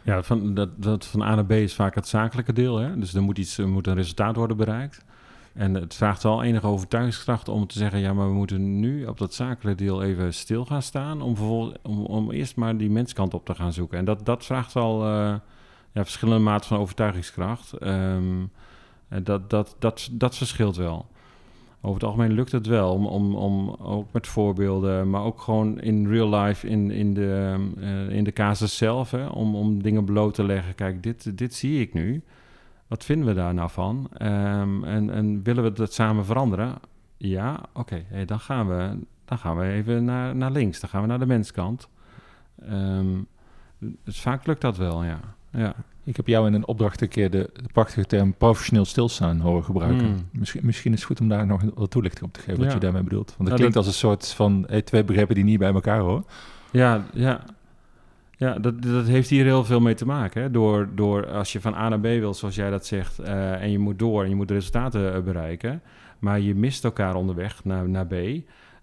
Ja, 0.03 0.23
van, 0.23 0.55
dat, 0.55 0.83
dat 0.83 1.07
van 1.07 1.23
A 1.23 1.35
naar 1.35 1.47
B 1.47 1.51
is 1.51 1.75
vaak 1.75 1.95
het 1.95 2.09
zakelijke 2.09 2.53
deel. 2.53 2.77
Hè? 2.79 2.99
Dus 2.99 3.15
er 3.15 3.23
moet, 3.23 3.39
iets, 3.39 3.59
er 3.59 3.69
moet 3.69 3.87
een 3.87 3.95
resultaat 3.95 4.37
worden 4.37 4.57
bereikt. 4.57 5.05
En 5.55 5.75
het 5.75 5.95
vraagt 5.95 6.23
wel 6.23 6.43
enige 6.43 6.67
overtuigingskracht 6.67 7.49
om 7.49 7.67
te 7.67 7.79
zeggen... 7.79 8.01
ja, 8.01 8.13
maar 8.13 8.29
we 8.29 8.35
moeten 8.35 8.81
nu 8.81 9.07
op 9.07 9.19
dat 9.19 9.35
zakelijke 9.35 9.85
deel 9.85 10.03
even 10.03 10.35
stil 10.35 10.65
gaan 10.65 10.83
staan... 10.83 11.23
om, 11.23 11.37
om, 11.83 12.05
om 12.05 12.31
eerst 12.31 12.57
maar 12.57 12.77
die 12.77 12.91
menskant 12.91 13.35
op 13.35 13.45
te 13.45 13.55
gaan 13.55 13.73
zoeken. 13.73 13.99
En 13.99 14.05
dat, 14.05 14.27
dat 14.27 14.45
vraagt 14.45 14.73
wel 14.73 15.05
eh, 15.05 15.35
ja, 15.93 16.03
verschillende 16.03 16.43
maten 16.43 16.69
van 16.69 16.79
overtuigingskracht. 16.79 17.73
En 17.73 18.51
dat, 19.23 19.51
dat, 19.51 19.77
dat, 19.79 20.09
dat 20.13 20.37
verschilt 20.37 20.77
wel. 20.77 21.07
Over 21.81 22.01
het 22.01 22.05
algemeen 22.05 22.33
lukt 22.33 22.53
het 22.53 22.67
wel 22.67 22.93
om, 22.93 23.07
om, 23.07 23.35
om 23.35 23.71
ook 23.71 24.13
met 24.13 24.27
voorbeelden, 24.27 25.11
maar 25.11 25.23
ook 25.23 25.41
gewoon 25.41 25.81
in 25.81 26.09
real 26.09 26.29
life, 26.29 26.69
in, 26.69 26.91
in, 26.91 27.15
de, 27.15 27.57
eh, 27.81 28.17
in 28.17 28.25
de 28.25 28.33
casus 28.33 28.77
zelf, 28.77 29.11
hè, 29.11 29.27
om, 29.27 29.57
om 29.57 29.83
dingen 29.83 30.05
bloot 30.05 30.35
te 30.35 30.45
leggen. 30.45 30.75
Kijk, 30.75 31.03
dit, 31.03 31.39
dit 31.39 31.55
zie 31.55 31.81
ik 31.81 31.95
nu. 31.95 32.23
Wat 32.95 33.05
vinden 33.05 33.27
we 33.27 33.35
daar 33.35 33.55
nou 33.55 33.71
van? 33.71 34.09
Ehm, 34.17 34.85
en, 34.85 35.11
en 35.11 35.43
willen 35.43 35.63
we 35.63 35.73
dat 35.73 35.93
samen 35.93 36.25
veranderen? 36.25 36.75
Ja, 37.17 37.61
oké. 37.73 38.05
Hey, 38.09 38.25
dan, 38.25 38.41
gaan 38.41 38.69
we, 38.69 38.99
dan 39.25 39.39
gaan 39.39 39.57
we 39.57 39.65
even 39.65 40.05
naar, 40.05 40.37
naar 40.37 40.51
links. 40.51 40.81
Dan 40.81 40.91
gaan 40.91 41.01
we 41.03 41.07
naar 41.07 41.19
de 41.19 41.27
menskant. 41.27 41.89
Ehm, 42.69 43.07
dus 44.05 44.21
vaak 44.21 44.47
lukt 44.47 44.61
dat 44.61 44.77
wel, 44.77 45.05
ja. 45.05 45.21
ja. 45.51 45.75
Ik 46.05 46.17
heb 46.17 46.27
jou 46.27 46.47
in 46.47 46.55
een 46.55 46.67
opdracht 46.67 47.01
een 47.01 47.09
keer 47.09 47.31
de, 47.31 47.51
de 47.53 47.69
prachtige 47.73 48.07
term 48.07 48.35
professioneel 48.35 48.85
stilstaan 48.85 49.41
horen 49.41 49.65
gebruiken. 49.65 50.07
Hmm. 50.07 50.29
Misschien, 50.33 50.61
misschien 50.65 50.93
is 50.93 50.99
het 50.99 51.07
goed 51.07 51.21
om 51.21 51.29
daar 51.29 51.47
nog 51.47 51.63
wat 51.75 51.91
toelichting 51.91 52.25
op 52.25 52.33
te 52.33 52.41
geven, 52.41 52.65
wat 52.65 52.73
je 52.73 52.79
daarmee 52.79 53.03
bedoelt. 53.03 53.35
Want 53.37 53.39
het 53.39 53.47
Nou, 53.49 53.57
klinkt 53.57 53.75
dat- 53.75 53.85
als 53.85 53.95
een 53.95 54.01
soort 54.09 54.29
van 54.33 54.65
hey, 54.69 54.83
twee 54.83 55.05
begrippen 55.05 55.35
die 55.35 55.45
niet 55.45 55.59
bij 55.59 55.73
elkaar 55.73 56.01
horen. 56.01 56.25
Ja, 56.71 57.05
ja. 57.13 57.45
Ja, 58.45 58.59
dat, 58.59 58.83
dat 58.83 59.07
heeft 59.07 59.31
hier 59.31 59.45
heel 59.45 59.65
veel 59.65 59.81
mee 59.81 59.95
te 59.95 60.07
maken. 60.07 60.43
Hè? 60.43 60.51
Door, 60.51 60.89
door 60.95 61.27
als 61.27 61.53
je 61.53 61.61
van 61.61 61.75
A 61.75 61.89
naar 61.89 62.01
B 62.01 62.03
wil, 62.03 62.35
zoals 62.35 62.55
jij 62.55 62.71
dat 62.71 62.87
zegt, 62.87 63.19
eh, 63.19 63.63
en 63.63 63.71
je 63.71 63.79
moet 63.79 63.99
door 63.99 64.23
en 64.23 64.29
je 64.29 64.35
moet 64.35 64.51
resultaten 64.51 65.15
eh, 65.15 65.23
bereiken, 65.23 65.83
maar 66.19 66.41
je 66.41 66.55
mist 66.55 66.85
elkaar 66.85 67.15
onderweg 67.15 67.65
naar, 67.65 67.89
naar 67.89 68.07
B, 68.07 68.15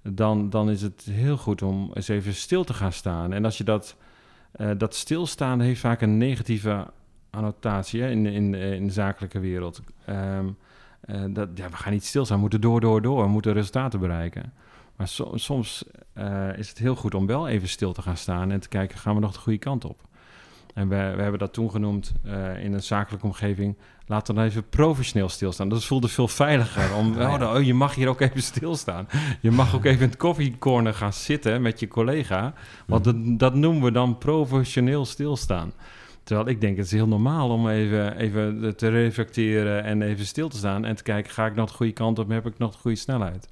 dan, 0.01 0.49
dan 0.49 0.69
is 0.69 0.81
het 0.81 1.07
heel 1.11 1.37
goed 1.37 1.61
om 1.61 1.91
eens 1.93 2.07
even 2.07 2.33
stil 2.33 2.63
te 2.63 2.73
gaan 2.73 2.91
staan. 2.91 3.33
En 3.33 3.45
als 3.45 3.57
je 3.57 3.63
dat, 3.63 3.95
eh, 4.51 4.69
dat 4.77 4.95
stilstaan 4.95 5.59
heeft 5.59 5.79
vaak 5.79 6.01
een 6.01 6.17
negatieve 6.17 6.87
annotatie 7.29 8.01
hè, 8.01 8.09
in, 8.09 8.25
in, 8.25 8.53
in 8.53 8.85
de 8.87 8.93
zakelijke 8.93 9.39
wereld. 9.39 9.81
Ehm, 10.05 10.45
eh, 11.01 11.21
dat, 11.29 11.49
ja, 11.53 11.69
we 11.69 11.75
gaan 11.75 11.93
niet 11.93 12.05
stilstaan, 12.05 12.35
we 12.35 12.41
moeten 12.41 12.61
door, 12.61 12.81
door, 12.81 13.01
door, 13.01 13.23
we 13.23 13.29
moeten 13.29 13.53
resultaten 13.53 13.99
bereiken. 13.99 14.53
Maar 15.01 15.09
so- 15.09 15.31
soms 15.35 15.83
eh, 16.13 16.57
is 16.57 16.69
het 16.69 16.77
heel 16.77 16.95
goed 16.95 17.15
om 17.15 17.25
wel 17.25 17.47
even 17.47 17.67
stil 17.67 17.93
te 17.93 18.01
gaan 18.01 18.17
staan 18.17 18.51
en 18.51 18.59
te 18.59 18.67
kijken, 18.67 18.97
gaan 18.97 19.15
we 19.15 19.21
nog 19.21 19.33
de 19.33 19.39
goede 19.39 19.57
kant 19.57 19.85
op? 19.85 20.01
En 20.73 20.87
we, 20.87 20.95
we 20.95 21.21
hebben 21.21 21.39
dat 21.39 21.53
toen 21.53 21.71
genoemd 21.71 22.13
eh, 22.23 22.63
in 22.63 22.73
een 22.73 22.83
zakelijke 22.83 23.25
omgeving. 23.25 23.77
Laten 24.05 24.33
we 24.33 24.39
dan 24.39 24.49
even 24.49 24.69
professioneel 24.69 25.29
stilstaan. 25.29 25.69
Dat 25.69 25.85
voelde 25.85 26.07
veel 26.07 26.27
veiliger. 26.27 26.95
Om, 26.95 27.13
Ja, 27.17 27.37
ja. 27.37 27.47
oh, 27.47 27.55
oh, 27.55 27.63
je 27.63 27.73
mag 27.73 27.95
hier 27.95 28.07
ook 28.07 28.19
even 28.19 28.41
stilstaan. 28.41 29.07
Je 29.39 29.51
mag 29.51 29.75
ook 29.75 29.85
even 29.85 30.01
in 30.01 30.07
het 30.09 30.17
koffiecorner 30.17 30.93
gaan 30.93 31.13
zitten 31.13 31.61
met 31.61 31.79
je 31.79 31.87
collega. 31.87 32.53
Want 32.85 33.03
dat, 33.03 33.15
dat 33.39 33.55
noemen 33.55 33.83
we 33.83 33.91
dan 33.91 34.17
professioneel 34.17 35.05
stilstaan. 35.05 35.73
Terwijl 36.23 36.47
ik 36.47 36.61
denk, 36.61 36.77
het 36.77 36.85
is 36.85 36.91
heel 36.91 37.07
normaal 37.07 37.49
om 37.49 37.69
even, 37.69 38.17
even 38.17 38.75
te 38.75 38.89
reflecteren 38.89 39.83
en 39.83 40.01
even 40.01 40.25
stil 40.25 40.49
te 40.49 40.57
staan. 40.57 40.85
En 40.85 40.95
te 40.95 41.03
kijken, 41.03 41.31
ga 41.31 41.45
ik 41.45 41.55
nog 41.55 41.69
de 41.69 41.75
goede 41.75 41.93
kant 41.93 42.19
op? 42.19 42.29
Heb 42.29 42.45
ik 42.45 42.57
nog 42.57 42.71
de 42.71 42.77
goede 42.77 42.97
snelheid? 42.97 43.49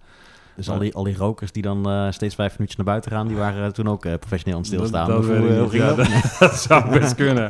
Dus 0.60 0.70
al 0.70 0.80
die, 0.80 0.94
al 0.96 1.04
die 1.04 1.18
rokers 1.18 1.52
die 1.52 1.62
dan 1.64 1.90
eh, 1.90 2.12
steeds 2.12 2.36
vijf 2.36 2.52
minuutjes 2.52 2.76
naar 2.78 2.86
buiten 2.86 3.12
gaan, 3.12 3.28
die 3.28 3.38
waren 3.38 3.64
eh, 3.66 3.70
toen 3.72 3.88
ook 3.90 4.06
eh, 4.06 4.14
professioneel 4.20 4.56
aan 4.58 4.64
het 4.64 4.72
stilstaan. 4.74 5.08
Dat, 5.10 5.26
hoe, 5.26 5.68
Ja, 5.78 5.96
zou 6.68 7.00
best 7.00 7.16
kunnen. 7.16 7.50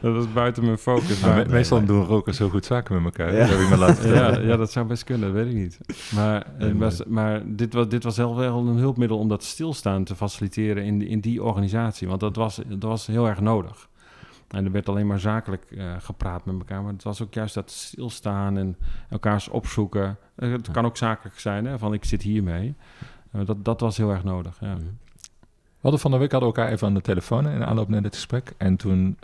Dat 0.00 0.16
is 0.16 0.32
buiten 0.32 0.64
mijn 0.64 0.78
focus. 0.78 1.20
Maar 1.20 1.34
Maar, 1.34 1.46
me- 1.46 1.52
meestal 1.52 1.84
doen 1.84 2.04
rokers 2.04 2.38
heel 2.38 2.48
goed 2.48 2.64
zaken 2.64 2.94
met 2.94 3.04
elkaar. 3.04 3.32
Ja. 3.34 3.38
Dat 3.40 3.48
heb 3.48 3.58
ik 3.60 3.68
me 3.68 3.76
laten 3.76 3.96
vertellen. 3.96 4.42
ja, 4.42 4.48
ja, 4.48 4.56
dat 4.56 4.72
zou 4.72 4.86
best 4.86 5.04
kunnen, 5.04 5.32
dat 5.34 5.42
weet 5.44 5.52
ik 5.52 5.58
niet. 5.58 5.78
Maar, 6.14 6.46
Nee, 6.58 6.74
was, 6.74 7.02
maar 7.06 7.42
dit, 7.46 7.74
was, 7.74 7.88
dit 7.88 8.04
was 8.04 8.16
wel 8.16 8.36
wel 8.36 8.58
een 8.66 8.76
hulpmiddel 8.76 9.18
om 9.18 9.28
dat 9.28 9.44
stilstaan 9.44 10.04
te 10.04 10.16
faciliteren 10.16 10.84
in, 10.84 10.98
die- 10.98 11.08
in 11.08 11.20
die 11.20 11.42
organisatie. 11.42 12.08
Want 12.08 12.20
dat 12.20 12.36
was, 12.36 12.60
dat 12.68 12.82
was 12.90 13.06
heel 13.06 13.26
erg 13.28 13.40
nodig. 13.40 13.88
En 14.50 14.64
er 14.64 14.72
werd 14.72 14.88
alleen 14.88 15.06
maar 15.06 15.20
zakelijk 15.20 15.64
eh, 15.70 15.92
gepraat 15.98 16.44
met 16.44 16.54
elkaar. 16.58 16.82
Maar 16.82 16.92
het 16.92 17.02
was 17.02 17.22
ook 17.22 17.34
juist 17.34 17.54
dat 17.54 17.70
stilstaan 17.70 18.58
en 18.58 18.76
elkaars 19.08 19.48
opzoeken. 19.48 20.18
Eh, 20.34 20.52
het 20.52 20.70
kan 20.70 20.84
ook 20.84 20.96
zakelijk 20.96 21.38
zijn, 21.38 21.64
hè, 21.64 21.78
van 21.78 21.92
ik 21.92 22.04
zit 22.04 22.22
hiermee. 22.22 22.74
Eh, 23.32 23.46
dat, 23.46 23.64
dat 23.64 23.80
was 23.80 23.96
heel 23.96 24.10
erg 24.10 24.24
nodig, 24.24 24.60
ja. 24.60 24.74
Mhm. 24.74 24.84
We 25.50 25.86
hadden 25.86 26.00
van 26.00 26.10
de 26.10 26.18
week 26.18 26.32
hadden 26.32 26.50
we 26.50 26.56
elkaar 26.56 26.72
even 26.72 26.86
aan 26.86 26.94
de 26.94 27.00
telefoon 27.00 27.48
in 27.48 27.64
aanloop 27.64 27.88
naar 27.88 28.02
dit 28.02 28.14
gesprek. 28.14 28.52
En 28.56 28.76
toen 28.76 29.16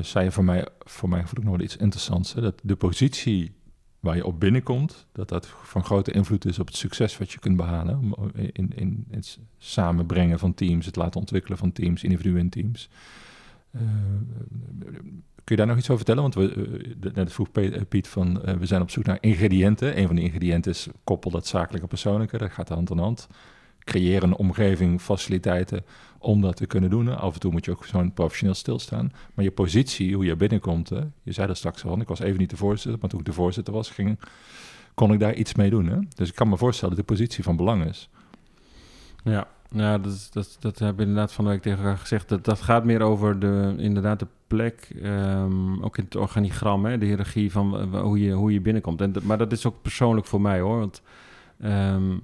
zei 0.00 0.24
je 0.24 0.30
voor 0.30 0.44
mij, 0.44 0.68
voor 0.78 1.08
mij 1.08 1.18
vond 1.18 1.38
ik 1.38 1.44
nog 1.44 1.56
wel 1.56 1.64
iets 1.64 1.76
interessants. 1.76 2.34
Hè, 2.34 2.40
dat 2.40 2.60
de 2.62 2.76
positie 2.76 3.52
waar 4.00 4.16
je 4.16 4.26
op 4.26 4.40
binnenkomt, 4.40 5.06
dat 5.12 5.28
dat 5.28 5.46
van 5.46 5.84
grote 5.84 6.12
invloed 6.12 6.44
is 6.44 6.58
op 6.58 6.66
het 6.66 6.76
succes 6.76 7.18
wat 7.18 7.32
je 7.32 7.38
kunt 7.38 7.56
behalen. 7.56 8.14
In, 8.34 8.50
in, 8.52 8.72
in 8.76 9.06
het 9.10 9.38
samenbrengen 9.58 10.38
van 10.38 10.54
teams, 10.54 10.86
het 10.86 10.96
laten 10.96 11.20
ontwikkelen 11.20 11.58
van 11.58 11.72
teams, 11.72 12.02
individuen 12.02 12.38
in 12.38 12.50
teams. 12.50 12.88
Eh, 13.72 13.80
kun 15.44 15.56
je 15.56 15.56
daar 15.56 15.66
nog 15.66 15.76
iets 15.76 15.90
over 15.90 16.04
vertellen? 16.04 16.22
Want 16.22 16.34
we, 16.34 16.52
eh, 17.02 17.14
net 17.14 17.32
vroeg 17.32 17.48
eh, 17.52 17.80
Piet 17.88 18.08
van, 18.08 18.40
we 18.58 18.66
zijn 18.66 18.82
op 18.82 18.90
zoek 18.90 19.04
naar 19.04 19.18
ingrediënten. 19.20 19.98
Een 19.98 20.06
van 20.06 20.16
die 20.16 20.24
ingrediënten 20.24 20.70
is 20.70 20.88
koppel 21.04 21.30
dat 21.30 21.46
zakelijke 21.46 21.86
persoonlijke. 21.86 22.38
Dat 22.38 22.50
gaat 22.50 22.68
hand 22.68 22.90
in 22.90 22.98
hand. 22.98 23.28
Creëer 23.78 24.22
een 24.22 24.36
omgeving, 24.36 25.00
faciliteiten 25.00 25.84
om 26.18 26.40
dat 26.40 26.56
te 26.56 26.66
kunnen 26.66 26.90
doen. 26.90 27.16
Af 27.18 27.34
en 27.34 27.40
toe 27.40 27.52
moet 27.52 27.64
je 27.64 27.70
ook 27.70 27.84
zo'n 27.84 28.12
professioneel 28.12 28.54
stilstaan. 28.54 29.12
Maar 29.34 29.44
je 29.44 29.50
positie, 29.50 30.14
hoe 30.14 30.24
je 30.24 30.36
binnenkomt, 30.36 30.88
hè? 30.88 31.00
je 31.22 31.32
zei 31.32 31.48
er 31.48 31.56
straks 31.56 31.84
al, 31.84 32.00
ik 32.00 32.08
was 32.08 32.20
even 32.20 32.38
niet 32.38 32.50
de 32.50 32.56
voorzitter, 32.56 33.00
maar 33.00 33.10
toen 33.10 33.20
ik 33.20 33.26
de 33.26 33.32
voorzitter 33.32 33.74
was, 33.74 33.90
ging, 33.90 34.18
kon 34.94 35.12
ik 35.12 35.20
daar 35.20 35.34
iets 35.34 35.54
mee 35.54 35.70
doen. 35.70 35.86
Hè? 35.86 35.98
Dus 36.14 36.28
ik 36.28 36.34
kan 36.34 36.48
me 36.48 36.56
voorstellen 36.56 36.96
dat 36.96 37.06
de 37.06 37.14
positie 37.14 37.44
van 37.44 37.56
belang 37.56 37.84
is. 37.84 38.08
Ja, 39.22 39.46
ja 39.70 39.98
dat, 39.98 40.28
dat, 40.32 40.56
dat 40.60 40.78
hebben 40.78 40.96
we 40.96 41.02
inderdaad 41.02 41.32
van 41.32 41.44
de 41.44 41.50
week 41.50 41.62
tegen 41.62 41.78
elkaar 41.78 41.98
gezegd. 41.98 42.28
Dat, 42.28 42.44
dat 42.44 42.60
gaat 42.60 42.84
meer 42.84 43.02
over 43.02 43.38
de, 43.38 43.74
inderdaad 43.78 44.18
de 44.18 44.26
plek, 44.46 44.92
ehm, 45.02 45.82
ook 45.82 45.98
in 45.98 46.04
het 46.04 46.16
organigram, 46.16 46.82
de 46.98 47.06
hiërarchie 47.06 47.52
van 47.52 47.90
w- 47.90 48.00
hoe 48.00 48.20
je, 48.20 48.32
hoe 48.32 48.52
je 48.52 48.60
binnenkomt. 48.60 49.00
En, 49.00 49.12
maar 49.22 49.38
dat 49.38 49.52
is 49.52 49.66
ook 49.66 49.82
persoonlijk 49.82 50.26
voor 50.26 50.40
mij 50.40 50.60
hoor. 50.60 50.78
Want 50.78 51.02
ehm, 51.60 52.16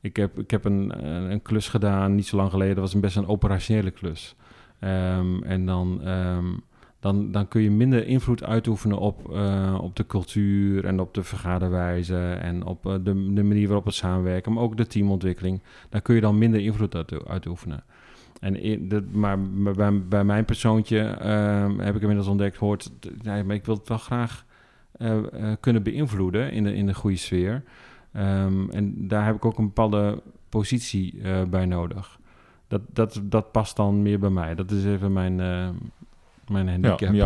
ik 0.00 0.16
heb, 0.16 0.38
ik 0.38 0.50
heb 0.50 0.64
een, 0.64 1.06
een, 1.06 1.30
een 1.30 1.42
klus 1.42 1.68
gedaan 1.68 2.14
niet 2.14 2.26
zo 2.26 2.36
lang 2.36 2.50
geleden. 2.50 2.74
Dat 2.74 2.84
was 2.84 2.94
een 2.94 3.00
best 3.00 3.16
een 3.16 3.28
operationele 3.28 3.90
klus. 3.90 4.34
Ehm, 4.78 5.42
en 5.42 5.66
dan, 5.66 6.00
dan, 7.04 7.30
dan 7.30 7.48
kun 7.48 7.62
je 7.62 7.70
minder 7.70 8.06
invloed 8.06 8.44
uitoefenen 8.44 8.98
op, 8.98 9.32
eh, 9.32 9.78
op 9.80 9.96
de 9.96 10.06
cultuur 10.06 10.84
en 10.84 11.00
op 11.00 11.14
de 11.14 11.22
vergaderwijze 11.22 12.32
en 12.32 12.64
op 12.64 12.86
eh, 12.86 12.92
de, 12.92 13.32
de 13.32 13.42
manier 13.42 13.66
waarop 13.66 13.84
het 13.84 13.94
samenwerken, 13.94 14.52
maar 14.52 14.62
ook 14.62 14.76
de 14.76 14.86
teamontwikkeling. 14.86 15.62
Daar 15.88 16.00
kun 16.00 16.14
je 16.14 16.20
dan 16.20 16.38
minder 16.38 16.60
invloed 16.60 16.94
uit, 16.94 17.26
uitoefenen. 17.26 17.84
En 18.40 19.08
maar 19.12 19.38
bij, 20.08 20.24
mijn 20.24 20.44
persoontje 20.44 21.00
ehm, 21.00 21.78
heb 21.78 21.94
ik 21.94 22.00
inmiddels 22.00 22.28
ontdekt, 22.28 22.56
hoort, 22.56 22.90
maar 23.24 23.50
ik 23.50 23.64
wil 23.64 23.76
het 23.76 23.88
wel 23.88 23.98
graag 23.98 24.44
eh, 24.92 25.18
kunnen 25.60 25.82
beïnvloeden 25.82 26.52
in 26.52 26.64
de, 26.64 26.74
in 26.74 26.86
de 26.86 26.94
goede 26.94 27.16
sfeer. 27.16 27.62
Ehm, 28.12 28.70
en 28.70 29.08
daar 29.08 29.24
heb 29.24 29.34
ik 29.34 29.44
ook 29.44 29.58
een 29.58 29.66
bepaalde 29.66 30.22
positie 30.48 31.20
bij 31.48 31.66
nodig. 31.66 32.18
Dat, 32.68 32.80
dat, 32.92 33.20
dat 33.22 33.52
past 33.52 33.76
dan 33.76 34.02
meer 34.02 34.18
bij 34.18 34.30
mij. 34.30 34.54
Dat 34.54 34.70
is 34.70 34.84
even 34.84 35.12
mijn, 35.12 35.40
eh, 36.46 36.52
mijn 36.52 36.66
Ja, 36.66 36.72
handicap. 36.72 37.08
om, 37.08 37.14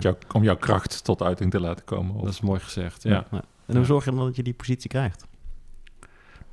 jou, 0.00 0.16
om 0.32 0.42
jouw 0.42 0.56
kracht 0.56 1.04
tot 1.04 1.22
uiting 1.22 1.50
te 1.50 1.60
laten 1.60 1.84
komen. 1.84 2.14
Of- 2.14 2.22
Dat 2.22 2.32
is 2.32 2.40
mooi 2.40 2.60
gezegd, 2.60 3.02
ja. 3.02 3.26
Ja. 3.30 3.42
En 3.66 3.76
hoe 3.76 3.84
zorg 3.84 4.04
je 4.04 4.10
dan 4.10 4.24
dat 4.24 4.36
je 4.36 4.42
die 4.42 4.54
positie 4.54 4.90
krijgt? 4.90 5.26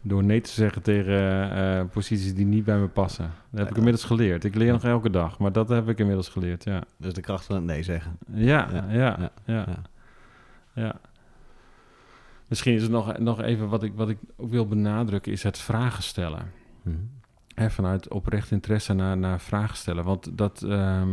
Door 0.02 0.24
nee 0.24 0.41
te 0.41 0.50
zeggen 0.52 0.82
tegen 0.82 1.52
eh, 1.52 1.86
posities 1.91 2.34
die 2.36 2.46
niet 2.46 2.63
bij 2.63 2.78
me 2.80 2.88
passen. 2.88 3.24
Dat 3.26 3.60
heb 3.60 3.62
ik 3.62 3.70
Ja. 3.72 3.78
inmiddels 3.78 4.04
geleerd. 4.04 4.44
Ik 4.44 4.56
leer 4.56 4.72
nog 4.72 4.84
elke 4.84 5.10
dag, 5.10 5.39
maar 5.39 5.52
dat 5.52 5.70
heb 5.70 5.89
ik 5.89 6.00
inmiddels 6.00 6.30
geleerd, 6.30 6.63
ja. 6.63 6.84
Dus 6.98 7.13
de 7.13 7.22
kracht 7.22 7.46
van 7.46 7.56
het 7.56 7.63
nee 7.65 7.84
zeggen. 7.84 8.18
Ja, 8.34 8.70
Ja, 8.74 8.86
ja, 8.89 8.98
ja, 8.98 9.32
ja, 9.46 9.65
ja. 9.68 9.82
ja. 10.74 10.96
Misschien 12.48 12.74
is 12.74 12.82
het 12.82 12.91
nog, 12.91 13.18
nog 13.18 13.41
even 13.41 13.70
wat 13.70 13.84
ik, 13.84 13.91
wat 13.96 14.10
ik 14.10 14.18
ook 14.38 14.50
wil 14.52 14.68
benadrukken, 14.68 15.32
is 15.32 15.44
het 15.44 15.58
vragen 15.58 16.04
stellen. 16.04 16.52
Hè, 17.56 17.70
vanuit 17.70 18.10
oprecht 18.10 18.52
interesse 18.52 18.94
naar, 18.94 19.18
naar 19.18 19.39
vragen 19.39 19.78
stellen. 19.78 20.04
Want 20.04 20.38
dat, 20.38 20.62
ehm, 20.63 21.10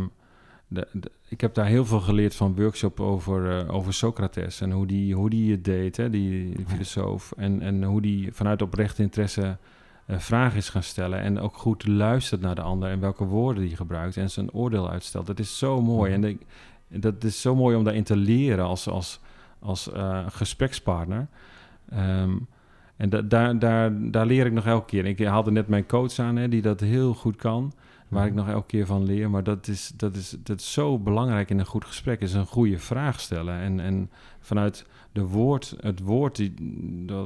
de, 0.67 0.87
de- 0.91 1.11
ik 1.27 1.41
heb 1.41 1.53
daar 1.53 1.65
heel 1.65 1.85
veel 1.85 1.99
geleerd 1.99 2.35
van 2.35 2.55
workshop 2.55 2.99
over, 2.99 3.59
eh, 3.59 3.73
over 3.73 3.93
Socrates 3.93 4.61
en 4.61 4.71
hoe 4.71 4.85
die, 4.87 5.15
hoe 5.15 5.29
die 5.29 5.51
het 5.51 5.63
deed, 5.65 5.97
hè, 5.97 6.09
die, 6.09 6.55
die 6.55 6.65
filosoof. 6.67 7.33
En, 7.37 7.61
en 7.61 7.83
hoe 7.83 8.01
die 8.01 8.33
vanuit 8.33 8.61
oprecht 8.61 8.99
interesse 8.99 9.57
eh, 10.05 10.17
vragen 10.19 10.57
is 10.57 10.69
gaan 10.69 10.83
stellen. 10.83 11.19
En 11.19 11.39
ook 11.39 11.57
goed 11.57 11.87
luistert 11.87 12.41
naar 12.41 12.55
de 12.55 12.61
ander 12.61 12.89
en 12.89 12.99
welke 12.99 13.23
woorden 13.25 13.63
die 13.63 13.75
gebruikt 13.75 14.17
en 14.17 14.29
zijn 14.29 14.51
oordeel 14.51 14.89
uitstelt. 14.89 15.25
Dat 15.25 15.39
is 15.39 15.57
zo 15.57 15.81
mooi. 15.81 16.13
En 16.13 16.39
dat 16.87 17.23
is 17.23 17.41
zo 17.41 17.55
mooi 17.55 17.75
om 17.75 17.83
daarin 17.83 18.03
te 18.03 18.15
leren 18.15 18.65
als, 18.65 18.87
als, 18.87 19.19
als 19.59 19.91
eh, 19.91 20.25
gesprekspartner. 20.29 21.27
Ehm, 21.89 22.31
en 22.97 23.09
da- 23.09 23.21
daar, 23.21 23.59
daar, 23.59 24.11
daar 24.11 24.25
leer 24.25 24.45
ik 24.45 24.51
nog 24.53 24.65
elke 24.65 24.85
keer. 24.85 25.05
Ik 25.05 25.19
haalde 25.25 25.51
net 25.51 25.67
mijn 25.67 25.85
coach 25.85 26.19
aan, 26.19 26.35
hè, 26.35 26.47
die 26.49 26.61
dat 26.61 26.79
heel 26.79 27.13
goed 27.13 27.35
kan. 27.35 27.73
Waar 28.13 28.25
ik 28.25 28.33
nog 28.33 28.49
elke 28.49 28.67
keer 28.67 28.85
van 28.85 29.03
leer. 29.03 29.29
Maar 29.29 29.43
dat 29.43 29.67
is, 29.67 29.93
dat 29.95 30.15
is, 30.15 30.35
dat 30.43 30.59
is 30.59 30.73
zo 30.73 30.99
belangrijk 30.99 31.49
in 31.49 31.59
een 31.59 31.65
goed 31.65 31.85
gesprek. 31.85 32.21
Is 32.21 32.33
een 32.33 32.45
goede 32.45 32.79
vraag 32.79 33.19
stellen. 33.19 33.59
En, 33.59 33.79
en 33.79 34.09
vanuit 34.39 34.85
de 35.11 35.25
woord, 35.25 35.75
het 35.79 35.99
woord 35.99 36.35
die, 36.35 36.53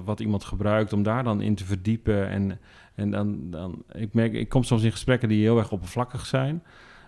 wat 0.06 0.20
iemand 0.20 0.44
gebruikt, 0.44 0.94
om 0.94 1.04
daar 1.04 1.24
dan 1.24 1.42
in 1.42 1.56
te 1.56 1.66
verdiepen. 1.66 2.30
En, 2.30 2.60
en 2.96 3.12
dan, 3.12 3.38
dan, 3.50 3.84
ik 3.92 4.14
merk, 4.14 4.34
ik 4.34 4.50
kom 4.50 4.64
soms 4.64 4.84
in 4.84 4.92
gesprekken 4.92 5.30
die 5.30 5.42
heel 5.42 5.58
erg 5.58 5.72
oppervlakkig 5.72 6.26
zijn. 6.26 6.64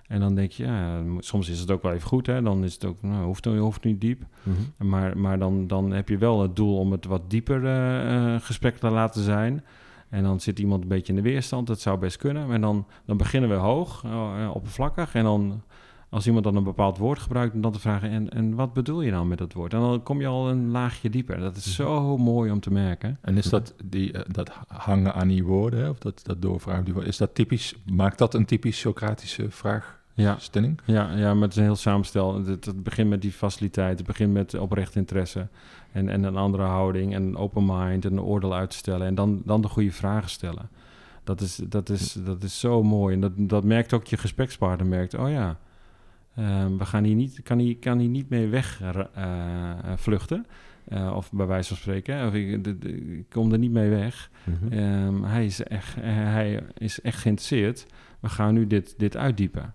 En 0.07 0.19
dan 0.19 0.35
denk 0.35 0.51
je, 0.51 0.63
ja, 0.63 1.01
soms 1.19 1.49
is 1.49 1.59
het 1.59 1.71
ook 1.71 1.81
wel 1.83 1.91
even 1.93 2.07
goed. 2.07 2.25
Hè? 2.25 2.41
Dan 2.41 2.63
is 2.63 2.73
het 2.73 2.85
ook, 2.85 3.01
nou, 3.01 3.25
hoeft, 3.25 3.45
hoeft 3.45 3.83
niet 3.83 4.01
diep. 4.01 4.23
Mhm. 4.43 4.89
Maar, 4.89 5.17
maar 5.17 5.39
dan, 5.39 5.67
dan 5.67 5.91
heb 5.91 6.09
je 6.09 6.17
wel 6.17 6.41
het 6.41 6.55
doel 6.55 6.77
om 6.77 6.91
het 6.91 7.05
wat 7.05 7.29
dieper 7.29 7.65
eh, 7.65 8.33
eh, 8.33 8.41
gesprek 8.41 8.77
te 8.77 8.89
laten 8.89 9.23
zijn. 9.23 9.63
En 10.09 10.23
dan 10.23 10.39
zit 10.39 10.59
iemand 10.59 10.81
een 10.81 10.87
beetje 10.87 11.13
in 11.13 11.23
de 11.23 11.29
weerstand. 11.29 11.67
Dat 11.67 11.79
zou 11.79 11.97
best 11.97 12.17
kunnen. 12.17 12.51
En 12.51 12.61
dan, 12.61 12.85
dan 13.05 13.17
beginnen 13.17 13.49
we 13.49 13.55
hoog, 13.55 14.03
eh, 14.03 14.43
eh, 14.43 14.55
oppervlakkig. 14.55 15.13
En 15.13 15.23
dan, 15.23 15.61
als 16.09 16.27
iemand 16.27 16.43
dan 16.43 16.55
een 16.55 16.63
bepaald 16.63 16.97
woord 16.97 17.19
gebruikt, 17.19 17.61
dan 17.61 17.71
te 17.71 17.79
vragen: 17.79 18.09
en, 18.09 18.29
en 18.29 18.55
wat 18.55 18.73
bedoel 18.73 19.01
je 19.01 19.11
nou 19.11 19.25
met 19.25 19.37
dat 19.37 19.53
woord? 19.53 19.73
En 19.73 19.79
dan 19.79 20.03
kom 20.03 20.21
je 20.21 20.27
al 20.27 20.49
een 20.49 20.69
laagje 20.69 21.09
dieper. 21.09 21.39
Dat 21.39 21.55
is 21.55 21.75
zo 21.75 22.17
mooi 22.17 22.51
om 22.51 22.59
te 22.59 22.71
merken. 22.71 23.17
En 23.21 23.37
is 23.37 23.49
dat, 23.49 23.75
die, 23.83 24.11
eh, 24.11 24.21
dat 24.27 24.51
hangen 24.67 25.13
aan 25.13 25.27
die 25.27 25.43
woorden, 25.43 25.89
of 25.89 25.99
dat, 25.99 26.19
dat 26.23 26.41
doorvragen, 26.41 27.05
is 27.05 27.17
dat 27.17 27.35
typisch, 27.35 27.75
maakt 27.91 28.17
dat 28.17 28.33
een 28.33 28.45
typisch 28.45 28.79
Socratische 28.79 29.51
vraagstelling? 29.51 29.97
Ja, 30.21 30.37
ja, 30.85 31.15
ja, 31.15 31.33
maar 31.33 31.41
het 31.43 31.51
is 31.51 31.57
een 31.57 31.63
heel 31.63 31.75
samenstel. 31.75 32.45
Het, 32.45 32.65
het 32.65 32.83
begint 32.83 33.09
met 33.09 33.21
die 33.21 33.31
faciliteit, 33.31 33.97
het 33.97 34.07
begint 34.07 34.33
met 34.33 34.53
oprecht 34.59 34.95
interesse 34.95 35.47
en, 35.91 36.09
en 36.09 36.23
een 36.23 36.35
andere 36.37 36.63
houding 36.63 37.13
en 37.13 37.23
een 37.23 37.37
open 37.37 37.65
mind 37.65 38.05
en 38.05 38.11
een 38.11 38.21
oordeel 38.21 38.55
uitstellen 38.55 39.07
en 39.07 39.15
dan, 39.15 39.41
dan 39.45 39.61
de 39.61 39.67
goede 39.67 39.91
vragen 39.91 40.29
stellen. 40.29 40.69
Dat 41.23 41.41
is, 41.41 41.55
dat 41.55 41.89
is, 41.89 42.13
dat 42.13 42.43
is 42.43 42.59
zo 42.59 42.83
mooi 42.83 43.13
en 43.15 43.21
dat, 43.21 43.31
dat 43.35 43.63
merkt 43.63 43.93
ook 43.93 44.05
je 44.07 44.17
gesprekspartner, 44.17 44.87
merkt, 44.87 45.13
oh 45.13 45.29
ja, 45.29 45.57
ehm, 46.35 46.77
we 46.77 46.85
gaan 46.85 47.03
hier 47.03 47.15
niet, 47.15 47.39
kan, 47.43 47.57
hier, 47.59 47.77
kan 47.77 47.99
hier 47.99 48.09
niet 48.09 48.29
mee 48.29 48.47
wegvluchten. 48.47 50.45
Eh, 50.87 51.13
of 51.15 51.31
bij 51.31 51.45
wijze 51.45 51.67
van 51.67 51.77
spreken, 51.77 52.27
of 52.27 52.33
ik, 52.33 52.63
de- 52.63 52.77
de- 52.79 53.17
ik 53.17 53.25
kom 53.29 53.51
er 53.51 53.57
niet 53.57 53.71
mee 53.71 53.89
weg. 53.89 54.29
Mhm. 54.43 54.73
Ehm, 54.73 55.23
hij, 55.23 55.45
is 55.45 55.63
echt, 55.63 55.95
eh, 55.95 56.03
hij 56.03 56.63
is 56.77 57.01
echt 57.01 57.19
geïnteresseerd. 57.21 57.85
We 58.19 58.29
gaan 58.29 58.53
nu 58.53 58.67
dit, 58.67 58.93
dit 58.97 59.17
uitdiepen. 59.17 59.71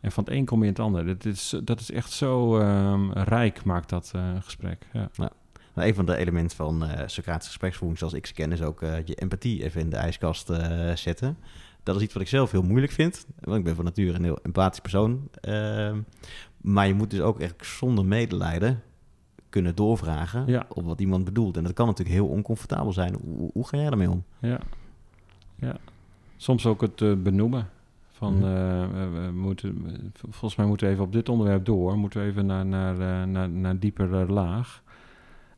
En 0.00 0.12
van 0.12 0.24
het 0.24 0.32
een 0.32 0.44
kom 0.44 0.58
je 0.58 0.64
in 0.64 0.70
het 0.72 0.80
ander. 0.80 1.06
Dat 1.06 1.24
is, 1.24 1.60
dat 1.64 1.80
is 1.80 1.90
echt 1.90 2.10
zo 2.10 2.58
ehm, 2.58 3.10
rijk, 3.10 3.64
maakt 3.64 3.88
dat 3.88 4.10
eh, 4.14 4.30
gesprek. 4.40 4.86
Ja. 4.92 5.08
Nou, 5.16 5.88
een 5.88 5.94
van 5.94 6.06
de 6.06 6.16
elementen 6.16 6.56
van 6.56 6.84
eh 6.84 7.02
Socratische 7.06 7.50
gespreksvoering, 7.50 7.98
zoals 7.98 8.14
ik 8.14 8.26
ze 8.26 8.32
ken, 8.34 8.52
is 8.52 8.62
ook 8.62 8.82
eh, 8.82 9.04
je 9.04 9.14
empathie 9.14 9.64
even 9.64 9.80
in 9.80 9.90
de 9.90 9.96
ijskast 9.96 10.50
zetten. 10.94 11.36
Dat 11.82 11.96
is 11.96 12.02
iets 12.02 12.12
wat 12.12 12.22
ik 12.22 12.28
zelf 12.28 12.50
heel 12.50 12.62
moeilijk 12.62 12.92
vind, 12.92 13.26
want 13.40 13.58
ik 13.58 13.64
ben 13.64 13.74
van 13.74 13.84
nature 13.84 14.12
een 14.16 14.24
heel 14.24 14.38
empathisch 14.42 14.80
persoon. 14.80 15.28
Ehm, 15.40 16.00
maar 16.60 16.86
je 16.86 16.94
moet 16.94 17.10
dus 17.10 17.20
ook 17.20 17.40
echt 17.40 17.66
zonder 17.66 18.04
medelijden 18.04 18.82
kunnen 19.48 19.74
doorvragen 19.74 20.46
Ja. 20.46 20.66
op 20.68 20.84
wat 20.84 21.00
iemand 21.00 21.24
bedoelt. 21.24 21.56
En 21.56 21.62
dat 21.64 21.72
kan 21.72 21.86
natuurlijk 21.86 22.16
heel 22.16 22.26
oncomfortabel 22.28 22.92
zijn. 22.92 23.14
Hoe, 23.24 23.50
hoe 23.52 23.68
ga 23.68 23.76
jij 23.76 23.88
daarmee 23.88 24.10
om? 24.10 24.24
Ja. 24.38 24.60
ja. 25.54 25.76
Soms 26.36 26.66
ook 26.66 26.80
het 26.80 27.22
benoemen. 27.22 27.68
Van, 28.16 28.34
Mhm. 28.34 28.44
eh, 28.44 28.86
we, 29.12 29.30
moeten, 29.34 29.86
volgens 30.30 30.56
mij 30.56 30.66
moeten 30.66 30.86
we 30.86 30.92
even 30.92 31.04
op 31.04 31.12
dit 31.12 31.28
onderwerp 31.28 31.64
door. 31.64 31.98
Moeten 31.98 32.20
we 32.20 32.26
even 32.26 32.46
naar, 32.46 32.66
naar, 32.66 32.98
eh, 32.98 33.26
naar, 33.28 33.48
naar 33.50 33.78
diepere 33.78 34.26
laag. 34.32 34.82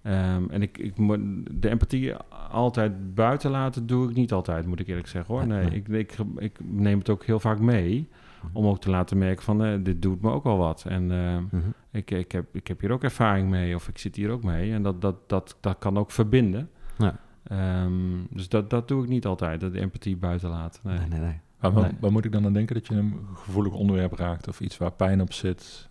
Ehm, 0.02 0.42
en 0.50 0.62
ik, 0.62 0.78
ik 0.78 0.96
moet 0.98 1.18
de 1.50 1.68
empathie 1.68 2.14
altijd 2.50 3.14
buiten 3.14 3.50
laten, 3.50 3.86
doe 3.86 4.10
ik 4.10 4.16
niet 4.16 4.32
altijd, 4.32 4.66
moet 4.66 4.80
ik 4.80 4.86
eerlijk 4.86 5.08
zeggen 5.08 5.34
hoor. 5.34 5.46
Nee. 5.46 5.70
Ik, 5.70 5.88
ik, 5.88 6.16
ik 6.36 6.58
neem 6.64 6.98
het 6.98 7.08
ook 7.10 7.24
heel 7.24 7.40
vaak 7.40 7.58
mee. 7.60 8.08
Om 8.52 8.66
ook 8.66 8.80
te 8.80 8.90
laten 8.90 9.18
merken 9.18 9.44
van, 9.44 9.64
eh, 9.64 9.78
dit 9.82 10.02
doet 10.02 10.22
me 10.22 10.30
ook 10.30 10.44
wel 10.44 10.56
wat. 10.56 10.84
En 10.88 11.10
eh, 11.10 11.36
Mhm. 11.36 11.68
ik, 11.90 12.10
ik, 12.10 12.32
heb, 12.32 12.44
ik 12.52 12.66
heb 12.66 12.80
hier 12.80 12.92
ook 12.92 13.02
ervaring 13.02 13.48
mee, 13.48 13.74
of 13.74 13.88
ik 13.88 13.98
zit 13.98 14.16
hier 14.16 14.30
ook 14.30 14.42
mee. 14.42 14.72
En 14.72 14.82
dat, 14.82 15.00
dat, 15.00 15.16
dat, 15.28 15.56
dat 15.60 15.78
kan 15.78 15.98
ook 15.98 16.10
verbinden. 16.10 16.70
Ja. 16.98 17.16
Ehm, 17.42 17.92
dus 18.30 18.48
dat, 18.48 18.70
dat 18.70 18.88
doe 18.88 19.02
ik 19.02 19.08
niet 19.08 19.26
altijd, 19.26 19.60
dat 19.60 19.72
de 19.72 19.80
empathie 19.80 20.16
buiten 20.16 20.48
laten. 20.50 20.80
Nee. 20.84 20.98
Nee, 20.98 21.08
nee, 21.08 21.20
nee. 21.20 21.40
Maar 21.60 21.72
waar, 21.72 21.82
Nee. 21.82 21.92
waar 22.00 22.12
moet 22.12 22.24
ik 22.24 22.32
dan 22.32 22.44
aan 22.44 22.52
denken 22.52 22.74
dat 22.74 22.86
je 22.86 22.94
een 22.94 23.26
gevoelig 23.34 23.72
onderwerp 23.72 24.12
raakt 24.12 24.48
of 24.48 24.60
iets 24.60 24.76
waar 24.76 24.92
pijn 24.92 25.20
op 25.20 25.32
zit, 25.32 25.88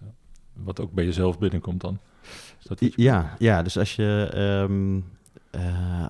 wat 0.54 0.80
ook 0.80 0.92
bij 0.92 1.06
jezelf 1.06 1.40
binnenkomt 1.40 1.82
dan? 1.82 2.00
Is 2.60 2.66
dat 2.66 2.82
iets? 2.82 2.96
Ja, 2.96 3.36
ja, 3.38 3.62
dus 3.64 3.78
als 3.78 3.96
je, 3.96 4.30
ehm, 4.34 5.00
eh, 5.64 6.06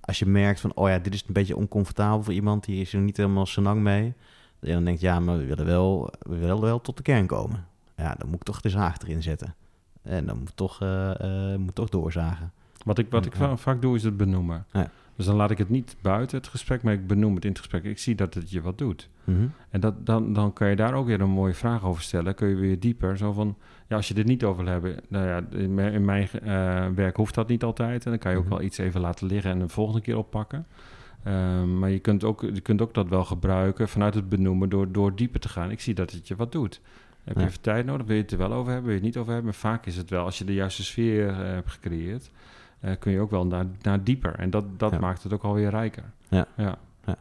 als 0.00 0.18
je 0.18 0.26
merkt 0.26 0.60
van, 0.60 0.74
oh 0.74 0.88
ja, 0.88 0.98
dit 0.98 1.14
is 1.14 1.24
een 1.26 1.32
beetje 1.32 1.56
oncomfortabel 1.56 2.22
voor 2.22 2.32
iemand, 2.32 2.64
die 2.64 2.80
is 2.80 2.92
er 2.92 3.00
niet 3.00 3.16
helemaal 3.16 3.46
senang 3.46 3.80
mee. 3.82 4.14
Dat 4.60 4.68
je 4.68 4.74
dan 4.76 4.84
denkt, 4.84 5.00
ja, 5.00 5.20
maar 5.20 5.38
we 5.38 5.44
willen 5.44 5.66
wel, 5.66 6.12
we 6.20 6.36
willen 6.38 6.60
wel 6.60 6.80
tot 6.80 6.96
de 6.96 7.02
kern 7.02 7.26
komen. 7.26 7.66
Ja, 7.96 8.14
dan 8.18 8.26
moet 8.28 8.36
ik 8.36 8.42
toch 8.42 8.60
de 8.60 8.70
zaag 8.70 8.98
erin 8.98 9.22
zetten. 9.22 9.54
En 10.02 10.26
dan 10.26 10.38
moet 10.38 10.48
ik 10.48 10.54
toch, 10.54 10.80
eh, 10.82 11.52
eh, 11.52 11.58
moet 11.58 11.74
toch 11.74 11.88
doorzagen. 11.88 12.52
Wat 12.84 12.98
ik, 12.98 13.10
wat 13.10 13.26
ik 13.26 13.36
Ja. 13.36 13.56
vaak 13.56 13.82
doe, 13.82 13.96
is 13.96 14.02
het 14.02 14.16
benoemen. 14.16 14.64
Ja. 14.72 14.90
Dus 15.16 15.26
dan 15.26 15.36
laat 15.36 15.50
ik 15.50 15.58
het 15.58 15.68
niet 15.68 15.96
buiten 16.00 16.36
het 16.38 16.46
gesprek, 16.48 16.82
maar 16.82 16.92
ik 16.92 17.06
benoem 17.06 17.34
het 17.34 17.44
in 17.44 17.50
het 17.50 17.58
gesprek. 17.58 17.84
Ik 17.84 17.98
zie 17.98 18.14
dat 18.14 18.34
het 18.34 18.50
je 18.50 18.60
wat 18.62 18.78
doet. 18.78 19.08
Mhm. 19.24 19.46
En 19.70 19.80
dat, 19.80 20.06
dan, 20.06 20.32
dan 20.32 20.52
kan 20.52 20.68
je 20.68 20.76
daar 20.76 20.94
ook 20.94 21.06
weer 21.06 21.20
een 21.20 21.30
mooie 21.30 21.54
vraag 21.54 21.84
over 21.84 22.02
stellen. 22.02 22.34
Kun 22.34 22.48
je 22.48 22.54
weer 22.54 22.80
dieper. 22.80 23.16
Zo 23.16 23.32
van, 23.32 23.56
ja, 23.88 23.96
als 23.96 24.08
je 24.08 24.14
dit 24.14 24.26
niet 24.26 24.44
over 24.44 24.64
wil 24.64 24.72
hebben. 24.72 24.96
Nou 25.08 25.26
ja, 25.26 25.44
in 25.50 25.74
mijn, 25.74 25.92
in 25.92 26.04
mijn 26.04 26.28
eh, 26.30 26.86
werk 26.94 27.16
hoeft 27.16 27.34
dat 27.34 27.48
niet 27.48 27.62
altijd. 27.62 28.04
En 28.04 28.10
dan 28.10 28.18
kan 28.20 28.30
je 28.32 28.36
ook 28.36 28.44
Mhm. 28.44 28.52
wel 28.52 28.62
iets 28.62 28.78
even 28.78 29.00
laten 29.00 29.26
liggen 29.26 29.50
en 29.50 29.58
de 29.58 29.68
volgende 29.68 30.00
keer 30.00 30.16
oppakken. 30.16 30.66
Ehm, 31.22 31.78
maar 31.78 31.90
je 31.90 31.98
kunt, 31.98 32.24
ook, 32.24 32.40
je 32.40 32.60
kunt 32.60 32.82
ook 32.82 32.94
dat 32.94 33.08
wel 33.08 33.24
gebruiken 33.24 33.88
vanuit 33.88 34.14
het 34.14 34.28
benoemen 34.28 34.68
door, 34.68 34.92
door 34.92 35.14
dieper 35.16 35.40
te 35.40 35.48
gaan. 35.48 35.70
Ik 35.70 35.80
zie 35.80 35.94
dat 35.94 36.10
het 36.12 36.28
je 36.28 36.36
wat 36.36 36.52
doet. 36.52 36.80
Heb 37.24 37.34
je 37.34 37.40
Ja. 37.42 37.46
even 37.46 37.60
tijd 37.60 37.86
nodig? 37.86 38.06
Wil 38.06 38.16
je 38.16 38.22
het 38.22 38.30
er 38.32 38.38
wel 38.38 38.52
over 38.52 38.66
hebben? 38.72 38.82
Wil 38.90 38.90
je 38.90 38.96
het 38.96 39.06
niet 39.06 39.16
over 39.16 39.32
hebben? 39.32 39.50
Maar 39.50 39.60
vaak 39.60 39.86
is 39.86 39.96
het 39.96 40.10
wel, 40.10 40.24
als 40.24 40.38
je 40.38 40.44
de 40.44 40.54
juiste 40.54 40.84
sfeer 40.84 41.28
eh, 41.28 41.36
hebt 41.36 41.70
gecreëerd, 41.70 42.30
eh, 42.82 42.92
kun 42.98 43.12
je 43.12 43.20
ook 43.20 43.30
wel 43.30 43.46
naar, 43.46 43.66
naar 43.82 44.04
dieper. 44.04 44.34
En 44.34 44.50
dat, 44.50 44.64
dat 44.78 44.92
Ja. 44.92 44.98
maakt 44.98 45.22
het 45.22 45.32
ook 45.32 45.42
alweer 45.42 45.70
rijker. 45.70 46.04
Ja. 46.28 46.46
ja. 46.56 46.78
Ja. 47.06 47.16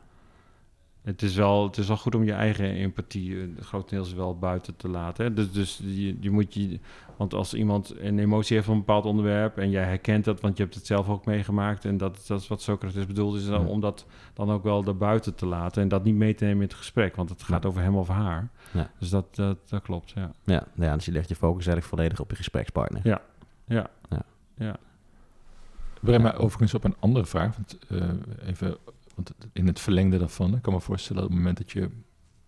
Het 1.02 1.22
is, 1.22 1.36
wel, 1.36 1.64
het 1.68 1.78
is 1.78 1.88
wel 1.88 1.98
goed 1.98 2.16
om 2.16 2.24
je 2.24 2.34
eigen 2.34 2.66
empathie 2.66 3.42
eh, 3.42 3.48
grotendeels 3.60 4.14
wel 4.14 4.38
buiten 4.38 4.76
te 4.76 4.88
laten. 4.88 5.26
Hè? 5.26 5.34
Dus, 5.34 5.52
dus 5.52 5.82
je, 5.84 6.18
je 6.20 6.32
moet 6.32 6.54
je... 6.54 6.80
Want 7.18 7.34
als 7.34 7.54
iemand 7.54 7.94
een 8.00 8.20
emotie 8.20 8.54
heeft 8.56 8.66
van 8.68 8.76
een 8.76 8.82
bepaald 8.86 9.06
onderwerp... 9.06 9.58
en 9.58 9.70
jij 9.70 9.84
herkent 9.84 10.26
dat, 10.26 10.42
want 10.42 10.58
je 10.58 10.64
hebt 10.64 10.76
het 10.76 10.86
zelf 10.86 11.10
ook 11.10 11.26
meegemaakt... 11.26 11.86
en 11.86 11.98
dat, 11.98 12.24
dat 12.28 12.40
is 12.42 12.48
wat 12.48 12.62
Socrates 12.62 13.06
bedoelt... 13.06 13.36
is 13.36 13.46
dan, 13.46 13.68
om 13.68 13.80
dat 13.80 14.06
dan 14.34 14.52
ook 14.52 14.64
wel 14.64 14.86
erbuiten 14.86 15.36
te 15.36 15.46
laten... 15.46 15.82
en 15.82 15.88
dat 15.88 16.04
niet 16.04 16.16
mee 16.16 16.34
te 16.36 16.44
nemen 16.44 16.62
in 16.62 16.68
het 16.68 16.78
gesprek... 16.78 17.16
want 17.16 17.30
het 17.30 17.44
gaat 17.44 17.66
over 17.66 17.82
hem 17.82 17.96
of 17.96 18.08
haar. 18.08 18.50
Dus 19.00 19.10
dat, 19.10 19.36
dat, 19.36 19.70
dat 19.70 19.82
klopt, 19.82 20.10
ja. 20.12 20.32
Ja, 20.44 20.64
ja, 20.76 20.96
dus 20.96 21.06
je 21.06 21.12
legt 21.12 21.30
je 21.30 21.36
focus 21.36 21.66
eigenlijk 21.66 21.88
volledig 21.96 22.20
op 22.20 22.30
je 22.30 22.36
gesprekspartner. 22.36 23.02
Ja. 23.04 23.22
Ja. 23.66 23.90
Ja. 24.10 24.22
ja. 24.56 24.76
Breng 26.02 26.24
mij 26.24 26.36
overigens 26.36 26.74
op 26.74 26.84
een 26.84 26.96
andere 27.00 27.26
vraag. 27.26 27.56
Want, 27.56 27.78
eh, 27.90 28.48
even, 28.48 28.78
want 29.16 29.34
in 29.54 29.68
het 29.68 29.80
verlengde 29.80 30.18
daarvan, 30.18 30.56
ik 30.56 30.62
kan 30.62 30.74
me 30.74 30.82
voorstellen... 30.82 31.24
op 31.24 31.30
het 31.30 31.38
moment 31.38 31.58
dat 31.58 31.72
je 31.72 31.90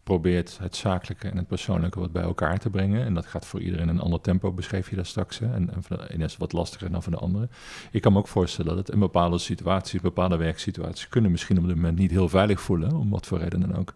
probeert 0.03 0.57
het 0.57 0.75
zakelijke 0.75 1.29
en 1.29 1.37
het 1.37 1.47
persoonlijke 1.47 1.99
wat 1.99 2.11
bij 2.11 2.23
elkaar 2.23 2.59
te 2.59 2.69
brengen... 2.69 3.05
en 3.05 3.13
dat 3.13 3.25
gaat 3.25 3.45
voor 3.45 3.61
iedereen 3.61 3.87
een 3.87 3.99
ander 3.99 4.21
tempo, 4.21 4.51
beschreef 4.51 4.89
je 4.89 4.95
daar 4.95 5.05
straks. 5.05 5.39
Hè? 5.39 5.53
En, 5.53 5.69
voor 5.79 5.97
de 5.97 6.13
ene 6.13 6.23
is 6.23 6.37
wat 6.37 6.53
lastiger 6.53 6.91
dan 6.91 7.03
voor 7.03 7.11
de 7.11 7.17
andere. 7.17 7.49
Ik 7.91 8.01
kan 8.01 8.13
me 8.13 8.19
ook 8.19 8.27
voorstellen 8.27 8.75
dat 8.75 8.91
in 8.91 8.99
bepaalde 8.99 9.37
situaties, 9.37 10.01
bepaalde 10.01 10.37
werksituaties... 10.37 11.07
kunnen 11.07 11.31
misschien 11.31 11.57
op 11.57 11.67
dit 11.67 11.75
moment 11.75 11.97
niet 11.97 12.11
heel 12.11 12.29
veilig 12.29 12.61
voelen, 12.61 12.95
om 12.95 13.09
wat 13.09 13.25
voor 13.25 13.39
reden 13.39 13.59
dan 13.59 13.75
ook. 13.75 13.93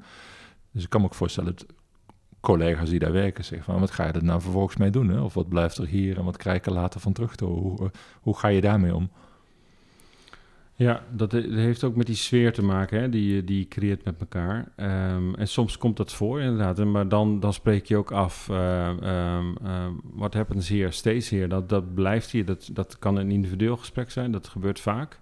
Dus 0.71 0.83
ik 0.83 0.89
kan 0.89 1.01
me 1.01 1.07
ook 1.07 1.13
voorstellen 1.13 1.55
dat 1.55 1.65
collega's 2.39 2.89
die 2.89 2.99
daar 2.99 3.11
werken 3.11 3.45
zeggen 3.45 3.65
van... 3.71 3.79
wat 3.79 3.91
ga 3.91 4.05
je 4.05 4.11
er 4.11 4.23
nou 4.23 4.41
vervolgens 4.41 4.77
mee 4.77 4.89
doen? 4.89 5.09
Hè? 5.09 5.19
Of 5.19 5.33
wat 5.33 5.49
blijft 5.49 5.77
er 5.77 5.87
hier 5.87 6.17
en 6.17 6.23
wat 6.23 6.37
krijg 6.37 6.57
ik 6.57 6.65
er 6.65 6.71
later 6.71 6.99
van 6.99 7.13
terug? 7.13 7.35
Door? 7.35 7.57
Hoe, 7.57 7.79
eh, 7.79 7.89
hoe 8.21 8.37
ga 8.37 8.47
je 8.47 8.61
daarmee 8.61 8.95
om? 8.95 9.09
Ja, 10.79 11.03
dat 11.11 11.31
he- 11.31 11.41
dat 11.49 11.57
heeft 11.57 11.83
ook 11.83 11.95
met 11.95 12.05
die 12.05 12.15
sfeer 12.15 12.53
te 12.53 12.61
maken 12.63 12.99
hè, 13.01 13.09
die, 13.09 13.43
die 13.43 13.59
je 13.59 13.67
creëert 13.67 14.03
met 14.03 14.19
elkaar. 14.19 14.71
Ehm, 14.75 15.33
en 15.33 15.47
soms 15.47 15.77
komt 15.77 15.97
dat 15.97 16.13
voor, 16.13 16.41
inderdaad. 16.41 16.85
Maar 16.85 17.07
dan, 17.09 17.39
dan 17.39 17.53
spreek 17.53 17.85
je 17.85 17.97
ook 17.97 18.11
af, 18.11 18.47
wat 20.13 20.33
happens 20.33 20.67
hier, 20.67 20.91
stays 20.91 21.29
hier. 21.29 21.49
Dat, 21.49 21.69
dat 21.69 21.93
blijft 21.93 22.31
hier. 22.31 22.45
Dat, 22.45 22.69
dat 22.73 22.99
kan 22.99 23.15
een 23.15 23.31
individueel 23.31 23.77
gesprek 23.77 24.11
zijn, 24.11 24.31
dat 24.31 24.47
gebeurt 24.47 24.79
vaak. 24.79 25.19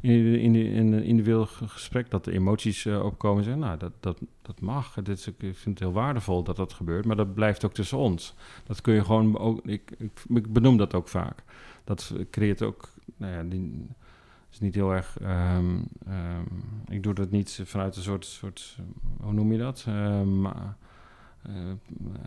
In, 0.00 0.10
in, 0.40 0.54
in 0.54 0.92
een 0.92 1.02
individueel 1.02 1.46
ge- 1.46 1.68
gesprek, 1.68 2.10
dat 2.10 2.24
de 2.24 2.32
emoties 2.32 2.86
eh, 2.86 3.04
opkomen 3.04 3.38
en 3.38 3.44
zeggen, 3.44 3.62
nou, 3.62 3.78
dat, 3.78 3.92
dat, 4.00 4.20
dat 4.42 4.60
mag. 4.60 4.94
Dit 4.94 5.08
is, 5.18 5.26
ik 5.26 5.34
vind 5.38 5.64
het 5.64 5.78
heel 5.78 5.92
waardevol 5.92 6.42
dat 6.42 6.56
dat 6.56 6.72
gebeurt, 6.72 7.04
maar 7.04 7.16
dat 7.16 7.34
blijft 7.34 7.64
ook 7.64 7.72
tussen 7.74 7.98
ons. 7.98 8.34
Dat 8.66 8.80
kun 8.80 8.94
je 8.94 9.04
gewoon 9.04 9.38
ook, 9.38 9.60
ik, 9.66 9.90
ik 10.28 10.52
benoem 10.52 10.76
dat 10.76 10.94
ook 10.94 11.08
vaak. 11.08 11.42
Dat 11.84 12.14
creëert 12.30 12.62
ook, 12.62 12.88
nou 13.16 13.32
ja, 13.32 13.42
die, 13.42 13.86
is 14.54 14.60
niet 14.60 14.74
heel 14.74 14.92
erg. 14.92 15.16
ehm, 15.20 15.76
ehm, 16.06 16.42
ik 16.88 17.02
doe 17.02 17.14
dat 17.14 17.30
niet 17.30 17.60
vanuit 17.64 17.96
een 17.96 18.02
soort. 18.02 18.24
soort 18.26 18.76
hoe 19.20 19.32
noem 19.32 19.52
je 19.52 19.58
dat? 19.58 19.86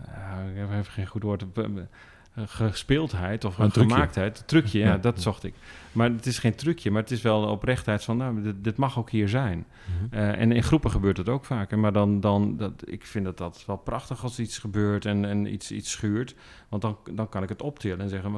Ja, 0.07 0.41
ik 0.51 0.57
heb 0.57 0.71
even 0.71 0.91
geen 0.91 1.07
goed 1.07 1.23
woord. 1.23 1.45
Eh, 1.53 2.43
Gespeeldheid 2.45 3.45
of 3.45 3.57
Een 3.57 3.71
trucje. 3.71 3.89
gemaaktheid. 3.91 4.43
Trucje, 4.47 4.79
ja, 4.79 4.85
Ja. 4.87 4.97
dat 4.97 5.21
zocht 5.21 5.43
ik. 5.43 5.53
Maar 5.91 6.09
het 6.09 6.25
is 6.25 6.39
geen 6.39 6.55
trucje, 6.55 6.91
maar 6.91 7.01
het 7.01 7.11
is 7.11 7.21
wel 7.21 7.43
oprechtheid 7.43 8.03
van, 8.03 8.17
nou, 8.17 8.41
dit, 8.41 8.63
dit 8.63 8.77
mag 8.77 8.99
ook 8.99 9.09
hier 9.09 9.29
zijn. 9.29 9.65
Mhm. 10.09 10.13
En 10.15 10.51
in 10.51 10.63
groepen 10.63 10.91
gebeurt 10.91 11.17
het 11.17 11.29
ook 11.29 11.45
vaker. 11.45 11.79
Maar 11.79 11.93
dan, 11.93 12.19
dan 12.19 12.57
dat, 12.57 12.73
ik 12.85 13.05
vind 13.05 13.25
dat 13.25 13.37
dat 13.37 13.63
wel 13.67 13.77
prachtig 13.77 14.23
als 14.23 14.39
iets 14.39 14.57
gebeurt 14.57 15.05
en, 15.05 15.25
en 15.25 15.53
iets, 15.53 15.71
iets 15.71 15.91
schuurt. 15.91 16.35
Want 16.69 16.81
dan, 16.81 16.97
dan 17.13 17.29
kan 17.29 17.43
ik 17.43 17.49
het 17.49 17.61
optillen 17.61 17.99
en 18.01 18.09
zeggen: 18.09 18.33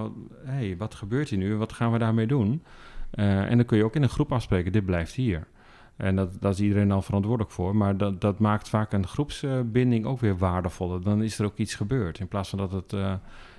hé, 0.46 0.52
hey, 0.52 0.76
wat 0.78 0.96
gebeurt 0.96 1.30
hier 1.30 1.40
nu? 1.40 1.56
Wat 1.56 1.74
gaan 1.74 1.92
we 1.92 1.98
daarmee 1.98 2.28
doen? 2.28 2.64
Eh, 3.12 3.50
en 3.52 3.58
dan 3.58 3.66
kun 3.66 3.78
je 3.78 3.84
ook 3.84 3.96
in 3.96 4.04
een 4.04 4.10
groep 4.10 4.32
afspreken: 4.32 4.72
dit 4.72 4.86
blijft 4.86 5.14
hier. 5.14 5.48
En 5.96 6.16
dat, 6.16 6.38
daar 6.42 6.52
is 6.52 6.60
iedereen 6.60 6.88
dan 6.88 7.04
verantwoordelijk 7.04 7.52
voor. 7.54 7.76
Maar 7.76 7.98
dat, 7.98 8.22
dat 8.22 8.40
maakt 8.40 8.70
vaak 8.70 8.94
een 8.94 9.08
groepsbinding 9.08 10.06
ook 10.06 10.20
weer 10.20 10.38
waardevoller. 10.38 11.04
Dan 11.04 11.22
is 11.24 11.40
er 11.40 11.46
ook 11.46 11.58
iets 11.58 11.76
gebeurd. 11.76 12.20
In 12.20 12.28
plaats 12.28 12.50
van 12.50 12.58
dat 12.60 12.72
het 12.72 12.94
eh, 12.94 13.14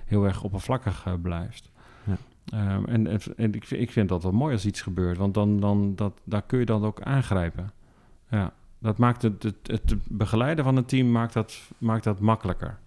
heel 0.05 0.25
erg 0.25 0.43
oppervlakkig 0.43 1.05
eh, 1.05 1.13
blijft. 1.21 1.71
Ja. 2.03 2.17
Ehm, 2.45 2.85
en 2.85 3.07
en, 3.07 3.19
en 3.37 3.53
ik, 3.53 3.63
vind- 3.65 3.81
ik 3.81 3.91
vind 3.91 4.09
dat 4.09 4.23
wel 4.23 4.31
mooi 4.31 4.53
als 4.53 4.65
iets 4.65 4.81
gebeurt. 4.81 5.17
Want 5.17 5.33
dan, 5.33 5.59
dan, 5.59 5.95
dat, 5.95 6.13
daar 6.23 6.41
kun 6.41 6.59
je 6.59 6.65
dan 6.65 6.83
ook 6.85 7.01
aangrijpen. 7.01 7.71
Ja, 8.29 8.53
dat 8.79 8.97
maakt 8.97 9.21
het, 9.21 9.43
het, 9.43 9.55
het 9.63 9.95
begeleiden 10.09 10.63
van 10.63 10.75
een 10.77 10.85
team 10.85 11.11
maakt 11.11 11.33
dat, 11.33 11.61
maakt 11.77 12.03
dat 12.03 12.19
makkelijker. 12.19 12.77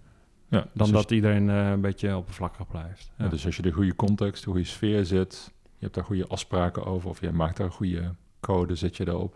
Ja, 0.47 0.59
Dan 0.59 0.67
dus 0.73 0.91
dat 0.91 1.11
iedereen 1.11 1.49
eh, 1.49 1.69
een 1.69 1.81
beetje 1.81 2.17
oppervlakkig 2.17 2.67
blijft. 2.67 3.11
Ja, 3.17 3.23
Ja. 3.23 3.29
dus 3.29 3.45
als 3.45 3.55
je 3.55 3.61
de 3.61 3.71
goede 3.71 3.95
context, 3.95 4.43
de 4.43 4.49
goede 4.49 4.65
sfeer 4.65 5.05
zet, 5.05 5.53
hebt 5.85 5.95
daar 5.95 6.05
goede 6.05 6.27
afspraken 6.27 6.85
over, 6.85 7.09
of 7.09 7.21
je 7.21 7.31
maakt 7.31 7.57
daar 7.57 7.65
een 7.65 7.71
goede 7.71 8.13
code, 8.39 8.75
zet 8.75 8.97
je 8.97 9.05
daarop, 9.05 9.35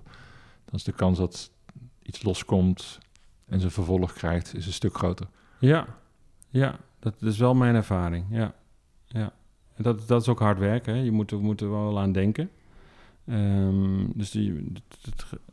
dan 0.65 0.75
is 0.75 0.83
de 0.83 0.91
kans 0.91 1.17
dat 1.17 1.51
iets 2.03 2.23
loskomt 2.23 2.99
en 3.45 3.59
zijn 3.59 3.71
vervolg 3.71 4.13
krijgt, 4.13 4.55
is 4.55 4.65
een 4.65 4.73
stuk 4.73 4.95
groter. 4.97 5.27
Ja, 5.59 5.85
ja, 6.49 6.77
dat 6.99 7.21
is 7.21 7.37
wel 7.37 7.53
mijn 7.55 7.75
ervaring. 7.75 8.25
Ja, 8.29 8.53
ja. 9.07 9.33
En 9.75 9.83
dat, 9.83 10.07
dat 10.07 10.21
is 10.21 10.27
ook 10.27 10.39
hard 10.39 10.59
werken. 10.59 10.95
Hè. 10.95 11.01
Je 11.01 11.11
moet, 11.11 11.31
moet 11.31 11.61
er 11.61 11.69
wel 11.71 11.99
aan 11.99 12.11
denken. 12.11 12.49
Ehm, 13.25 14.05
dus 14.13 14.31
die, 14.31 14.73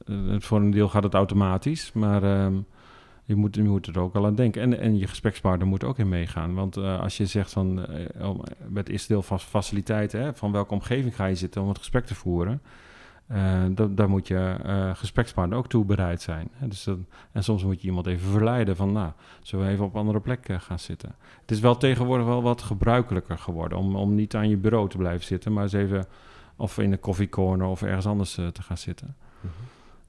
het- 0.06 0.44
voor 0.44 0.58
een 0.60 0.70
deel 0.70 0.88
gaat 0.88 1.02
het 1.02 1.14
automatisch, 1.14 1.92
maar 1.92 2.22
ehm, 2.22 2.56
je, 3.26 3.34
moet, 3.34 3.54
je 3.54 3.62
moet 3.62 3.86
er 3.86 3.98
ook 3.98 4.12
wel 4.12 4.26
aan 4.26 4.34
denken. 4.34 4.62
En, 4.62 4.78
en 4.78 4.98
je 4.98 5.06
gesprekspartner 5.06 5.68
moet 5.68 5.84
ook 5.84 5.98
in 5.98 6.08
meegaan. 6.08 6.54
Want 6.54 6.76
eh, 6.76 7.00
als 7.00 7.16
je 7.16 7.26
zegt 7.26 7.52
van, 7.52 7.86
eh, 7.86 8.30
het 8.74 8.88
eerste 8.88 9.12
deel 9.12 9.22
van 9.22 9.40
faciliteiten, 9.40 10.36
van 10.36 10.52
welke 10.52 10.74
omgeving 10.74 11.16
ga 11.16 11.26
je 11.26 11.34
zitten 11.34 11.62
om 11.62 11.68
het 11.68 11.78
gesprek 11.78 12.06
te 12.06 12.14
voeren, 12.14 12.62
Uh, 13.32 13.64
dat, 13.70 13.96
daar 13.96 14.08
moet 14.08 14.26
je 14.28 14.56
uh, 14.66 14.94
gesprekspartner 14.94 15.58
ook 15.58 15.68
toe 15.68 15.84
bereid 15.84 16.22
zijn. 16.22 16.48
Hè? 16.52 16.68
Dus 16.68 16.86
en 17.32 17.44
soms 17.44 17.64
moet 17.64 17.80
je 17.80 17.86
iemand 17.86 18.06
even 18.06 18.30
verleiden 18.30 18.76
van, 18.76 18.92
nou, 18.92 19.12
zullen 19.42 19.66
we 19.66 19.72
even 19.72 19.84
op 19.84 19.96
andere 19.96 20.20
plek 20.20 20.48
gaan 20.58 20.78
zitten. 20.78 21.14
Het 21.40 21.50
is 21.50 21.60
wel 21.60 21.76
tegenwoordig 21.76 22.26
wel 22.26 22.42
wat 22.42 22.62
gebruikelijker 22.62 23.38
geworden 23.38 23.78
om, 23.78 23.96
om 23.96 24.14
niet 24.14 24.34
aan 24.34 24.48
je 24.48 24.56
bureau 24.56 24.88
te 24.88 24.96
blijven 24.96 25.26
zitten, 25.26 25.52
maar 25.52 25.62
eens 25.62 25.72
even 25.72 26.06
of 26.56 26.78
in 26.78 26.90
de 26.90 26.96
koffiecorner 26.96 27.66
of 27.66 27.82
ergens 27.82 28.06
anders 28.06 28.34
te 28.34 28.62
gaan 28.62 28.78
zitten. 28.78 29.14
-hmm. 29.40 29.50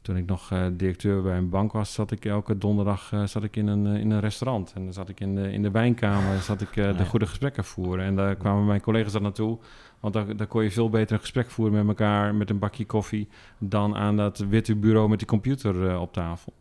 Toen 0.07 0.17
ik 0.17 0.25
nog 0.25 0.53
directeur 0.73 1.21
bij 1.21 1.37
een 1.37 1.49
bank 1.49 1.71
was, 1.71 1.93
zat 1.93 2.11
ik 2.11 2.25
elke 2.25 2.57
donderdag 2.57 3.11
zat 3.25 3.43
ik 3.43 3.55
in, 3.55 3.67
een, 3.67 3.85
in 3.85 4.11
een 4.11 4.19
restaurant. 4.19 4.73
En 4.75 4.83
dan 4.83 4.93
zat 4.93 5.09
ik 5.09 5.19
in 5.19 5.35
de, 5.35 5.51
in 5.51 5.61
de 5.61 5.71
wijnkamer, 5.71 6.39
zat 6.39 6.61
ik 6.61 6.73
de 6.73 7.05
goede 7.05 7.27
gesprekken 7.27 7.63
voeren. 7.63 8.05
En 8.05 8.15
daar 8.15 8.35
kwamen 8.35 8.65
mijn 8.65 8.81
collega's 8.81 9.11
dan 9.11 9.21
naartoe 9.21 9.59
want 9.99 10.13
daar, 10.13 10.35
daar 10.35 10.47
kon 10.47 10.63
je 10.63 10.71
veel 10.71 10.89
beter 10.89 11.13
een 11.13 11.21
gesprek 11.21 11.49
voeren 11.49 11.73
met 11.73 11.87
elkaar 11.87 12.35
met 12.35 12.49
een 12.49 12.59
bakje 12.59 12.85
koffie 12.85 13.27
dan 13.57 13.95
aan 13.95 14.17
dat 14.17 14.37
witte 14.37 14.75
bureau 14.75 15.09
met 15.09 15.19
die 15.19 15.27
computer 15.27 15.99
op 15.99 16.13
tafel. 16.13 16.53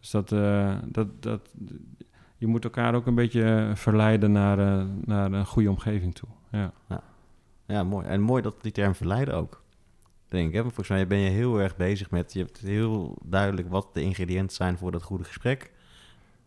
Dus 0.00 0.10
dat, 0.10 0.28
dat, 0.84 1.22
dat, 1.22 1.40
je 2.36 2.46
moet 2.46 2.64
elkaar 2.64 2.94
ook 2.94 3.06
een 3.06 3.14
beetje 3.14 3.70
verleiden 3.74 4.32
naar, 4.32 4.86
naar 5.04 5.32
een 5.32 5.46
goede 5.46 5.70
omgeving 5.70 6.14
toe. 6.14 6.28
Ja. 6.50 6.72
ja. 6.88 7.02
Ja. 7.66 7.84
mooi. 7.84 8.06
En 8.06 8.20
mooi 8.20 8.42
dat 8.42 8.62
die 8.62 8.72
term 8.72 8.94
verleiden 8.94 9.34
ook. 9.34 9.64
Denk 10.28 10.54
ik. 10.54 10.62
Volgens 10.62 10.88
mij 10.88 11.06
ben 11.06 11.18
je 11.18 11.30
heel 11.30 11.60
erg 11.60 11.76
bezig 11.76 12.10
met. 12.10 12.32
Je 12.32 12.38
hebt 12.38 12.58
heel 12.58 13.18
duidelijk 13.24 13.68
wat 13.68 13.88
de 13.92 14.02
ingrediënten 14.02 14.56
zijn 14.56 14.78
voor 14.78 14.92
dat 14.92 15.02
goede 15.02 15.24
gesprek. 15.24 15.70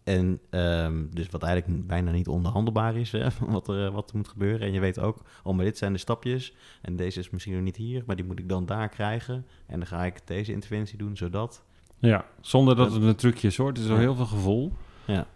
En 0.04 0.40
um, 0.50 1.10
dus 1.14 1.30
wat 1.30 1.44
eigenlijk 1.44 1.88
bijna 1.88 2.12
niet 2.12 2.28
onderhandelbaar 2.28 2.96
is, 2.96 3.12
hè, 3.12 3.28
wat, 3.48 3.68
er, 3.68 3.92
wat 3.92 4.10
er 4.10 4.18
moet 4.18 4.28
gebeuren. 4.28 4.68
En 4.68 4.74
je 4.74 4.80
weet 4.80 5.00
ook, 5.00 5.22
oh, 5.44 5.56
maar 5.56 5.66
dit 5.66 5.78
zijn 5.78 5.94
de 5.94 6.00
stapjes. 6.00 6.54
En 6.82 6.96
deze 6.96 7.20
is 7.20 7.30
misschien 7.30 7.54
nog 7.54 7.64
niet 7.64 7.76
hier, 7.76 8.04
maar 8.06 8.16
die 8.16 8.26
moet 8.26 8.40
ik 8.40 8.50
dan 8.50 8.66
daar 8.66 8.90
krijgen. 8.90 9.46
En 9.66 9.80
dan 9.80 9.88
ga 9.88 10.06
ik 10.06 10.28
deze 10.28 10.52
interventie 10.52 10.98
doen, 10.98 11.18
zodat... 11.18 11.64
Ja, 11.98 12.26
zonder 12.42 12.76
dat 12.76 12.94
het 12.94 13.04
een 13.04 13.16
trucje 13.16 13.48
is 13.48 13.58
hoor. 13.58 13.68
Het 13.68 13.78
is 13.78 13.88
wel 13.88 13.98
heel 13.98 14.16
veel 14.16 14.26
gevoel. 14.26 14.72
Ja. 15.06 15.28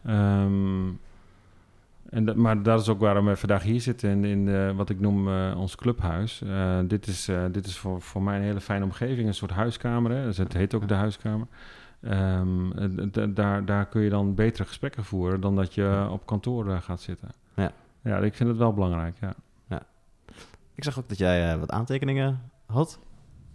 Um, 0.43 0.99
en 2.13 2.25
dat, 2.25 2.35
maar 2.35 2.63
dat 2.63 2.81
is 2.81 2.89
ook 2.89 2.99
waarom 2.99 3.25
we 3.25 3.35
vandaag 3.35 3.63
hier 3.63 3.81
zitten 3.81 4.09
in, 4.09 4.25
in 4.25 4.45
de, 4.45 4.73
wat 4.75 4.89
ik 4.89 4.99
noem 4.99 5.27
uh, 5.27 5.55
ons 5.57 5.75
clubhuis. 5.75 6.41
Uh, 6.45 6.79
dit 6.87 7.07
is, 7.07 7.29
dit 7.51 7.65
is 7.65 7.77
voor, 7.77 8.01
voor 8.01 8.23
mij 8.23 8.37
een 8.37 8.43
hele 8.43 8.61
fijne 8.61 8.83
omgeving, 8.83 9.27
een 9.27 9.33
soort 9.33 9.51
huiskamer. 9.51 10.11
Hè? 10.11 10.23
Dus 10.23 10.37
het 10.37 10.53
heet 10.53 10.73
ook 10.73 10.87
de 10.87 10.93
huiskamer. 10.93 11.47
Um, 12.01 12.71
daar, 13.33 13.65
daar 13.65 13.85
kun 13.85 14.01
je 14.01 14.09
dan 14.09 14.35
betere 14.35 14.67
gesprekken 14.67 15.03
voeren 15.03 15.41
dan 15.41 15.55
dat 15.55 15.73
je 15.73 16.07
op 16.09 16.25
kantoor 16.25 16.81
gaat 16.81 17.01
zitten. 17.01 17.29
Ja. 17.55 17.71
ja, 18.03 18.17
ik 18.17 18.33
vind 18.33 18.49
het 18.49 18.57
wel 18.57 18.73
belangrijk. 18.73 19.17
Ja. 19.21 19.33
ja. 19.67 19.81
Ik 20.75 20.83
zag 20.83 20.99
ook 20.99 21.09
dat 21.09 21.17
jij 21.17 21.57
wat 21.57 21.71
aantekeningen 21.71 22.41
had. 22.65 22.99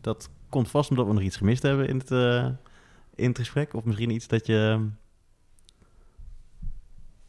Dat 0.01 0.31
komt 0.49 0.71
vast 0.71 0.91
omdat 0.91 1.07
we 1.07 1.13
nog 1.13 1.23
iets 1.23 1.37
gemist 1.37 1.63
hebben 1.63 1.89
in 1.89 1.99
het, 1.99 2.11
in 3.15 3.29
het 3.29 3.39
gesprek. 3.39 3.75
Of 3.75 3.85
misschien 3.85 4.11
iets 4.11 4.29
dat 4.29 4.47
je 4.47 4.89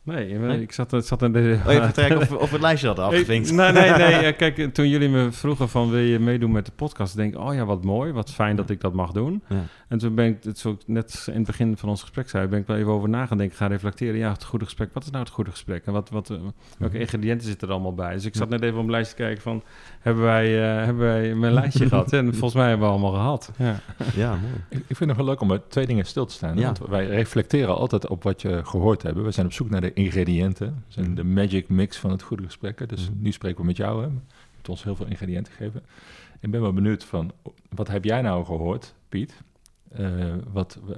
Nee, 0.04 0.62
ik 0.62 0.72
zat, 0.72 1.06
zat 1.06 1.22
in 1.22 1.32
de... 1.32 1.60
Oh, 1.66 1.74
even 1.74 1.92
kijken 1.92 2.18
of, 2.22 2.32
of 2.32 2.52
het 2.52 2.62
lijstje 2.62 2.88
had 2.88 3.00
afgevinkt. 3.00 3.52
nee, 3.52 3.72
nee, 3.72 3.92
nee. 3.92 4.22
Ja, 4.22 4.32
kijk, 4.42 4.74
toen 4.74 4.90
jullie 4.90 5.10
me 5.10 5.32
vroegen 5.32 5.70
van 5.70 5.90
wil 5.90 6.00
je 6.00 6.20
meedoen 6.20 6.52
met 6.52 6.66
de 6.66 6.72
podcast, 6.76 7.16
denk 7.16 7.34
ik, 7.34 7.40
oh 7.40 7.54
ja, 7.54 7.66
wat 7.66 7.84
mooi, 7.84 8.12
wat 8.12 8.32
fijn 8.32 8.56
dat 8.56 8.70
ik 8.70 8.82
dat 8.82 8.94
mag 8.94 9.12
doen. 9.12 9.44
Ja. 9.48 9.64
En 9.88 9.98
toen 9.98 10.16
ben 10.16 10.26
ik, 10.26 10.44
het 10.44 10.60
zo 10.60 10.78
net 10.86 11.28
in 11.28 11.34
het 11.34 11.46
begin 11.46 11.78
van 11.78 11.90
ons 11.90 12.02
gesprek 12.02 12.30
zei, 12.30 12.48
ben 12.48 12.60
ik 12.60 12.68
wel 12.68 12.78
even 12.78 12.92
over 12.92 13.10
na 13.10 13.26
gaan 13.26 13.38
denken, 13.38 13.58
gaan 13.58 13.70
reflecteren. 13.70 14.18
Ja, 14.18 14.32
het 14.32 14.44
goede 14.44 14.66
gesprek, 14.66 14.94
wat 14.94 15.04
is 15.04 15.10
nou 15.10 15.24
het 15.24 15.34
goede 15.34 15.52
gesprek? 15.52 15.86
En 15.86 15.94
wat, 15.94 16.10
wat, 16.10 16.30
eh, 16.30 16.38
welke 16.78 17.00
ingrediënten 17.00 17.48
zitten 17.48 17.68
er 17.68 17.74
allemaal 17.74 17.94
bij? 17.94 18.14
Dus 18.14 18.26
ik 18.26 18.36
zat 18.36 18.50
net 18.50 18.62
even 18.62 18.78
op 18.78 18.86
mijn 18.86 18.92
lijstje 18.92 19.16
te 19.16 19.22
kijken 19.22 19.42
van, 19.42 19.64
hebben 20.00 20.24
wij, 20.24 20.80
uh, 20.80 20.86
hebben 20.86 21.06
wij 21.06 21.36
mijn 21.36 21.54
lijstje 21.54 21.88
gehad? 21.90 22.14
En 22.14 22.32
volgens 22.32 22.54
mij 22.54 22.68
hebben 22.68 22.88
we 22.88 22.94
allemaal 22.94 23.14
gehad. 23.14 23.52
Ja, 23.58 23.80
ja 24.16 24.30
mooi. 24.30 24.54
Ik, 24.70 24.78
ik 24.78 24.86
vind 24.86 25.00
het 25.00 25.08
nog 25.08 25.18
wel 25.18 25.26
leuk 25.26 25.42
om 25.42 25.48
bij 25.48 25.62
twee 25.68 25.86
dingen 25.86 26.06
stil 26.06 26.26
te 26.26 26.34
staan. 26.34 26.58
Ja. 26.58 26.66
Want 26.66 26.80
wij 26.90 27.08
reflecteren 27.08 27.76
altijd 27.76 28.08
op 28.08 28.24
wat 28.24 28.42
je 28.42 28.62
gehoord 28.66 29.02
hebben. 29.02 29.24
We 29.24 29.32
zijn 29.32 29.46
op 29.46 29.54
zoek 29.54 29.70
naar 29.70 29.82
de 29.82 29.94
ingrediënten 30.00 30.84
zijn 30.88 31.16
de 31.16 31.24
magic 31.24 31.70
mix 31.70 31.98
van 31.98 32.12
het 32.12 32.22
goede 32.22 32.44
gesprek. 32.44 32.90
Dus 32.90 33.10
mhm. 33.10 33.22
nu 33.22 33.32
spreken 33.32 33.60
we 33.60 33.66
met 33.66 33.78
jou. 33.78 34.02
Hè. 34.02 34.08
Je 34.08 34.56
hebt 34.56 34.70
ons 34.70 34.84
heel 34.84 34.96
veel 34.96 35.06
ingrediënten 35.06 35.54
gegeven. 35.54 35.84
Ik 36.40 36.52
ben 36.52 36.62
wel 36.62 36.74
benieuwd 36.74 37.04
van, 37.04 37.32
wat 37.70 37.88
heb 37.88 38.04
jij 38.04 38.22
nou 38.22 38.46
gehoord, 38.46 38.94
Piet? 39.10 39.42
Uh, 40.00 40.36
wat, 40.52 40.80
uh, 40.90 40.96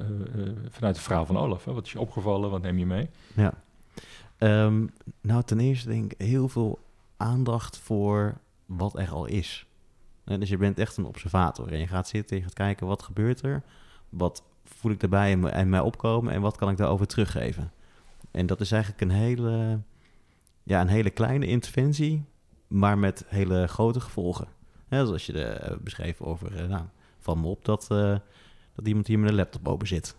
vanuit 0.69 0.95
het 0.95 1.05
verhaal 1.05 1.25
van 1.25 1.37
Olaf. 1.37 1.65
Hè? 1.65 1.73
Wat 1.73 1.85
is 1.85 1.91
je 1.91 1.99
opgevallen? 1.99 2.49
Wat 2.49 2.61
neem 2.61 2.77
je 2.77 2.85
mee? 2.85 3.09
Ja. 3.35 3.53
Um, 4.37 4.89
nou, 5.21 5.43
ten 5.43 5.59
eerste 5.59 5.89
denk 5.89 6.13
ik 6.13 6.27
heel 6.27 6.47
veel 6.47 6.79
aandacht 7.17 7.77
voor 7.77 8.37
wat 8.65 8.97
er 8.97 9.11
al 9.11 9.25
is. 9.25 9.65
En 10.23 10.39
dus 10.39 10.49
je 10.49 10.57
bent 10.57 10.79
echt 10.79 10.97
een 10.97 11.05
observator 11.05 11.71
en 11.71 11.79
je 11.79 11.87
gaat 11.87 12.07
zitten, 12.07 12.37
je 12.37 12.43
gaat 12.43 12.53
kijken 12.53 12.87
wat 12.87 13.03
gebeurt 13.03 13.41
er, 13.41 13.63
wat 14.09 14.43
voel 14.63 14.91
ik 14.91 14.99
daarbij 14.99 15.39
en 15.41 15.69
mij 15.69 15.79
opkomen 15.79 16.33
en 16.33 16.41
wat 16.41 16.57
kan 16.57 16.69
ik 16.69 16.77
daarover 16.77 17.07
teruggeven. 17.07 17.71
En 18.31 18.45
dat 18.45 18.61
is 18.61 18.71
eigenlijk 18.71 19.01
een 19.01 19.09
hele, 19.09 19.79
ja, 20.63 20.81
een 20.81 20.87
hele 20.87 21.09
kleine 21.09 21.45
interventie, 21.45 22.23
maar 22.67 22.97
met 22.97 23.25
hele 23.27 23.67
grote 23.67 23.99
gevolgen. 23.99 24.47
Ja, 24.89 25.05
zoals 25.05 25.25
je 25.25 25.33
de, 25.33 25.69
uh, 25.69 25.77
beschreef 25.77 26.21
over, 26.21 26.63
uh, 26.63 26.69
nou, 26.69 26.83
van 27.19 27.39
me 27.39 27.47
op 27.47 27.65
dat, 27.65 27.87
uh, 27.91 28.17
dat 28.75 28.87
iemand 28.87 29.07
hier 29.07 29.19
met 29.19 29.29
een 29.29 29.35
laptop 29.35 29.67
open 29.67 29.87
zit. 29.87 30.15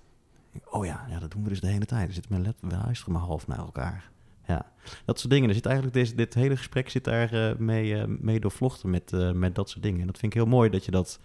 Oh 0.64 0.84
ja, 0.84 1.06
ja, 1.08 1.18
dat 1.18 1.30
doen 1.30 1.42
we 1.42 1.48
dus 1.48 1.60
de 1.60 1.66
hele 1.66 1.84
tijd. 1.84 2.06
We 2.06 2.12
zitten 2.12 2.32
met 2.32 2.40
een 2.40 2.46
laptop, 2.46 2.70
we 2.70 2.76
luisteren 2.76 3.12
maar 3.12 3.22
half 3.22 3.46
naar 3.46 3.58
elkaar. 3.58 4.10
Ja, 4.46 4.72
dat 5.04 5.18
soort 5.18 5.32
dingen. 5.32 5.48
Er 5.48 5.54
zit 5.54 5.66
eigenlijk 5.66 5.94
deze, 5.96 6.14
dit 6.14 6.34
hele 6.34 6.56
gesprek 6.56 6.88
zit 6.88 7.04
daar 7.04 7.54
mee, 7.58 8.06
mee 8.06 8.40
doorvlochten 8.40 8.90
met, 8.90 9.34
met 9.34 9.54
dat 9.54 9.70
soort 9.70 9.82
dingen. 9.82 10.00
En 10.00 10.06
dat 10.06 10.18
vind 10.18 10.34
ik 10.34 10.38
heel 10.38 10.48
mooi 10.48 10.70
dat 10.70 10.84
je 10.84 10.90
dat 10.90 11.20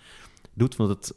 doet. 0.54 0.76
Want 0.76 0.90
het, 0.90 1.16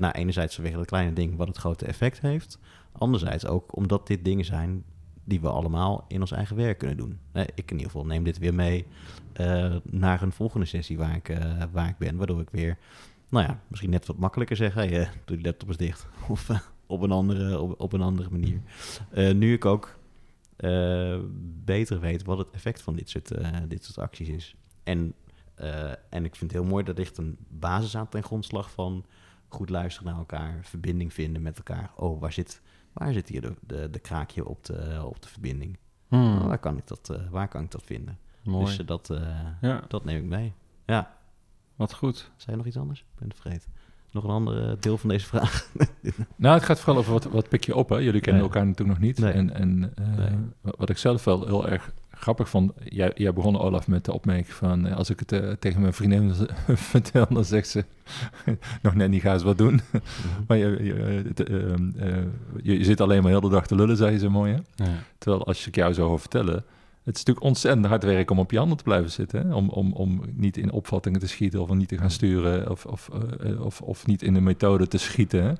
nou, 0.00 0.10
enerzijds 0.10 0.54
vanwege 0.54 0.76
dat 0.76 0.86
kleine 0.86 1.12
ding 1.12 1.36
wat 1.36 1.48
het 1.48 1.56
grote 1.56 1.86
effect 1.86 2.20
heeft. 2.20 2.58
Anderzijds 2.92 3.46
ook 3.46 3.76
omdat 3.76 4.06
dit 4.06 4.24
dingen 4.24 4.44
zijn 4.44 4.84
die 5.28 5.40
we 5.40 5.48
allemaal 5.48 6.04
in 6.08 6.20
ons 6.20 6.30
eigen 6.30 6.56
werk 6.56 6.78
kunnen 6.78 6.96
doen. 6.96 7.18
ik 7.32 7.70
in 7.70 7.76
ieder 7.76 7.84
geval 7.84 8.06
neem 8.06 8.24
dit 8.24 8.38
weer 8.38 8.54
mee 8.54 8.86
uh, 9.40 9.76
naar 9.84 10.22
een 10.22 10.32
volgende 10.32 10.66
sessie 10.66 10.98
waar 10.98 11.16
ik, 11.16 11.28
uh, 11.28 11.62
waar 11.72 11.88
ik 11.88 11.98
ben. 11.98 12.16
Waardoor 12.16 12.40
ik 12.40 12.50
weer, 12.50 12.78
nou 13.28 13.46
ja, 13.46 13.60
misschien 13.66 13.90
net 13.90 14.06
wat 14.06 14.18
makkelijker 14.18 14.56
zeg. 14.56 14.76
Uh, 14.76 15.08
doe 15.24 15.36
die 15.36 15.44
laptop 15.44 15.68
eens 15.68 15.76
dicht. 15.76 16.06
Of 16.28 16.48
op, 16.86 17.02
een 17.02 17.10
andere, 17.10 17.60
op, 17.60 17.80
op, 17.80 17.92
een 17.92 18.00
andere 18.00 18.28
manier. 18.30 18.60
nu 19.34 19.52
ik 19.52 19.64
ook 19.64 19.98
beter 21.64 22.00
weet 22.00 22.24
wat 22.24 22.38
het 22.38 22.50
effect 22.50 22.82
van 22.82 22.96
dit 22.96 23.08
soort, 23.08 23.32
dit 23.68 23.84
soort 23.84 23.98
acties 23.98 24.28
is. 24.28 24.54
En, 24.82 25.14
en 26.10 26.24
ik 26.24 26.36
vind 26.36 26.52
het 26.52 26.60
heel 26.60 26.70
mooi 26.70 26.84
dat 26.84 26.98
ligt 26.98 27.18
een 27.18 27.36
basis 27.48 27.96
aan 27.96 28.08
ten 28.08 28.22
grondslag 28.22 28.70
van 28.70 29.04
goed 29.48 29.70
luisteren 29.70 30.08
naar 30.08 30.18
elkaar, 30.18 30.58
verbinding 30.62 31.12
vinden 31.12 31.42
met 31.42 31.56
elkaar. 31.56 31.90
Oh, 31.96 32.20
waar 32.20 32.32
zit 32.32 32.62
waar 32.98 33.12
zit 33.12 33.28
hier 33.28 33.40
de, 33.40 33.54
de, 33.60 33.90
de 33.90 33.98
kraakje 33.98 34.46
op 34.46 34.64
de, 34.64 35.02
op 35.04 35.22
de 35.22 35.28
verbinding? 35.28 35.78
Hmm. 36.08 36.46
Waar, 36.46 36.58
kan 36.58 36.76
ik 36.76 36.86
dat, 36.86 37.08
uh, 37.12 37.30
waar 37.30 37.48
kan 37.48 37.62
ik 37.62 37.70
dat 37.70 37.82
vinden? 37.84 38.18
Mooi. 38.42 38.64
Dus 38.64 38.78
uh, 38.78 38.86
dat, 38.86 39.12
ja. 39.60 39.82
dat 39.88 40.04
neem 40.04 40.16
ik 40.16 40.28
mee. 40.28 40.52
Ja. 40.86 41.16
Wat 41.76 41.94
goed. 41.94 42.30
Zei 42.36 42.50
je 42.50 42.56
nog 42.56 42.66
iets 42.66 42.76
anders? 42.76 43.00
Ik 43.00 43.18
ben 43.18 43.28
het 43.28 43.38
vergeten. 43.40 43.72
Nog 44.10 44.24
een 44.24 44.30
ander 44.30 44.80
deel 44.80 44.98
van 44.98 45.08
deze 45.08 45.26
vraag. 45.26 45.70
nou, 46.36 46.54
het 46.54 46.64
gaat 46.64 46.80
vooral 46.80 47.00
over 47.00 47.12
wat, 47.12 47.24
wat 47.24 47.48
pik 47.48 47.64
je 47.64 47.76
op. 47.76 47.88
Hè? 47.88 47.96
Jullie 47.96 48.20
kennen 48.20 48.42
elkaar 48.42 48.66
natuurlijk 48.66 48.98
nog 48.98 49.06
niet. 49.06 49.18
Nee. 49.18 49.32
En, 49.32 49.54
en 49.54 49.92
nee. 50.16 50.72
wat 50.76 50.88
ik 50.88 50.98
zelf 50.98 51.24
wel 51.24 51.46
heel 51.46 51.68
erg 51.68 51.92
grappig 52.20 52.48
vond, 52.48 52.72
jij, 52.84 53.12
jij 53.14 53.32
begon 53.32 53.58
Olaf 53.58 53.88
met 53.88 54.04
de 54.04 54.12
opmerking 54.12 54.54
van 54.54 54.86
eh, 54.86 54.96
als 54.96 55.10
ik 55.10 55.18
het 55.18 55.32
uh, 55.32 55.52
tegen 55.52 55.80
mijn 55.80 55.92
vriendin 55.92 56.34
vertel, 56.92 57.26
dan 57.30 57.44
zegt 57.44 57.68
ze 57.68 57.84
nog 58.82 58.94
net 58.94 59.10
niet 59.10 59.22
ga 59.22 59.32
eens 59.32 59.42
wat 59.42 59.58
doen. 59.58 59.80
Mhm. 59.90 60.02
maar 60.46 60.56
je, 60.56 60.84
je, 60.84 60.94
uh, 61.48 62.16
je, 62.62 62.78
je, 62.78 62.84
zit 62.84 63.00
alleen 63.00 63.22
maar 63.22 63.30
heel 63.30 63.40
de 63.40 63.48
dag 63.48 63.66
te 63.66 63.74
lullen, 63.74 63.96
zei 63.96 64.12
je 64.12 64.18
zo 64.18 64.30
mooi. 64.30 64.52
Hè? 64.52 64.84
Ja. 64.84 64.90
Terwijl 65.18 65.46
als 65.46 65.66
ik 65.66 65.74
jou 65.74 65.94
zou 65.94 66.18
vertellen, 66.18 66.64
het 67.04 67.16
is 67.16 67.24
natuurlijk 67.24 67.46
ontzettend 67.46 67.86
hard 67.86 68.02
werken 68.02 68.36
om 68.36 68.40
op 68.40 68.50
je 68.50 68.58
handen 68.58 68.76
te 68.76 68.82
blijven 68.82 69.10
zitten. 69.10 69.46
Hè? 69.46 69.54
Om, 69.54 69.68
om, 69.68 69.92
om 69.92 70.22
niet 70.34 70.56
in 70.56 70.72
opvattingen 70.72 71.20
te 71.20 71.28
schieten 71.28 71.60
of 71.60 71.70
om 71.70 71.78
niet 71.78 71.88
te 71.88 71.98
gaan 71.98 72.10
sturen 72.10 72.70
of, 72.70 72.86
of, 72.86 73.10
of, 73.60 73.80
of 73.80 74.06
niet 74.06 74.22
in 74.22 74.34
de 74.34 74.40
methode 74.40 74.88
te 74.88 74.98
schieten. 74.98 75.42
Hè? 75.42 75.52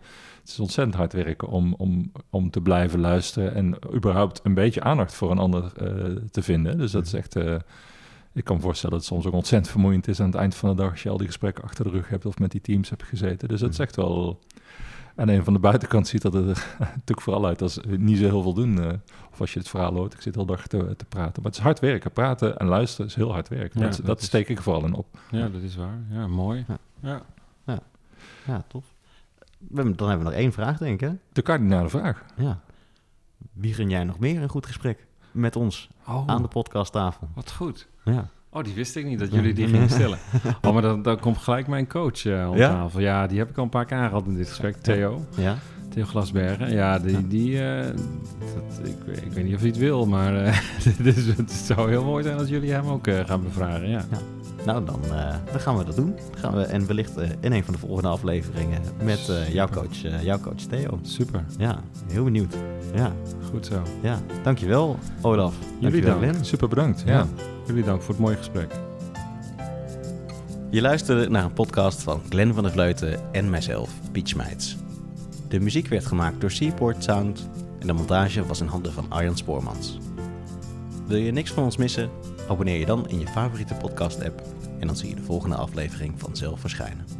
Het 0.48 0.56
is 0.56 0.62
ontzettend 0.62 0.96
hard 0.96 1.12
werken 1.12 1.48
om, 1.48 1.74
om, 1.78 2.12
om 2.30 2.50
te 2.50 2.60
blijven 2.60 3.00
luisteren 3.00 3.54
en 3.54 3.76
überhaupt 3.94 4.40
een 4.42 4.54
beetje 4.54 4.82
aandacht 4.82 5.14
voor 5.14 5.30
een 5.30 5.38
ander 5.38 5.72
uh, 5.82 6.16
te 6.30 6.42
vinden. 6.42 6.78
Dus 6.78 6.90
dat 6.90 7.06
is 7.06 7.12
echt, 7.12 7.36
uh, 7.36 7.54
ik 8.32 8.44
kan 8.44 8.56
me 8.56 8.62
voorstellen 8.62 8.96
dat 8.96 9.04
het 9.04 9.14
soms 9.14 9.26
ook 9.26 9.32
ontzettend 9.32 9.70
vermoeiend 9.70 10.08
is 10.08 10.20
aan 10.20 10.26
het 10.26 10.34
eind 10.34 10.54
van 10.54 10.68
de 10.68 10.74
dag 10.74 10.90
als 10.90 11.02
je 11.02 11.08
al 11.08 11.16
die 11.16 11.26
gesprekken 11.26 11.64
achter 11.64 11.84
de 11.84 11.90
rug 11.90 12.08
hebt 12.08 12.26
of 12.26 12.38
met 12.38 12.50
die 12.50 12.60
teams 12.60 12.88
hebt 12.88 13.02
gezeten. 13.02 13.48
Dus 13.48 13.60
dat 13.60 13.70
is 13.70 13.78
echt 13.78 13.96
wel, 13.96 14.40
aan 15.16 15.28
een 15.28 15.44
van 15.44 15.52
de 15.52 15.58
buitenkant 15.58 16.08
ziet 16.08 16.22
dat 16.22 16.32
het 16.32 16.46
er 16.46 16.76
natuurlijk 16.78 17.20
vooral 17.20 17.46
uit 17.46 17.62
als 17.62 17.80
niet 17.86 18.18
zo 18.18 18.24
heel 18.24 18.42
veel 18.42 18.54
doen. 18.54 18.78
Uh, 18.78 18.88
of 19.32 19.40
als 19.40 19.52
je 19.52 19.58
het 19.58 19.68
verhaal 19.68 19.94
hoort, 19.94 20.14
ik 20.14 20.20
zit 20.20 20.34
heel 20.34 20.46
dag 20.46 20.66
te, 20.66 20.94
te, 20.96 21.04
praten. 21.04 21.42
Maar 21.42 21.50
het 21.50 21.60
is 21.60 21.66
hard 21.66 21.80
werken. 21.80 22.12
Praten 22.12 22.58
en 22.58 22.66
luisteren 22.66 23.06
is 23.06 23.14
heel 23.14 23.32
hard 23.32 23.48
werken. 23.48 23.80
Ja, 23.80 23.86
dat, 23.86 23.96
dat, 23.96 24.06
dat 24.06 24.20
is... 24.20 24.26
steek 24.26 24.48
ik 24.48 24.62
vooral 24.62 24.84
in 24.84 24.94
op. 24.94 25.06
Ja, 25.30 25.48
dat 25.48 25.62
is 25.62 25.76
waar. 25.76 25.98
Ja, 26.10 26.26
mooi. 26.26 26.64
Ja, 26.68 26.78
ja. 27.00 27.22
ja. 27.64 27.80
ja 28.46 28.64
tof. 28.68 28.96
Dan 29.58 29.86
hebben 29.86 30.18
we 30.18 30.24
nog 30.24 30.32
één 30.32 30.52
vraag, 30.52 30.78
denk 30.78 31.02
ik. 31.02 31.08
Hè? 31.08 31.14
De 31.32 31.42
kardinale 31.42 31.88
vraag. 31.88 32.24
Ja. 32.36 32.60
Wie 33.52 33.74
gun 33.74 33.90
jij 33.90 34.04
nog 34.04 34.18
meer 34.18 34.42
een 34.42 34.48
goed 34.48 34.66
gesprek 34.66 35.06
met 35.30 35.56
ons 35.56 35.90
oh. 36.06 36.22
aan 36.26 36.42
de 36.42 36.48
podcasttafel? 36.48 37.28
Wat 37.34 37.52
goed. 37.52 37.88
Ja. 38.04 38.28
Oh, 38.50 38.64
die 38.64 38.74
wist 38.74 38.96
ik 38.96 39.04
niet 39.04 39.18
dat 39.18 39.32
jullie 39.32 39.54
die 39.54 39.68
gingen 39.68 39.90
stellen. 39.90 40.18
Oh, 40.62 40.72
maar 40.72 40.82
dan, 40.82 41.02
dan 41.02 41.18
komt 41.18 41.38
gelijk 41.38 41.66
mijn 41.66 41.88
coach 41.88 42.24
uh, 42.24 42.48
op 42.50 42.56
Ja? 42.56 42.68
tafel. 42.68 43.00
Ja, 43.00 43.26
die 43.26 43.38
heb 43.38 43.50
ik 43.50 43.56
al 43.56 43.62
een 43.64 43.68
paar 43.68 43.84
keer 43.84 43.96
gehad 43.96 44.26
in 44.26 44.34
dit 44.34 44.48
gesprek. 44.48 44.76
Theo. 44.76 45.24
Ja? 45.36 45.56
Theo 45.88 46.04
Glasbergen. 46.04 46.72
Ja, 46.72 46.98
die... 46.98 47.26
die 47.26 47.62
eh, 47.62 47.86
dat, 48.54 48.88
ik, 48.88 48.96
weet- 49.06 49.24
ik 49.24 49.32
weet 49.32 49.44
niet 49.44 49.54
of 49.54 49.60
hij 49.60 49.68
het 49.68 49.78
wil, 49.78 50.06
maar 50.06 50.44
eh, 50.44 50.58
dus, 51.02 51.24
het 51.36 51.50
zou 51.50 51.88
heel 51.88 52.04
mooi 52.04 52.24
zijn 52.24 52.38
als 52.38 52.48
jullie 52.48 52.72
hem 52.72 52.86
ook 52.86 53.06
eh, 53.06 53.26
gaan 53.26 53.42
bevragen. 53.42 53.88
Ja. 53.88 54.04
Nou, 54.64 54.84
dan, 54.84 55.00
eh, 55.04 55.34
dan 55.52 55.60
gaan 55.60 55.76
we 55.76 55.84
dat 55.84 55.96
doen. 55.96 56.14
Dan 56.30 56.40
gaan 56.40 56.54
we, 56.54 56.62
en 56.62 56.86
wellicht 56.86 57.16
eh, 57.16 57.28
in 57.40 57.52
een 57.52 57.64
van 57.64 57.74
de 57.74 57.80
volgende 57.80 58.08
afleveringen 58.08 58.82
met 59.02 59.28
eh, 59.28 59.52
jouw, 59.52 59.68
coach, 59.68 60.22
jouw 60.22 60.38
coach 60.38 60.54
Theo. 60.68 60.98
Super. 61.02 61.44
Ja, 61.58 61.80
heel 62.06 62.24
benieuwd. 62.24 62.54
Ja, 62.94 63.12
Goed 63.50 63.66
zo. 63.66 63.82
ja. 64.02 64.18
Dankjewel, 64.42 64.98
Olaf. 65.20 65.54
Jullie 65.80 66.00
Dankjewel, 66.02 66.32
dank. 66.32 66.44
Super 66.44 66.68
bedankt. 66.68 67.02
Ja. 67.06 67.12
Ja. 67.12 67.26
Jullie 67.66 67.84
dank 67.84 68.02
voor 68.02 68.14
het 68.14 68.22
mooie 68.22 68.36
gesprek. 68.36 68.70
Je 70.70 70.80
luisterde 70.80 71.30
naar 71.30 71.44
een 71.44 71.52
podcast 71.52 72.02
van 72.02 72.20
Glenn 72.28 72.54
van 72.54 72.62
der 72.62 72.72
Vleuten 72.72 73.32
en 73.32 73.50
mijzelf, 73.50 73.90
Piet 74.12 74.28
Schmeits. 74.28 74.76
De 75.48 75.60
muziek 75.60 75.88
werd 75.88 76.06
gemaakt 76.06 76.40
door 76.40 76.50
Seaport 76.50 77.04
Sound 77.04 77.48
en 77.78 77.86
de 77.86 77.92
montage 77.92 78.46
was 78.46 78.60
in 78.60 78.66
handen 78.66 78.92
van 78.92 79.06
Arjan 79.08 79.36
Spoormans. 79.36 79.98
Wil 81.06 81.18
je 81.18 81.32
niks 81.32 81.50
van 81.50 81.64
ons 81.64 81.76
missen? 81.76 82.10
Abonneer 82.48 82.78
je 82.78 82.86
dan 82.86 83.08
in 83.08 83.18
je 83.18 83.26
favoriete 83.26 83.74
podcast-app 83.74 84.42
en 84.78 84.86
dan 84.86 84.96
zie 84.96 85.08
je 85.08 85.14
de 85.14 85.22
volgende 85.22 85.56
aflevering 85.56 86.20
vanzelf 86.20 86.60
verschijnen. 86.60 87.17